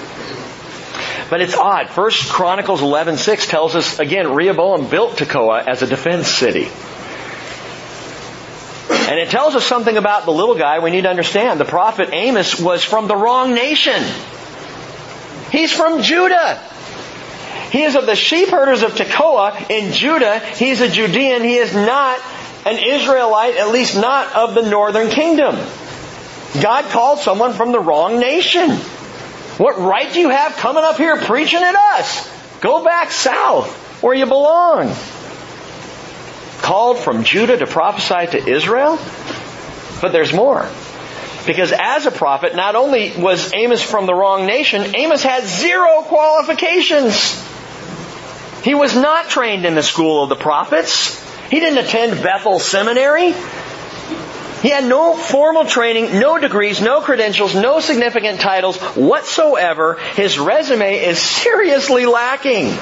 But 1.29 1.41
it's 1.41 1.57
odd. 1.57 1.91
First 1.91 2.29
Chronicles 2.29 2.81
11:6 2.81 3.49
tells 3.49 3.77
us 3.77 3.99
again 4.01 4.33
Rehoboam 4.33 4.89
built 4.89 5.17
Tekoa 5.17 5.67
as 5.67 5.83
a 5.83 5.87
defense 5.87 6.29
city. 6.29 6.69
And 8.91 9.19
it 9.19 9.31
tells 9.31 9.55
us 9.55 9.65
something 9.65 9.97
about 9.97 10.25
the 10.25 10.33
little 10.33 10.57
guy 10.57 10.81
we 10.81 10.91
need 10.91 11.03
to 11.03 11.11
understand. 11.11 11.61
The 11.61 11.65
prophet 11.65 12.11
Amos 12.13 12.61
was 12.61 12.85
from 12.85 13.09
the 13.09 13.17
wrong 13.17 13.55
nation. 13.55 14.03
He's 15.51 15.73
from 15.73 16.03
Judah. 16.03 16.61
He 17.71 17.83
is 17.83 17.95
of 17.95 18.07
the 18.07 18.17
sheep 18.17 18.49
herders 18.49 18.83
of 18.83 18.93
Tekoa 18.93 19.71
in 19.71 19.93
Judah. 19.93 20.41
He's 20.41 20.81
a 20.81 20.89
Judean. 20.89 21.43
He 21.43 21.57
is 21.57 21.75
not 21.75 22.21
an 22.67 22.79
Israelite, 22.79 23.57
at 23.57 23.71
least 23.71 23.97
not 23.97 24.35
of 24.35 24.55
the 24.55 24.69
northern 24.69 25.09
kingdom. 25.09 25.57
God 26.61 26.85
called 26.91 27.21
someone 27.21 27.53
from 27.53 27.73
the 27.73 27.79
wrong 27.79 28.19
nation. 28.19 28.71
What 29.57 29.79
right 29.79 30.13
do 30.13 30.21
you 30.21 30.31
have 30.31 30.57
coming 30.57 30.83
up 30.83 30.97
here 30.97 31.17
preaching 31.17 31.63
at 31.63 31.75
us? 31.75 32.29
Go 32.61 32.85
back 32.85 33.11
south 33.11 34.03
where 34.03 34.15
you 34.15 34.27
belong. 34.27 34.95
Called 36.59 36.99
from 36.99 37.25
Judah 37.25 37.57
to 37.57 37.67
prophesy 37.67 38.39
to 38.39 38.49
Israel? 38.51 38.99
But 40.01 40.13
there's 40.13 40.33
more. 40.33 40.69
Because 41.47 41.73
as 41.73 42.07
a 42.07 42.11
prophet, 42.11 42.55
not 42.55 42.75
only 42.75 43.13
was 43.17 43.53
Amos 43.55 43.83
from 43.83 44.07
the 44.07 44.15
wrong 44.15 44.47
nation, 44.47 44.95
Amos 44.97 45.23
had 45.23 45.45
zero 45.45 46.03
qualifications. 46.03 47.47
He 48.63 48.75
was 48.75 48.95
not 48.95 49.29
trained 49.29 49.65
in 49.65 49.75
the 49.75 49.83
school 49.83 50.23
of 50.23 50.29
the 50.29 50.37
prophets. 50.37 51.19
He 51.49 51.61
didn't 51.61 51.85
attend 51.85 52.23
Bethel 52.23 52.59
Seminary. 52.59 53.35
He 54.63 54.69
had 54.69 54.85
no 54.85 55.17
formal 55.17 55.65
training, 55.65 56.19
no 56.21 56.39
degrees, 56.39 56.83
no 56.83 57.01
credentials, 57.01 57.55
no 57.55 57.81
significant 57.81 58.41
titles 58.41 58.77
whatsoever. 58.95 59.95
His 60.15 60.39
resume 60.39 61.03
is 61.03 61.19
seriously 61.19 62.05
lacking. 62.05 62.77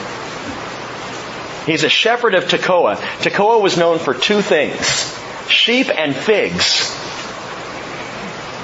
He's 1.66 1.84
a 1.84 1.88
shepherd 1.88 2.34
of 2.34 2.44
Tekoa. 2.44 2.96
Tekoa 2.96 3.62
was 3.62 3.76
known 3.76 4.00
for 4.00 4.14
two 4.14 4.42
things. 4.42 5.16
Sheep 5.48 5.88
and 5.88 6.16
figs. 6.16 6.90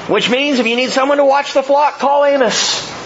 Which 0.08 0.28
means 0.28 0.58
if 0.58 0.66
you 0.66 0.74
need 0.74 0.90
someone 0.90 1.18
to 1.18 1.24
watch 1.24 1.54
the 1.54 1.62
flock, 1.62 1.98
call 1.98 2.24
Amos. 2.24 3.03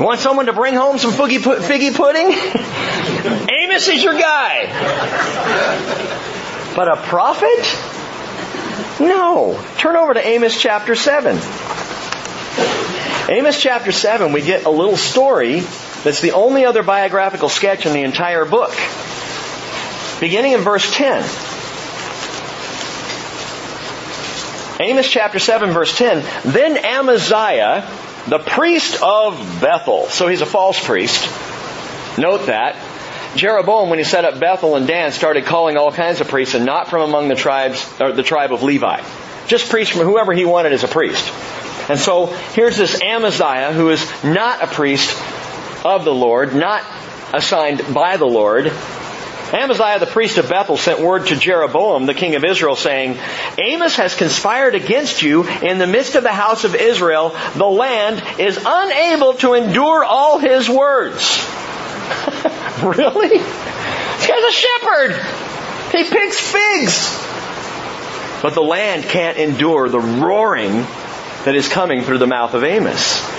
Want 0.00 0.20
someone 0.20 0.46
to 0.46 0.52
bring 0.52 0.74
home 0.74 0.98
some 0.98 1.12
figgy, 1.12 1.38
figgy 1.38 1.94
pudding? 1.94 2.32
Amos 3.62 3.88
is 3.88 4.02
your 4.02 4.14
guy. 4.14 4.66
But 6.74 6.88
a 6.88 6.96
prophet? 6.96 7.60
No. 9.00 9.62
Turn 9.78 9.96
over 9.96 10.14
to 10.14 10.26
Amos 10.26 10.60
chapter 10.60 10.94
7. 10.94 11.38
Amos 13.28 13.60
chapter 13.60 13.92
7, 13.92 14.32
we 14.32 14.42
get 14.42 14.64
a 14.64 14.70
little 14.70 14.96
story 14.96 15.60
that's 15.60 16.20
the 16.20 16.32
only 16.32 16.64
other 16.64 16.82
biographical 16.82 17.48
sketch 17.48 17.86
in 17.86 17.92
the 17.92 18.02
entire 18.02 18.44
book. 18.44 18.74
Beginning 20.20 20.52
in 20.52 20.60
verse 20.60 20.92
10. 20.92 21.22
Amos 24.80 25.08
chapter 25.08 25.38
7 25.38 25.70
verse 25.70 25.96
10. 25.96 26.24
Then 26.44 26.76
Amaziah, 26.76 27.88
the 28.28 28.38
priest 28.38 29.02
of 29.02 29.60
Bethel, 29.60 30.06
so 30.06 30.28
he's 30.28 30.40
a 30.40 30.46
false 30.46 30.82
priest. 30.84 31.28
Note 32.18 32.46
that. 32.46 32.76
Jeroboam, 33.36 33.88
when 33.88 33.98
he 33.98 34.04
set 34.04 34.24
up 34.24 34.38
Bethel 34.38 34.76
and 34.76 34.86
Dan, 34.86 35.10
started 35.10 35.46
calling 35.46 35.76
all 35.76 35.90
kinds 35.90 36.20
of 36.20 36.28
priests 36.28 36.54
and 36.54 36.66
not 36.66 36.88
from 36.88 37.02
among 37.02 37.28
the 37.28 37.34
tribes, 37.34 37.86
or 38.00 38.12
the 38.12 38.22
tribe 38.22 38.52
of 38.52 38.62
Levi. 38.62 39.02
Just 39.46 39.70
priests 39.70 39.96
from 39.96 40.06
whoever 40.06 40.32
he 40.32 40.44
wanted 40.44 40.72
as 40.72 40.84
a 40.84 40.88
priest. 40.88 41.32
And 41.88 41.98
so 41.98 42.26
here's 42.26 42.76
this 42.76 43.00
Amaziah 43.00 43.72
who 43.72 43.90
is 43.90 44.08
not 44.22 44.62
a 44.62 44.66
priest 44.66 45.10
of 45.84 46.04
the 46.04 46.14
Lord, 46.14 46.54
not 46.54 46.84
assigned 47.34 47.94
by 47.94 48.18
the 48.18 48.26
Lord, 48.26 48.70
Amaziah 49.52 49.98
the 49.98 50.06
priest 50.06 50.38
of 50.38 50.48
Bethel 50.48 50.76
sent 50.76 51.00
word 51.00 51.26
to 51.26 51.36
Jeroboam, 51.36 52.06
the 52.06 52.14
king 52.14 52.34
of 52.36 52.44
Israel, 52.44 52.74
saying, 52.74 53.18
Amos 53.58 53.96
has 53.96 54.14
conspired 54.14 54.74
against 54.74 55.22
you 55.22 55.46
in 55.46 55.78
the 55.78 55.86
midst 55.86 56.14
of 56.14 56.22
the 56.22 56.32
house 56.32 56.64
of 56.64 56.74
Israel. 56.74 57.36
The 57.54 57.66
land 57.66 58.22
is 58.40 58.58
unable 58.64 59.34
to 59.34 59.54
endure 59.54 60.04
all 60.04 60.38
his 60.38 60.68
words. 60.68 61.38
really? 62.82 63.38
This 63.38 64.26
guy's 64.26 64.44
a 64.44 64.52
shepherd. 64.52 65.12
He 65.92 66.04
picks 66.04 66.40
figs. 66.40 67.18
But 68.42 68.54
the 68.54 68.62
land 68.62 69.04
can't 69.04 69.36
endure 69.36 69.88
the 69.88 70.00
roaring 70.00 70.72
that 71.44 71.54
is 71.54 71.68
coming 71.68 72.02
through 72.02 72.18
the 72.18 72.26
mouth 72.26 72.54
of 72.54 72.64
Amos. 72.64 73.31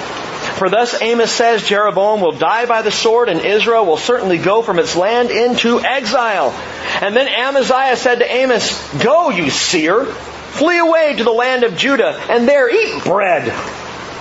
For 0.64 0.70
thus 0.70 1.02
Amos 1.02 1.30
says, 1.30 1.68
Jeroboam 1.68 2.22
will 2.22 2.32
die 2.32 2.66
by 2.66 2.84
the 2.84 2.90
sword, 2.90 3.28
and 3.28 3.42
Israel 3.42 3.86
will 3.86 3.98
certainly 3.98 4.38
go 4.38 4.62
from 4.62 4.80
its 4.80 4.96
land 4.96 5.30
into 5.30 5.82
exile. 5.82 6.52
And 7.02 7.14
then 7.14 7.28
Amaziah 7.28 7.98
said 7.98 8.20
to 8.20 8.34
Amos, 8.34 9.04
Go, 9.04 9.30
you 9.30 9.50
seer, 9.50 10.06
flee 10.06 10.78
away 10.78 11.16
to 11.18 11.26
the 11.26 11.34
land 11.34 11.66
of 11.66 11.76
Judah, 11.76 12.18
and 12.30 12.48
there 12.48 12.74
eat 12.74 13.04
bread. 13.04 13.50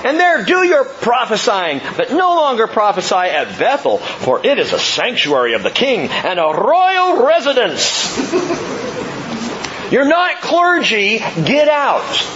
And 0.05 0.19
there 0.19 0.45
do 0.45 0.65
your 0.65 0.85
prophesying, 0.85 1.81
but 1.97 2.11
no 2.11 2.35
longer 2.35 2.67
prophesy 2.67 3.15
at 3.15 3.57
Bethel, 3.57 3.99
for 3.99 4.45
it 4.45 4.59
is 4.59 4.73
a 4.73 4.81
sanctuary 4.81 5.55
of 5.55 5.63
the 5.63 5.71
king 5.71 6.09
and 6.11 6.41
a 6.41 6.43
royal 6.43 7.25
residence. 7.25 8.19
You're 9.93 10.09
not 10.09 10.41
clergy, 10.41 11.19
get 11.19 11.69
out. 11.69 12.27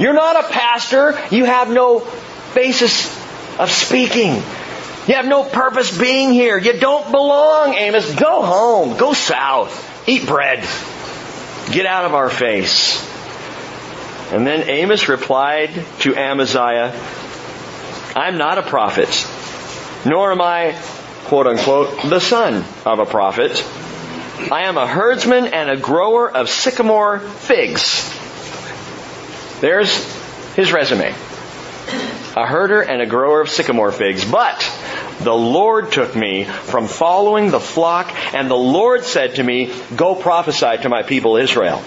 You're 0.00 0.14
not 0.14 0.44
a 0.44 0.48
pastor, 0.48 1.16
you 1.30 1.44
have 1.44 1.70
no 1.70 2.04
basis 2.54 3.06
of 3.58 3.70
speaking. 3.70 4.34
You 5.06 5.14
have 5.14 5.26
no 5.26 5.44
purpose 5.44 5.96
being 5.96 6.32
here. 6.32 6.56
You 6.58 6.78
don't 6.78 7.10
belong, 7.10 7.74
Amos. 7.74 8.14
Go 8.14 8.42
home. 8.42 8.96
Go 8.96 9.12
south. 9.12 10.08
Eat 10.08 10.26
bread. 10.26 10.60
Get 11.72 11.86
out 11.86 12.04
of 12.04 12.14
our 12.14 12.30
face. 12.30 13.08
And 14.32 14.46
then 14.46 14.68
Amos 14.68 15.08
replied 15.08 15.70
to 16.00 16.16
Amaziah, 16.16 16.98
I'm 18.14 18.38
not 18.38 18.58
a 18.58 18.62
prophet, 18.62 19.26
nor 20.08 20.32
am 20.32 20.40
I, 20.40 20.78
quote 21.24 21.46
unquote, 21.46 22.02
the 22.02 22.20
son 22.20 22.64
of 22.86 22.98
a 22.98 23.06
prophet. 23.06 23.64
I 24.50 24.62
am 24.62 24.76
a 24.76 24.86
herdsman 24.86 25.46
and 25.46 25.70
a 25.70 25.76
grower 25.76 26.30
of 26.30 26.48
sycamore 26.48 27.18
figs. 27.18 28.08
There's 29.60 29.92
his 30.54 30.72
resume 30.72 31.14
a 32.36 32.46
herder 32.46 32.80
and 32.80 33.02
a 33.02 33.06
grower 33.06 33.40
of 33.40 33.50
sycamore 33.50 33.92
figs. 33.92 34.24
But 34.24 34.60
the 35.20 35.34
Lord 35.34 35.92
took 35.92 36.14
me 36.16 36.44
from 36.44 36.88
following 36.88 37.50
the 37.50 37.60
flock, 37.60 38.12
and 38.34 38.50
the 38.50 38.56
Lord 38.56 39.04
said 39.04 39.36
to 39.36 39.42
me, 39.42 39.72
Go 39.94 40.14
prophesy 40.14 40.82
to 40.82 40.88
my 40.88 41.02
people 41.02 41.36
Israel. 41.36 41.82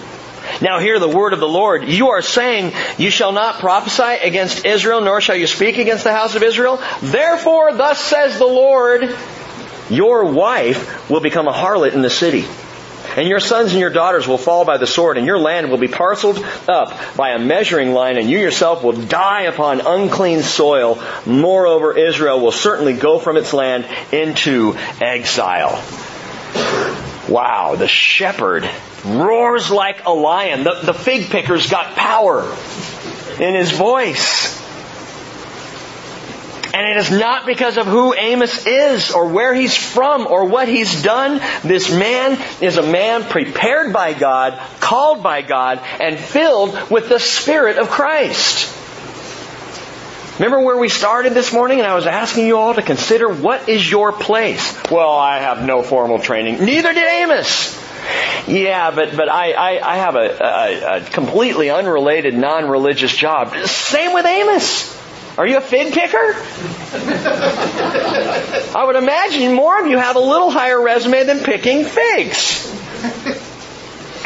Now 0.62 0.78
hear 0.78 0.98
the 0.98 1.08
word 1.08 1.32
of 1.32 1.40
the 1.40 1.48
Lord. 1.48 1.88
You 1.88 2.10
are 2.10 2.22
saying, 2.22 2.72
You 2.98 3.10
shall 3.10 3.32
not 3.32 3.58
prophesy 3.58 4.22
against 4.22 4.64
Israel, 4.64 5.00
nor 5.00 5.20
shall 5.20 5.36
you 5.36 5.46
speak 5.46 5.78
against 5.78 6.04
the 6.04 6.12
house 6.12 6.34
of 6.34 6.42
Israel. 6.42 6.80
Therefore, 7.02 7.72
thus 7.72 8.00
says 8.00 8.38
the 8.38 8.46
Lord, 8.46 9.14
Your 9.90 10.24
wife 10.24 11.10
will 11.10 11.20
become 11.20 11.48
a 11.48 11.52
harlot 11.52 11.94
in 11.94 12.02
the 12.02 12.10
city 12.10 12.46
and 13.16 13.26
your 13.28 13.40
sons 13.40 13.72
and 13.72 13.80
your 13.80 13.90
daughters 13.90 14.28
will 14.28 14.38
fall 14.38 14.64
by 14.64 14.76
the 14.76 14.86
sword, 14.86 15.16
and 15.16 15.26
your 15.26 15.38
land 15.38 15.70
will 15.70 15.78
be 15.78 15.88
parceled 15.88 16.38
up 16.68 17.16
by 17.16 17.30
a 17.30 17.38
measuring 17.38 17.92
line, 17.92 18.18
and 18.18 18.30
you 18.30 18.38
yourself 18.38 18.84
will 18.84 18.92
die 18.92 19.42
upon 19.42 19.80
unclean 19.80 20.42
soil. 20.42 21.02
Moreover, 21.24 21.96
Israel 21.96 22.40
will 22.40 22.52
certainly 22.52 22.94
go 22.94 23.18
from 23.18 23.36
its 23.36 23.52
land 23.52 23.86
into 24.12 24.76
exile. 25.00 25.82
Wow, 27.28 27.74
the 27.76 27.88
shepherd 27.88 28.68
roars 29.04 29.70
like 29.70 30.04
a 30.06 30.12
lion. 30.12 30.64
The, 30.64 30.74
the 30.74 30.94
fig 30.94 31.30
picker's 31.30 31.68
got 31.68 31.96
power 31.96 32.42
in 33.40 33.54
his 33.54 33.72
voice. 33.72 34.55
And 36.76 36.86
it 36.88 36.98
is 36.98 37.10
not 37.10 37.46
because 37.46 37.78
of 37.78 37.86
who 37.86 38.12
Amos 38.12 38.66
is 38.66 39.10
or 39.10 39.28
where 39.28 39.54
he's 39.54 39.74
from 39.74 40.26
or 40.26 40.44
what 40.44 40.68
he's 40.68 41.02
done. 41.02 41.40
This 41.62 41.90
man 41.90 42.38
is 42.60 42.76
a 42.76 42.82
man 42.82 43.24
prepared 43.24 43.94
by 43.94 44.12
God, 44.12 44.60
called 44.78 45.22
by 45.22 45.40
God, 45.40 45.80
and 45.98 46.18
filled 46.18 46.90
with 46.90 47.08
the 47.08 47.18
Spirit 47.18 47.78
of 47.78 47.88
Christ. 47.88 48.70
Remember 50.38 50.60
where 50.60 50.76
we 50.76 50.90
started 50.90 51.32
this 51.32 51.50
morning 51.50 51.78
and 51.78 51.88
I 51.88 51.94
was 51.94 52.04
asking 52.04 52.46
you 52.46 52.58
all 52.58 52.74
to 52.74 52.82
consider 52.82 53.32
what 53.32 53.70
is 53.70 53.90
your 53.90 54.12
place? 54.12 54.76
Well, 54.90 55.16
I 55.16 55.38
have 55.38 55.64
no 55.64 55.82
formal 55.82 56.18
training. 56.18 56.62
Neither 56.62 56.92
did 56.92 57.22
Amos. 57.22 57.74
Yeah, 58.46 58.90
but 58.90 59.16
but 59.16 59.30
I 59.30 59.52
I, 59.52 59.94
I 59.94 59.96
have 59.96 60.14
a, 60.14 60.44
a, 60.44 60.96
a 60.96 61.00
completely 61.00 61.70
unrelated, 61.70 62.34
non-religious 62.34 63.16
job. 63.16 63.56
Same 63.66 64.12
with 64.12 64.26
Amos. 64.26 64.95
Are 65.38 65.46
you 65.46 65.58
a 65.58 65.60
fig 65.60 65.92
picker? 65.92 66.34
I 68.74 68.84
would 68.86 68.96
imagine 68.96 69.52
more 69.52 69.78
of 69.78 69.86
you 69.86 69.98
have 69.98 70.16
a 70.16 70.20
little 70.20 70.50
higher 70.50 70.80
resume 70.80 71.24
than 71.24 71.40
picking 71.40 71.84
figs. 71.84 72.72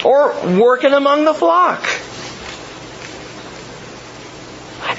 Or 0.04 0.32
working 0.58 0.92
among 0.92 1.24
the 1.24 1.34
flock. 1.34 1.84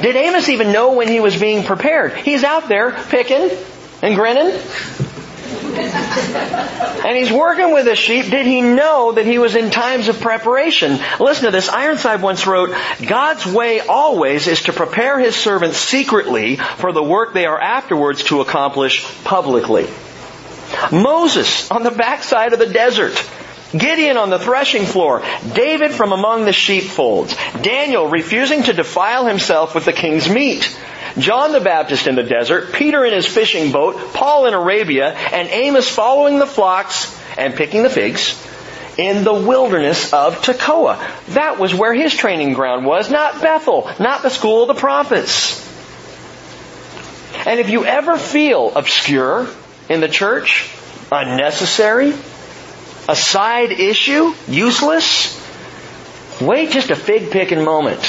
Did 0.01 0.15
Amos 0.15 0.49
even 0.49 0.71
know 0.71 0.93
when 0.93 1.07
he 1.07 1.19
was 1.19 1.39
being 1.39 1.63
prepared? 1.63 2.13
He's 2.13 2.43
out 2.43 2.67
there 2.67 2.91
picking 3.09 3.49
and 4.01 4.15
grinning. 4.15 4.59
And 5.51 7.17
he's 7.17 7.31
working 7.31 7.73
with 7.73 7.85
the 7.85 7.95
sheep. 7.95 8.29
Did 8.29 8.45
he 8.45 8.61
know 8.61 9.13
that 9.13 9.25
he 9.25 9.37
was 9.37 9.55
in 9.55 9.71
times 9.71 10.07
of 10.07 10.19
preparation? 10.19 10.99
Listen 11.19 11.45
to 11.45 11.51
this. 11.51 11.69
Ironside 11.69 12.21
once 12.21 12.47
wrote, 12.47 12.75
God's 13.05 13.45
way 13.45 13.79
always 13.79 14.47
is 14.47 14.63
to 14.63 14.73
prepare 14.73 15.19
his 15.19 15.35
servants 15.35 15.77
secretly 15.77 16.55
for 16.55 16.91
the 16.91 17.03
work 17.03 17.33
they 17.33 17.45
are 17.45 17.59
afterwards 17.59 18.23
to 18.25 18.41
accomplish 18.41 19.03
publicly. 19.23 19.87
Moses 20.91 21.69
on 21.69 21.83
the 21.83 21.91
backside 21.91 22.53
of 22.53 22.59
the 22.59 22.67
desert. 22.67 23.21
Gideon 23.77 24.17
on 24.17 24.29
the 24.29 24.39
threshing 24.39 24.85
floor, 24.85 25.23
David 25.53 25.91
from 25.91 26.11
among 26.11 26.43
the 26.43 26.51
sheepfolds, 26.51 27.35
Daniel 27.61 28.09
refusing 28.09 28.63
to 28.63 28.73
defile 28.73 29.25
himself 29.25 29.73
with 29.73 29.85
the 29.85 29.93
king's 29.93 30.27
meat, 30.29 30.77
John 31.17 31.51
the 31.51 31.59
Baptist 31.59 32.07
in 32.07 32.15
the 32.15 32.23
desert, 32.23 32.73
Peter 32.73 33.03
in 33.05 33.13
his 33.13 33.25
fishing 33.25 33.71
boat, 33.71 34.13
Paul 34.13 34.45
in 34.45 34.53
Arabia, 34.53 35.13
and 35.13 35.47
Amos 35.49 35.89
following 35.89 36.39
the 36.39 36.45
flocks 36.45 37.15
and 37.37 37.55
picking 37.55 37.83
the 37.83 37.89
figs 37.89 38.41
in 38.97 39.23
the 39.23 39.33
wilderness 39.33 40.13
of 40.13 40.41
Tekoa. 40.41 40.99
That 41.29 41.59
was 41.59 41.73
where 41.73 41.93
his 41.93 42.13
training 42.13 42.53
ground 42.53 42.85
was, 42.85 43.09
not 43.09 43.41
Bethel, 43.41 43.89
not 43.99 44.21
the 44.21 44.29
school 44.29 44.63
of 44.63 44.67
the 44.67 44.79
prophets. 44.79 45.59
And 47.45 47.59
if 47.59 47.69
you 47.69 47.85
ever 47.85 48.17
feel 48.17 48.71
obscure 48.75 49.47
in 49.89 49.99
the 49.99 50.07
church, 50.07 50.69
unnecessary, 51.11 52.13
a 53.09 53.15
side 53.15 53.71
issue, 53.71 54.33
useless, 54.47 55.40
wait 56.41 56.71
just 56.71 56.89
a 56.89 56.95
fig 56.95 57.31
picking 57.31 57.63
moment. 57.63 57.99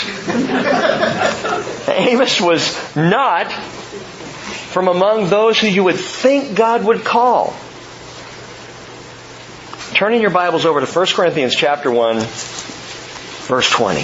Amos 1.88 2.40
was 2.40 2.96
not 2.96 3.52
from 3.52 4.88
among 4.88 5.28
those 5.28 5.60
who 5.60 5.66
you 5.68 5.84
would 5.84 5.96
think 5.96 6.56
God 6.56 6.84
would 6.84 7.04
call. 7.04 7.54
Turning 9.94 10.22
your 10.22 10.30
Bibles 10.30 10.64
over 10.64 10.80
to 10.80 10.86
1 10.86 11.06
Corinthians 11.08 11.54
chapter 11.54 11.90
1, 11.90 12.20
verse 12.20 13.70
20. 13.70 14.00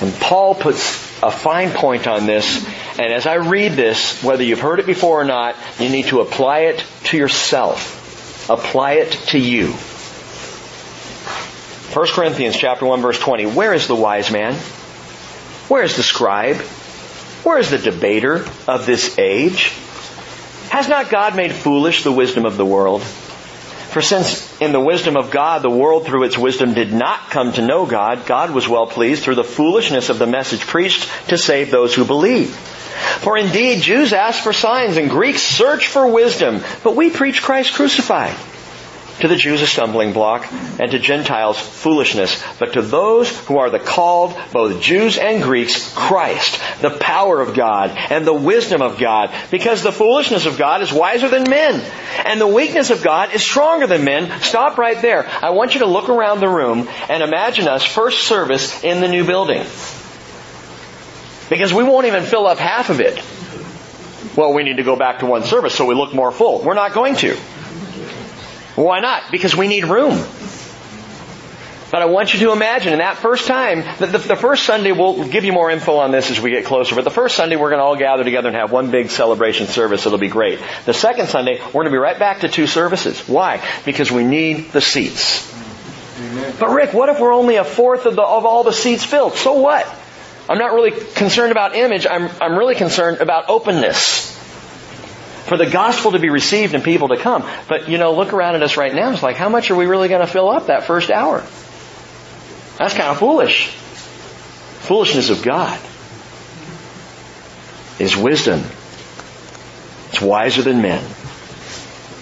And 0.00 0.14
Paul 0.20 0.54
puts 0.54 0.94
a 1.22 1.30
fine 1.30 1.70
point 1.70 2.06
on 2.06 2.26
this, 2.26 2.64
and 2.98 3.12
as 3.12 3.26
I 3.26 3.34
read 3.34 3.72
this, 3.72 4.22
whether 4.22 4.44
you've 4.44 4.60
heard 4.60 4.78
it 4.78 4.86
before 4.86 5.20
or 5.20 5.24
not, 5.24 5.56
you 5.80 5.88
need 5.88 6.06
to 6.06 6.20
apply 6.20 6.60
it 6.60 6.84
to 7.04 7.16
yourself. 7.16 8.48
Apply 8.48 8.92
it 8.92 9.12
to 9.28 9.38
you. 9.38 9.74
1 11.92 12.06
Corinthians 12.08 12.56
chapter 12.56 12.84
1 12.84 13.00
verse 13.00 13.18
20. 13.18 13.46
Where 13.46 13.72
is 13.72 13.86
the 13.86 13.94
wise 13.94 14.30
man? 14.30 14.54
Where 15.68 15.82
is 15.82 15.96
the 15.96 16.02
scribe? 16.02 16.56
Where 17.42 17.58
is 17.58 17.70
the 17.70 17.78
debater 17.78 18.44
of 18.66 18.86
this 18.86 19.18
age? 19.18 19.72
Has 20.68 20.88
not 20.88 21.10
God 21.10 21.36
made 21.36 21.52
foolish 21.52 22.02
the 22.02 22.12
wisdom 22.12 22.44
of 22.44 22.56
the 22.56 22.66
world? 22.66 23.02
For 23.02 24.02
since 24.02 24.60
in 24.60 24.72
the 24.72 24.80
wisdom 24.80 25.16
of 25.16 25.30
God 25.30 25.62
the 25.62 25.70
world 25.70 26.04
through 26.04 26.24
its 26.24 26.36
wisdom 26.36 26.74
did 26.74 26.92
not 26.92 27.30
come 27.30 27.52
to 27.52 27.66
know 27.66 27.86
God, 27.86 28.26
God 28.26 28.50
was 28.50 28.68
well 28.68 28.86
pleased 28.86 29.22
through 29.22 29.36
the 29.36 29.44
foolishness 29.44 30.08
of 30.08 30.18
the 30.18 30.26
message 30.26 30.66
preached 30.66 31.08
to 31.28 31.38
save 31.38 31.70
those 31.70 31.94
who 31.94 32.04
believe. 32.04 32.50
For 33.20 33.38
indeed 33.38 33.80
Jews 33.80 34.12
ask 34.12 34.42
for 34.42 34.52
signs 34.52 34.96
and 34.96 35.08
Greeks 35.08 35.42
search 35.42 35.88
for 35.88 36.06
wisdom, 36.06 36.62
but 36.82 36.96
we 36.96 37.10
preach 37.10 37.42
Christ 37.42 37.74
crucified 37.74 38.34
to 39.20 39.28
the 39.28 39.36
Jews 39.36 39.62
a 39.62 39.66
stumbling 39.66 40.12
block, 40.12 40.46
and 40.78 40.90
to 40.90 40.98
Gentiles 40.98 41.58
foolishness, 41.58 42.42
but 42.58 42.74
to 42.74 42.82
those 42.82 43.36
who 43.46 43.58
are 43.58 43.70
the 43.70 43.78
called, 43.78 44.36
both 44.52 44.80
Jews 44.82 45.16
and 45.18 45.42
Greeks, 45.42 45.92
Christ, 45.94 46.60
the 46.82 46.90
power 46.90 47.40
of 47.40 47.54
God 47.54 47.90
and 47.90 48.26
the 48.26 48.34
wisdom 48.34 48.82
of 48.82 48.98
God, 48.98 49.34
because 49.50 49.82
the 49.82 49.92
foolishness 49.92 50.46
of 50.46 50.58
God 50.58 50.82
is 50.82 50.92
wiser 50.92 51.28
than 51.28 51.48
men, 51.48 51.82
and 52.24 52.40
the 52.40 52.46
weakness 52.46 52.90
of 52.90 53.02
God 53.02 53.34
is 53.34 53.42
stronger 53.42 53.86
than 53.86 54.04
men. 54.04 54.40
Stop 54.42 54.76
right 54.78 55.00
there. 55.00 55.26
I 55.42 55.50
want 55.50 55.74
you 55.74 55.80
to 55.80 55.86
look 55.86 56.08
around 56.08 56.40
the 56.40 56.48
room 56.48 56.88
and 57.08 57.22
imagine 57.22 57.68
us 57.68 57.84
first 57.84 58.26
service 58.26 58.84
in 58.84 59.00
the 59.00 59.08
new 59.08 59.24
building. 59.24 59.64
Because 61.48 61.72
we 61.72 61.84
won't 61.84 62.06
even 62.06 62.24
fill 62.24 62.46
up 62.46 62.58
half 62.58 62.90
of 62.90 63.00
it. 63.00 63.22
Well, 64.36 64.52
we 64.52 64.64
need 64.64 64.76
to 64.76 64.82
go 64.82 64.96
back 64.96 65.20
to 65.20 65.26
one 65.26 65.44
service 65.44 65.74
so 65.74 65.86
we 65.86 65.94
look 65.94 66.12
more 66.12 66.32
full. 66.32 66.62
We're 66.62 66.74
not 66.74 66.92
going 66.92 67.16
to. 67.16 67.38
Why 68.76 69.00
not? 69.00 69.30
Because 69.30 69.56
we 69.56 69.68
need 69.68 69.86
room. 69.86 70.22
But 71.90 72.02
I 72.02 72.06
want 72.06 72.34
you 72.34 72.40
to 72.40 72.52
imagine 72.52 72.92
in 72.92 72.98
that 72.98 73.16
first 73.16 73.46
time, 73.46 73.84
the, 73.98 74.06
the, 74.06 74.18
the, 74.18 74.36
first 74.36 74.64
Sunday, 74.64 74.92
we'll 74.92 75.28
give 75.28 75.44
you 75.44 75.52
more 75.52 75.70
info 75.70 75.96
on 75.96 76.10
this 76.10 76.30
as 76.30 76.40
we 76.40 76.50
get 76.50 76.64
closer, 76.64 76.94
but 76.94 77.04
the 77.04 77.10
first 77.10 77.36
Sunday 77.36 77.56
we're 77.56 77.70
going 77.70 77.78
to 77.78 77.84
all 77.84 77.96
gather 77.96 78.24
together 78.24 78.48
and 78.48 78.56
have 78.56 78.72
one 78.72 78.90
big 78.90 79.08
celebration 79.08 79.66
service. 79.66 80.04
It'll 80.04 80.18
be 80.18 80.28
great. 80.28 80.58
The 80.84 80.92
second 80.92 81.28
Sunday, 81.28 81.58
we're 81.58 81.72
going 81.72 81.86
to 81.86 81.92
be 81.92 81.96
right 81.98 82.18
back 82.18 82.40
to 82.40 82.48
two 82.48 82.66
services. 82.66 83.20
Why? 83.28 83.66
Because 83.84 84.10
we 84.10 84.24
need 84.24 84.72
the 84.72 84.80
seats. 84.80 85.50
But 86.58 86.70
Rick, 86.70 86.92
what 86.92 87.08
if 87.08 87.20
we're 87.20 87.32
only 87.32 87.56
a 87.56 87.64
fourth 87.64 88.04
of, 88.04 88.16
the, 88.16 88.22
of 88.22 88.44
all 88.44 88.64
the 88.64 88.72
seats 88.72 89.04
filled? 89.04 89.34
So 89.36 89.60
what? 89.60 89.86
I'm 90.50 90.58
not 90.58 90.74
really 90.74 90.90
concerned 90.90 91.52
about 91.52 91.76
image. 91.76 92.06
I'm, 92.06 92.28
I'm 92.42 92.58
really 92.58 92.74
concerned 92.74 93.18
about 93.18 93.48
openness 93.48 94.35
for 95.46 95.56
the 95.56 95.70
gospel 95.70 96.12
to 96.12 96.18
be 96.18 96.28
received 96.28 96.74
and 96.74 96.82
people 96.82 97.08
to 97.08 97.16
come. 97.16 97.48
But 97.68 97.88
you 97.88 97.98
know, 97.98 98.14
look 98.14 98.32
around 98.32 98.56
at 98.56 98.62
us 98.62 98.76
right 98.76 98.92
now. 98.92 99.12
It's 99.12 99.22
like, 99.22 99.36
how 99.36 99.48
much 99.48 99.70
are 99.70 99.76
we 99.76 99.86
really 99.86 100.08
going 100.08 100.20
to 100.20 100.26
fill 100.26 100.48
up 100.48 100.66
that 100.66 100.84
first 100.84 101.10
hour? 101.10 101.44
That's 102.78 102.94
kind 102.94 103.10
of 103.10 103.18
foolish. 103.18 103.68
Foolishness 103.68 105.30
of 105.30 105.42
God 105.42 105.80
is 107.98 108.16
wisdom. 108.16 108.62
It's 110.08 110.20
wiser 110.20 110.62
than 110.62 110.82
men. 110.82 111.02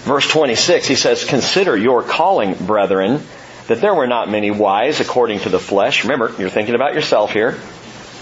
Verse 0.03 0.27
26, 0.27 0.87
he 0.87 0.95
says, 0.95 1.25
Consider 1.25 1.75
your 1.75 2.03
calling, 2.03 2.53
brethren, 2.53 3.21
that 3.67 3.81
there 3.81 3.93
were 3.93 4.07
not 4.07 4.29
many 4.29 4.51
wise 4.51 4.99
according 4.99 5.39
to 5.39 5.49
the 5.49 5.59
flesh. 5.59 6.03
Remember, 6.03 6.33
you're 6.37 6.49
thinking 6.49 6.75
about 6.75 6.93
yourself 6.93 7.31
here. 7.31 7.59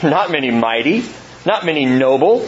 Not 0.02 0.32
many 0.32 0.50
mighty, 0.50 1.04
not 1.46 1.66
many 1.66 1.86
noble, 1.86 2.48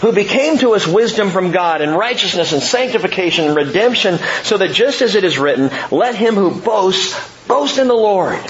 who 0.00 0.12
became 0.12 0.58
to 0.58 0.74
us 0.74 0.86
wisdom 0.86 1.30
from 1.30 1.50
God 1.50 1.80
and 1.80 1.96
righteousness 1.96 2.52
and 2.52 2.62
sanctification 2.62 3.46
and 3.46 3.56
redemption 3.56 4.18
so 4.42 4.58
that 4.58 4.72
just 4.72 5.02
as 5.02 5.14
it 5.14 5.24
is 5.24 5.38
written, 5.38 5.70
let 5.90 6.14
him 6.14 6.34
who 6.34 6.50
boasts 6.50 7.18
boast 7.46 7.78
in 7.78 7.88
the 7.88 7.94
Lord. 7.94 8.40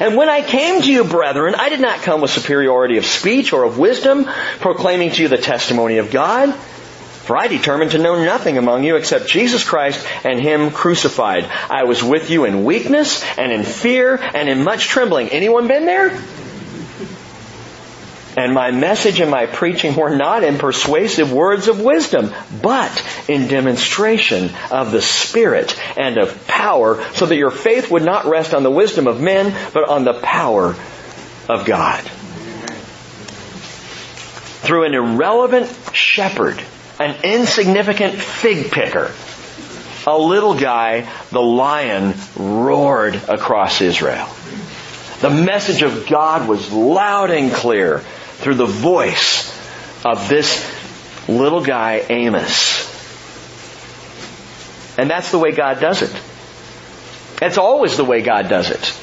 And 0.00 0.16
when 0.16 0.28
I 0.28 0.42
came 0.42 0.80
to 0.80 0.90
you, 0.90 1.04
brethren, 1.04 1.54
I 1.54 1.68
did 1.68 1.80
not 1.80 2.00
come 2.00 2.22
with 2.22 2.30
superiority 2.30 2.96
of 2.96 3.04
speech 3.04 3.52
or 3.52 3.64
of 3.64 3.78
wisdom, 3.78 4.24
proclaiming 4.58 5.10
to 5.12 5.22
you 5.22 5.28
the 5.28 5.36
testimony 5.36 5.98
of 5.98 6.10
God. 6.10 6.54
For 6.54 7.36
I 7.36 7.46
determined 7.46 7.92
to 7.92 7.98
know 7.98 8.24
nothing 8.24 8.58
among 8.58 8.82
you 8.82 8.96
except 8.96 9.28
Jesus 9.28 9.62
Christ 9.62 10.04
and 10.24 10.40
Him 10.40 10.72
crucified. 10.72 11.44
I 11.70 11.84
was 11.84 12.02
with 12.02 12.30
you 12.30 12.46
in 12.46 12.64
weakness 12.64 13.22
and 13.38 13.52
in 13.52 13.62
fear 13.62 14.16
and 14.16 14.48
in 14.48 14.64
much 14.64 14.88
trembling. 14.88 15.28
Anyone 15.28 15.68
been 15.68 15.86
there? 15.86 16.20
And 18.42 18.54
my 18.54 18.72
message 18.72 19.20
and 19.20 19.30
my 19.30 19.46
preaching 19.46 19.94
were 19.94 20.16
not 20.16 20.42
in 20.42 20.58
persuasive 20.58 21.32
words 21.32 21.68
of 21.68 21.80
wisdom, 21.80 22.34
but 22.60 22.90
in 23.28 23.46
demonstration 23.46 24.50
of 24.72 24.90
the 24.90 25.00
Spirit 25.00 25.78
and 25.96 26.18
of 26.18 26.48
power, 26.48 27.04
so 27.14 27.26
that 27.26 27.36
your 27.36 27.52
faith 27.52 27.88
would 27.92 28.02
not 28.02 28.24
rest 28.24 28.52
on 28.52 28.64
the 28.64 28.70
wisdom 28.70 29.06
of 29.06 29.20
men, 29.20 29.56
but 29.72 29.88
on 29.88 30.02
the 30.02 30.14
power 30.14 30.74
of 31.48 31.64
God. 31.64 32.00
Through 34.62 34.86
an 34.86 34.94
irrelevant 34.94 35.70
shepherd, 35.92 36.60
an 36.98 37.22
insignificant 37.22 38.14
fig 38.14 38.72
picker, 38.72 39.12
a 40.04 40.18
little 40.18 40.58
guy, 40.58 41.08
the 41.30 41.40
lion 41.40 42.14
roared 42.34 43.14
across 43.14 43.80
Israel. 43.80 44.28
The 45.20 45.30
message 45.30 45.82
of 45.82 46.08
God 46.08 46.48
was 46.48 46.72
loud 46.72 47.30
and 47.30 47.52
clear 47.52 48.02
through 48.42 48.56
the 48.56 48.66
voice 48.66 49.50
of 50.04 50.28
this 50.28 50.68
little 51.28 51.64
guy, 51.64 52.04
Amos. 52.08 52.90
And 54.98 55.08
that's 55.08 55.30
the 55.30 55.38
way 55.38 55.52
God 55.52 55.80
does 55.80 56.02
it. 56.02 56.14
It's 57.40 57.58
always 57.58 57.96
the 57.96 58.04
way 58.04 58.22
God 58.22 58.48
does 58.48 58.70
it. 58.70 58.94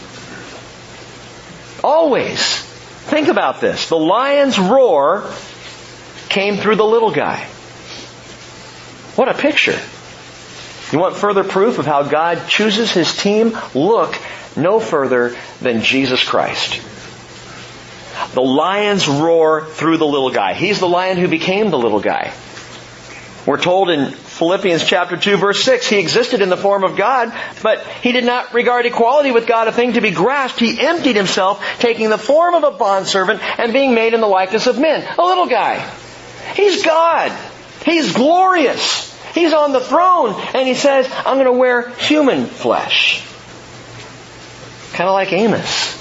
Always. 1.84 2.62
Think 3.10 3.28
about 3.28 3.60
this. 3.60 3.90
The 3.90 3.98
lion's 3.98 4.60
roar 4.60 5.32
came 6.28 6.58
through 6.58 6.76
the 6.76 6.86
little 6.86 7.12
guy. 7.12 7.46
What 9.16 9.30
a 9.30 9.34
picture. 9.34 9.80
You 10.92 11.00
want 11.00 11.16
further 11.16 11.44
proof 11.44 11.80
of 11.80 11.86
how 11.86 12.04
God 12.04 12.48
chooses 12.48 12.92
His 12.92 13.16
team? 13.16 13.58
Look 13.74 14.16
no 14.56 14.80
further 14.80 15.36
than 15.62 15.82
Jesus 15.82 16.24
Christ. 16.24 16.82
The 18.34 18.42
lions 18.42 19.08
roar 19.08 19.66
through 19.66 19.98
the 19.98 20.08
little 20.08 20.32
guy. 20.32 20.54
He's 20.54 20.80
the 20.80 20.88
lion 20.88 21.18
who 21.18 21.28
became 21.28 21.70
the 21.70 21.78
little 21.78 22.00
guy. 22.00 22.34
We're 23.46 23.62
told 23.62 23.90
in 23.90 24.12
Philippians 24.12 24.86
chapter 24.86 25.18
2 25.18 25.38
verse 25.38 25.64
6, 25.64 25.88
he 25.88 25.98
existed 25.98 26.42
in 26.42 26.50
the 26.50 26.58
form 26.58 26.84
of 26.84 26.96
God, 26.96 27.34
but 27.64 27.86
he 28.02 28.12
did 28.12 28.24
not 28.24 28.54
regard 28.54 28.86
equality 28.86 29.32
with 29.32 29.48
God 29.48 29.68
a 29.68 29.72
thing 29.72 29.94
to 29.94 30.02
be 30.02 30.12
grasped. 30.12 30.60
He 30.60 30.80
emptied 30.80 31.16
himself, 31.16 31.64
taking 31.80 32.10
the 32.10 32.18
form 32.18 32.54
of 32.54 32.64
a 32.64 32.72
bondservant 32.72 33.42
and 33.60 33.74
being 33.74 33.96
made 33.96 34.14
in 34.14 34.22
the 34.22 34.28
likeness 34.28 34.68
of 34.68 34.80
men. 34.80 35.04
A 35.18 35.24
little 35.24 35.48
guy. 35.48 35.80
He's 36.56 36.86
God. 36.86 37.38
He's 37.86 38.14
glorious. 38.14 39.10
He's 39.34 39.54
on 39.54 39.72
the 39.72 39.80
throne 39.80 40.36
and 40.54 40.68
he 40.68 40.74
says, 40.74 41.12
I'm 41.12 41.36
going 41.36 41.46
to 41.46 41.52
wear 41.52 41.90
human 41.90 42.46
flesh. 42.46 43.26
Kind 44.94 45.08
of 45.08 45.14
like 45.14 45.32
Amos. 45.34 45.99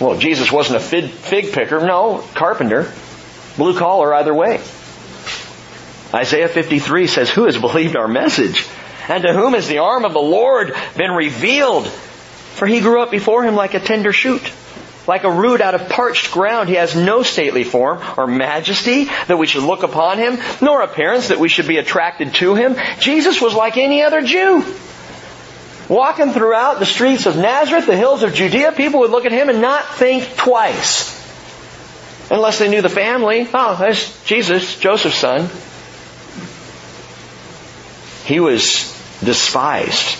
Well, 0.00 0.18
Jesus 0.18 0.50
wasn't 0.50 0.76
a 0.76 0.80
fig, 0.80 1.52
picker. 1.52 1.80
No, 1.80 2.24
carpenter. 2.34 2.92
Blue 3.56 3.78
collar 3.78 4.12
either 4.14 4.34
way. 4.34 4.60
Isaiah 6.12 6.48
53 6.48 7.06
says, 7.06 7.30
Who 7.30 7.44
has 7.46 7.56
believed 7.56 7.96
our 7.96 8.08
message? 8.08 8.66
And 9.08 9.22
to 9.24 9.32
whom 9.32 9.54
has 9.54 9.68
the 9.68 9.78
arm 9.78 10.04
of 10.04 10.12
the 10.12 10.20
Lord 10.20 10.74
been 10.96 11.10
revealed? 11.10 11.86
For 11.86 12.66
he 12.66 12.80
grew 12.80 13.02
up 13.02 13.10
before 13.10 13.44
him 13.44 13.54
like 13.54 13.74
a 13.74 13.80
tender 13.80 14.12
shoot. 14.12 14.42
Like 15.06 15.24
a 15.24 15.30
root 15.30 15.60
out 15.60 15.74
of 15.74 15.90
parched 15.90 16.32
ground, 16.32 16.68
he 16.68 16.76
has 16.76 16.96
no 16.96 17.22
stately 17.22 17.62
form 17.62 18.00
or 18.16 18.26
majesty 18.26 19.04
that 19.04 19.36
we 19.36 19.46
should 19.46 19.64
look 19.64 19.82
upon 19.82 20.18
him, 20.18 20.38
nor 20.62 20.80
appearance 20.80 21.28
that 21.28 21.38
we 21.38 21.50
should 21.50 21.68
be 21.68 21.76
attracted 21.76 22.34
to 22.36 22.54
him. 22.54 22.76
Jesus 23.00 23.40
was 23.40 23.54
like 23.54 23.76
any 23.76 24.02
other 24.02 24.22
Jew. 24.22 24.64
Walking 25.94 26.32
throughout 26.32 26.80
the 26.80 26.86
streets 26.86 27.26
of 27.26 27.36
Nazareth, 27.36 27.86
the 27.86 27.96
hills 27.96 28.24
of 28.24 28.34
Judea, 28.34 28.72
people 28.72 28.98
would 28.98 29.12
look 29.12 29.26
at 29.26 29.30
him 29.30 29.48
and 29.48 29.60
not 29.60 29.94
think 29.94 30.34
twice. 30.34 31.14
Unless 32.32 32.58
they 32.58 32.68
knew 32.68 32.82
the 32.82 32.88
family. 32.88 33.46
Oh, 33.54 33.76
there's 33.78 34.24
Jesus, 34.24 34.76
Joseph's 34.80 35.18
son. 35.18 35.48
He 38.24 38.40
was 38.40 38.92
despised 39.22 40.18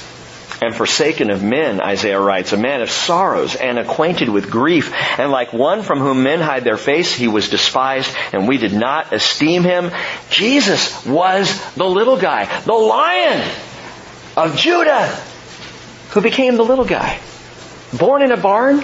and 0.63 0.77
forsaken 0.77 1.31
of 1.31 1.43
men, 1.43 1.81
Isaiah 1.81 2.21
writes, 2.21 2.53
a 2.53 2.57
man 2.57 2.81
of 2.81 2.89
sorrows 2.89 3.57
and 3.57 3.77
acquainted 3.77 4.29
with 4.29 4.53
grief, 4.53 4.95
and 5.19 5.33
like 5.33 5.53
one 5.53 5.83
from 5.83 5.99
whom 5.99 6.23
men 6.23 6.39
hide 6.39 6.63
their 6.63 6.77
face, 6.77 7.13
he 7.13 7.27
was 7.27 7.49
despised, 7.49 8.15
and 8.33 8.47
we 8.47 8.59
did 8.59 8.73
not 8.73 9.13
esteem 9.13 9.65
him. 9.65 9.91
Jesus 10.31 11.05
was 11.05 11.75
the 11.75 11.85
little 11.85 12.17
guy, 12.17 12.45
the 12.61 12.73
lion 12.73 13.51
of 14.37 14.57
Judah, 14.57 15.24
who 16.15 16.21
became 16.21 16.57
the 16.57 16.65
little 16.65 16.85
guy. 16.85 17.21
Born 17.93 18.23
in 18.23 18.33
a 18.33 18.37
barn, 18.37 18.83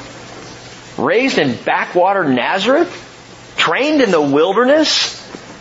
raised 0.98 1.38
in 1.38 1.56
backwater 1.64 2.24
Nazareth, 2.24 3.54
trained 3.56 4.02
in 4.02 4.10
the 4.10 4.20
wilderness, 4.20 5.16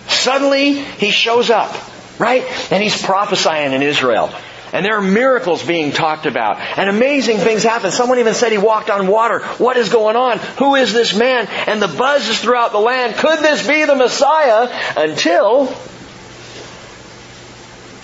suddenly 0.08 0.74
he 0.74 1.12
shows 1.12 1.50
up, 1.50 1.76
right? 2.20 2.44
And 2.72 2.84
he's 2.84 3.00
prophesying 3.02 3.74
in 3.74 3.84
Israel. 3.84 4.34
And 4.74 4.86
there 4.86 4.98
are 4.98 5.02
miracles 5.02 5.66
being 5.66 5.92
talked 5.92 6.26
about. 6.26 6.58
And 6.58 6.90
amazing 6.90 7.38
things 7.38 7.64
happen. 7.64 7.92
Someone 7.92 8.20
even 8.20 8.36
said 8.36 8.52
he 8.52 8.60
walked 8.60 8.90
on 8.90 9.08
water. 9.08 9.40
What 9.58 9.78
is 9.78 9.90
going 9.90 10.16
on? 10.16 10.38
Who 10.60 10.76
is 10.76 10.94
this 10.94 11.16
man? 11.16 11.48
And 11.68 11.82
the 11.82 11.88
buzz 11.88 12.28
is 12.30 12.40
throughout 12.40 12.72
the 12.72 12.80
land. 12.80 13.16
Could 13.16 13.40
this 13.40 13.68
be 13.68 13.86
the 13.86 13.96
Messiah? 13.96 14.70
Until 14.96 15.76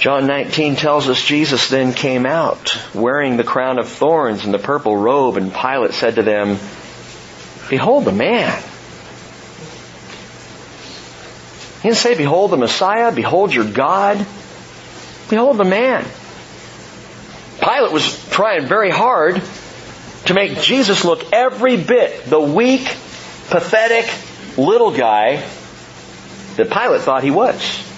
John 0.06 0.28
19 0.28 0.76
tells 0.76 1.10
us 1.10 1.20
Jesus 1.20 1.70
then 1.70 1.92
came 1.92 2.28
out 2.28 2.78
wearing 2.94 3.38
the 3.38 3.44
crown 3.44 3.80
of 3.80 3.90
thorns 3.90 4.46
and 4.46 4.54
the 4.54 4.60
purple 4.60 4.96
robe 4.96 5.36
and 5.36 5.52
Pilate 5.52 5.96
said 5.96 6.18
to 6.18 6.22
them, 6.22 6.60
Behold 7.72 8.06
the 8.06 8.12
man. 8.12 8.62
He 11.82 11.90
didn't 11.90 11.98
say, 11.98 12.16
Behold 12.16 12.52
the 12.52 12.58
Messiah, 12.58 13.12
behold 13.12 13.52
your 13.52 13.66
God. 13.66 14.24
Behold 15.28 15.58
the 15.58 15.64
man. 15.64 16.06
Pilate 17.60 17.92
was 17.92 18.30
trying 18.30 18.68
very 18.68 18.92
hard 18.92 19.42
to 20.26 20.34
make 20.36 20.60
Jesus 20.60 21.04
look 21.04 21.34
every 21.34 21.78
bit 21.78 22.26
the 22.26 22.40
weak, 22.40 22.86
pathetic, 23.50 24.08
little 24.56 24.96
guy 24.96 25.44
that 26.58 26.70
Pilate 26.70 27.02
thought 27.02 27.24
he 27.24 27.32
was. 27.32 27.95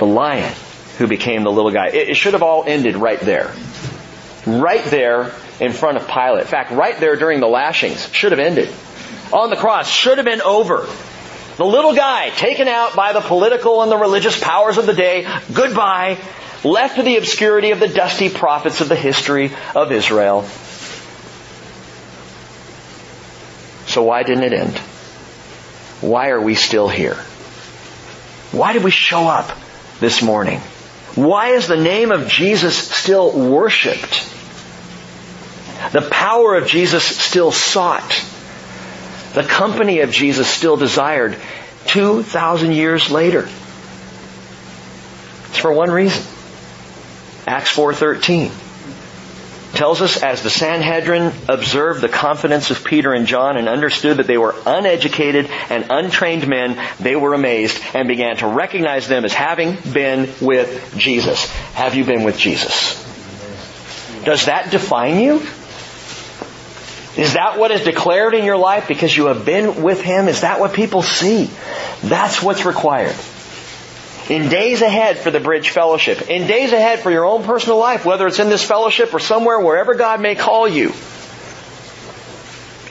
The 0.00 0.06
lion 0.06 0.54
who 0.96 1.06
became 1.06 1.44
the 1.44 1.52
little 1.52 1.70
guy. 1.70 1.88
It, 1.88 2.16
should 2.16 2.32
have 2.32 2.42
all 2.42 2.64
ended 2.66 2.96
right 2.96 3.20
there. 3.20 3.52
Right 4.46 4.82
there 4.84 5.32
in 5.60 5.72
front 5.72 5.98
of 5.98 6.08
Pilate. 6.08 6.40
In 6.40 6.46
fact, 6.46 6.70
right 6.70 6.98
there 6.98 7.16
during 7.16 7.40
the 7.40 7.46
lashings 7.46 8.10
should 8.10 8.32
have 8.32 8.38
ended. 8.38 8.70
On 9.30 9.50
the 9.50 9.56
cross 9.56 9.90
should 9.90 10.16
have 10.16 10.24
been 10.24 10.40
over. 10.40 10.88
The 11.58 11.66
little 11.66 11.94
guy 11.94 12.30
taken 12.30 12.66
out 12.66 12.96
by 12.96 13.12
the 13.12 13.20
political 13.20 13.82
and 13.82 13.92
the 13.92 13.98
religious 13.98 14.40
powers 14.40 14.78
of 14.78 14.86
the 14.86 14.94
day. 14.94 15.26
Goodbye 15.52 16.18
left 16.64 16.96
to 16.96 17.02
the 17.02 17.18
obscurity 17.18 17.72
of 17.72 17.78
the 17.78 17.88
dusty 17.88 18.30
prophets 18.30 18.80
of 18.80 18.88
the 18.88 18.96
history 18.96 19.52
of 19.74 19.92
Israel. 19.92 20.44
So 23.86 24.04
why 24.04 24.22
didn't 24.22 24.44
it 24.44 24.54
end? 24.54 24.78
Why 26.00 26.30
are 26.30 26.40
we 26.40 26.54
still 26.54 26.88
here? 26.88 27.16
Why 28.52 28.72
did 28.72 28.82
we 28.82 28.90
show 28.90 29.28
up 29.28 29.50
this 30.00 30.22
morning? 30.22 30.58
Why 31.14 31.48
is 31.48 31.68
the 31.68 31.76
name 31.76 32.10
of 32.12 32.28
Jesus 32.28 32.76
still 32.76 33.32
worshiped? 33.32 34.26
The 35.92 36.08
power 36.10 36.56
of 36.56 36.66
Jesus 36.66 37.04
still 37.04 37.52
sought. 37.52 38.24
The 39.34 39.42
company 39.42 40.00
of 40.00 40.10
Jesus 40.10 40.48
still 40.48 40.76
desired 40.76 41.36
2,000 41.86 42.72
years 42.72 43.10
later. 43.10 43.48
It's 45.48 45.58
for 45.58 45.72
one 45.72 45.90
reason. 45.90 46.22
Acts 47.46 47.72
4.13 47.74 48.69
tells 49.74 50.00
us 50.00 50.22
as 50.22 50.42
the 50.42 50.50
Sanhedrin 50.50 51.32
observed 51.48 52.00
the 52.00 52.08
confidence 52.08 52.70
of 52.70 52.84
Peter 52.84 53.12
and 53.12 53.26
John 53.26 53.56
and 53.56 53.68
understood 53.68 54.18
that 54.18 54.26
they 54.26 54.38
were 54.38 54.54
uneducated 54.66 55.46
and 55.68 55.86
untrained 55.90 56.46
men, 56.48 56.80
they 56.98 57.16
were 57.16 57.34
amazed 57.34 57.80
and 57.94 58.08
began 58.08 58.36
to 58.38 58.46
recognize 58.46 59.08
them 59.08 59.24
as 59.24 59.32
having 59.32 59.76
been 59.92 60.32
with 60.40 60.94
Jesus. 60.96 61.46
Have 61.74 61.94
you 61.94 62.04
been 62.04 62.24
with 62.24 62.38
Jesus? 62.38 62.98
Does 64.24 64.46
that 64.46 64.70
define 64.70 65.20
you? 65.20 65.36
Is 67.16 67.34
that 67.34 67.58
what 67.58 67.70
is 67.70 67.82
declared 67.82 68.34
in 68.34 68.44
your 68.44 68.56
life 68.56 68.86
because 68.86 69.16
you 69.16 69.26
have 69.26 69.44
been 69.44 69.82
with 69.82 70.00
Him? 70.00 70.28
Is 70.28 70.42
that 70.42 70.60
what 70.60 70.74
people 70.74 71.02
see? 71.02 71.50
That's 72.02 72.42
what's 72.42 72.64
required 72.64 73.16
in 74.30 74.48
days 74.48 74.80
ahead 74.80 75.18
for 75.18 75.32
the 75.32 75.40
Bridge 75.40 75.70
Fellowship, 75.70 76.30
in 76.30 76.46
days 76.46 76.72
ahead 76.72 77.00
for 77.00 77.10
your 77.10 77.24
own 77.24 77.42
personal 77.42 77.78
life, 77.78 78.04
whether 78.04 78.28
it's 78.28 78.38
in 78.38 78.48
this 78.48 78.64
fellowship 78.64 79.12
or 79.12 79.18
somewhere, 79.18 79.58
wherever 79.58 79.94
God 79.94 80.20
may 80.20 80.36
call 80.36 80.68
you. 80.68 80.92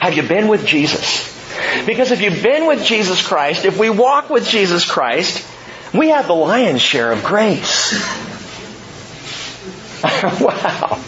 Have 0.01 0.15
you 0.15 0.23
been 0.23 0.49
with 0.49 0.65
Jesus? 0.65 1.27
Because 1.85 2.11
if 2.11 2.21
you've 2.21 2.43
been 2.43 2.67
with 2.67 2.83
Jesus 2.83 3.25
Christ, 3.25 3.63
if 3.63 3.79
we 3.79 3.89
walk 3.89 4.29
with 4.29 4.47
Jesus 4.47 4.85
Christ, 4.85 5.45
we 5.93 6.09
have 6.09 6.27
the 6.27 6.35
lion's 6.35 6.81
share 6.81 7.11
of 7.11 7.23
grace. 7.23 7.93
wow. 10.41 10.99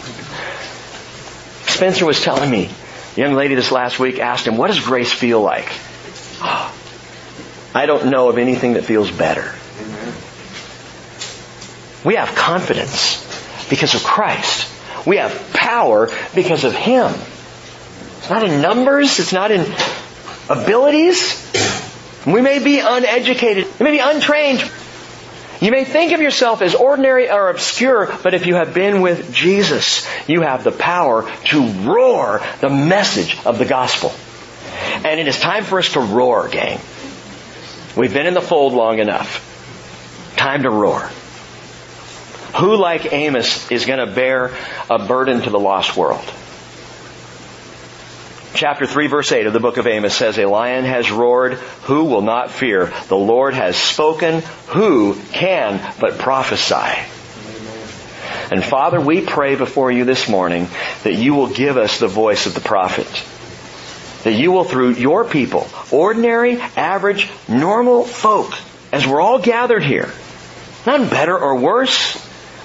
Spencer 1.66 2.06
was 2.06 2.22
telling 2.22 2.50
me, 2.50 2.70
a 3.16 3.20
young 3.20 3.34
lady 3.34 3.54
this 3.54 3.70
last 3.70 3.98
week 3.98 4.18
asked 4.18 4.46
him, 4.46 4.56
what 4.56 4.68
does 4.68 4.80
grace 4.80 5.12
feel 5.12 5.42
like? 5.42 5.70
I 7.74 7.86
don't 7.86 8.10
know 8.10 8.28
of 8.30 8.38
anything 8.38 8.74
that 8.74 8.84
feels 8.84 9.10
better. 9.10 9.54
We 12.04 12.16
have 12.16 12.34
confidence 12.34 13.20
because 13.70 13.94
of 13.94 14.02
Christ. 14.02 14.68
We 15.06 15.16
have 15.16 15.52
power 15.52 16.10
because 16.34 16.64
of 16.64 16.74
Him. 16.74 17.12
It's 18.18 18.30
not 18.30 18.44
in 18.44 18.60
numbers. 18.60 19.18
It's 19.18 19.32
not 19.32 19.50
in 19.50 19.60
abilities. 20.48 21.38
We 22.26 22.40
may 22.40 22.62
be 22.62 22.80
uneducated. 22.80 23.66
We 23.78 23.84
may 23.84 23.92
be 23.92 23.98
untrained. 23.98 24.70
You 25.60 25.70
may 25.70 25.84
think 25.84 26.12
of 26.12 26.20
yourself 26.20 26.60
as 26.60 26.74
ordinary 26.74 27.30
or 27.30 27.48
obscure, 27.48 28.12
but 28.24 28.34
if 28.34 28.46
you 28.46 28.56
have 28.56 28.74
been 28.74 29.00
with 29.00 29.32
Jesus, 29.32 30.08
you 30.26 30.40
have 30.42 30.64
the 30.64 30.72
power 30.72 31.30
to 31.46 31.68
roar 31.84 32.42
the 32.60 32.68
message 32.68 33.38
of 33.46 33.58
the 33.58 33.64
gospel. 33.64 34.12
And 35.04 35.20
it 35.20 35.28
is 35.28 35.38
time 35.38 35.62
for 35.62 35.78
us 35.78 35.92
to 35.92 36.00
roar, 36.00 36.48
gang. 36.48 36.80
We've 37.96 38.12
been 38.12 38.26
in 38.26 38.34
the 38.34 38.40
fold 38.40 38.72
long 38.72 38.98
enough. 38.98 39.48
Time 40.36 40.62
to 40.64 40.70
roar. 40.70 41.08
Who 42.58 42.76
like 42.76 43.12
Amos 43.12 43.70
is 43.70 43.86
going 43.86 44.06
to 44.06 44.12
bear 44.12 44.56
a 44.90 45.06
burden 45.06 45.42
to 45.42 45.50
the 45.50 45.60
lost 45.60 45.96
world? 45.96 46.24
chapter 48.62 48.86
3 48.86 49.08
verse 49.08 49.32
8 49.32 49.46
of 49.46 49.52
the 49.52 49.58
book 49.58 49.76
of 49.76 49.88
Amos 49.88 50.14
says, 50.14 50.38
A 50.38 50.46
lion 50.46 50.84
has 50.84 51.10
roared, 51.10 51.54
who 51.54 52.04
will 52.04 52.22
not 52.22 52.52
fear? 52.52 52.92
The 53.08 53.16
Lord 53.16 53.54
has 53.54 53.76
spoken, 53.76 54.42
who 54.68 55.16
can 55.32 55.80
but 55.98 56.18
prophesy? 56.18 57.02
And 58.52 58.62
Father, 58.62 59.00
we 59.00 59.22
pray 59.22 59.56
before 59.56 59.90
you 59.90 60.04
this 60.04 60.28
morning 60.28 60.68
that 61.02 61.14
you 61.14 61.34
will 61.34 61.48
give 61.48 61.76
us 61.76 61.98
the 61.98 62.06
voice 62.06 62.46
of 62.46 62.54
the 62.54 62.60
prophet. 62.60 63.08
That 64.22 64.38
you 64.38 64.52
will 64.52 64.62
through 64.62 64.90
your 64.90 65.24
people, 65.24 65.68
ordinary, 65.90 66.60
average, 66.60 67.30
normal 67.48 68.04
folk, 68.04 68.52
as 68.92 69.06
we're 69.06 69.20
all 69.20 69.40
gathered 69.40 69.82
here, 69.82 70.08
none 70.86 71.08
better 71.08 71.36
or 71.36 71.56
worse, 71.56 72.16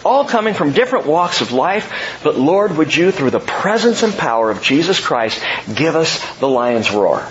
all 0.07 0.25
coming 0.25 0.53
from 0.53 0.71
different 0.71 1.05
walks 1.05 1.41
of 1.41 1.51
life, 1.51 2.19
but 2.23 2.37
Lord, 2.37 2.77
would 2.77 2.95
you, 2.95 3.11
through 3.11 3.31
the 3.31 3.39
presence 3.39 4.03
and 4.03 4.13
power 4.13 4.49
of 4.49 4.61
Jesus 4.61 4.99
Christ, 5.05 5.43
give 5.75 5.95
us 5.95 6.23
the 6.39 6.47
lion's 6.47 6.91
roar. 6.91 7.27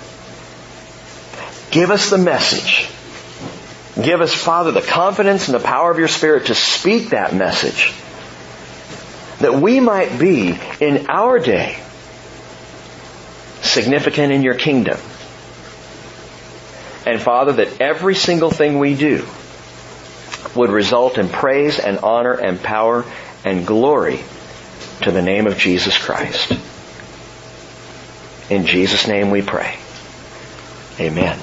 Give 1.71 1.91
us 1.91 2.11
the 2.11 2.19
message. 2.19 2.89
Give 4.01 4.21
us, 4.21 4.35
Father, 4.35 4.73
the 4.73 4.83
confidence 4.83 5.49
and 5.49 5.55
the 5.55 5.65
power 5.65 5.91
of 5.91 5.99
your 5.99 6.09
Spirit 6.09 6.47
to 6.47 6.55
speak 6.55 7.11
that 7.11 7.35
message. 7.35 7.95
That 9.41 9.55
we 9.55 9.81
might 9.81 10.19
be, 10.19 10.59
in 10.81 11.07
our 11.09 11.39
day, 11.39 11.79
significant 13.63 14.33
in 14.33 14.43
your 14.43 14.55
kingdom. 14.55 14.99
And 17.07 17.21
Father, 17.23 17.53
that 17.53 17.81
every 17.81 18.15
single 18.15 18.51
thing 18.51 18.79
we 18.79 18.95
do 18.95 19.25
would 20.55 20.71
result 20.71 21.19
in 21.19 21.29
praise 21.29 21.79
and 21.79 21.99
honor 21.99 22.35
and 22.35 22.63
power 22.63 23.05
and 23.45 23.67
glory 23.67 24.21
to 25.03 25.11
the 25.11 25.23
name 25.23 25.47
of 25.47 25.59
Jesus 25.59 25.97
Christ. 25.99 26.53
In 28.51 28.67
Jesus' 28.67 29.09
name 29.09 29.31
we 29.31 29.43
pray. 29.43 29.77
Amen. 31.01 31.39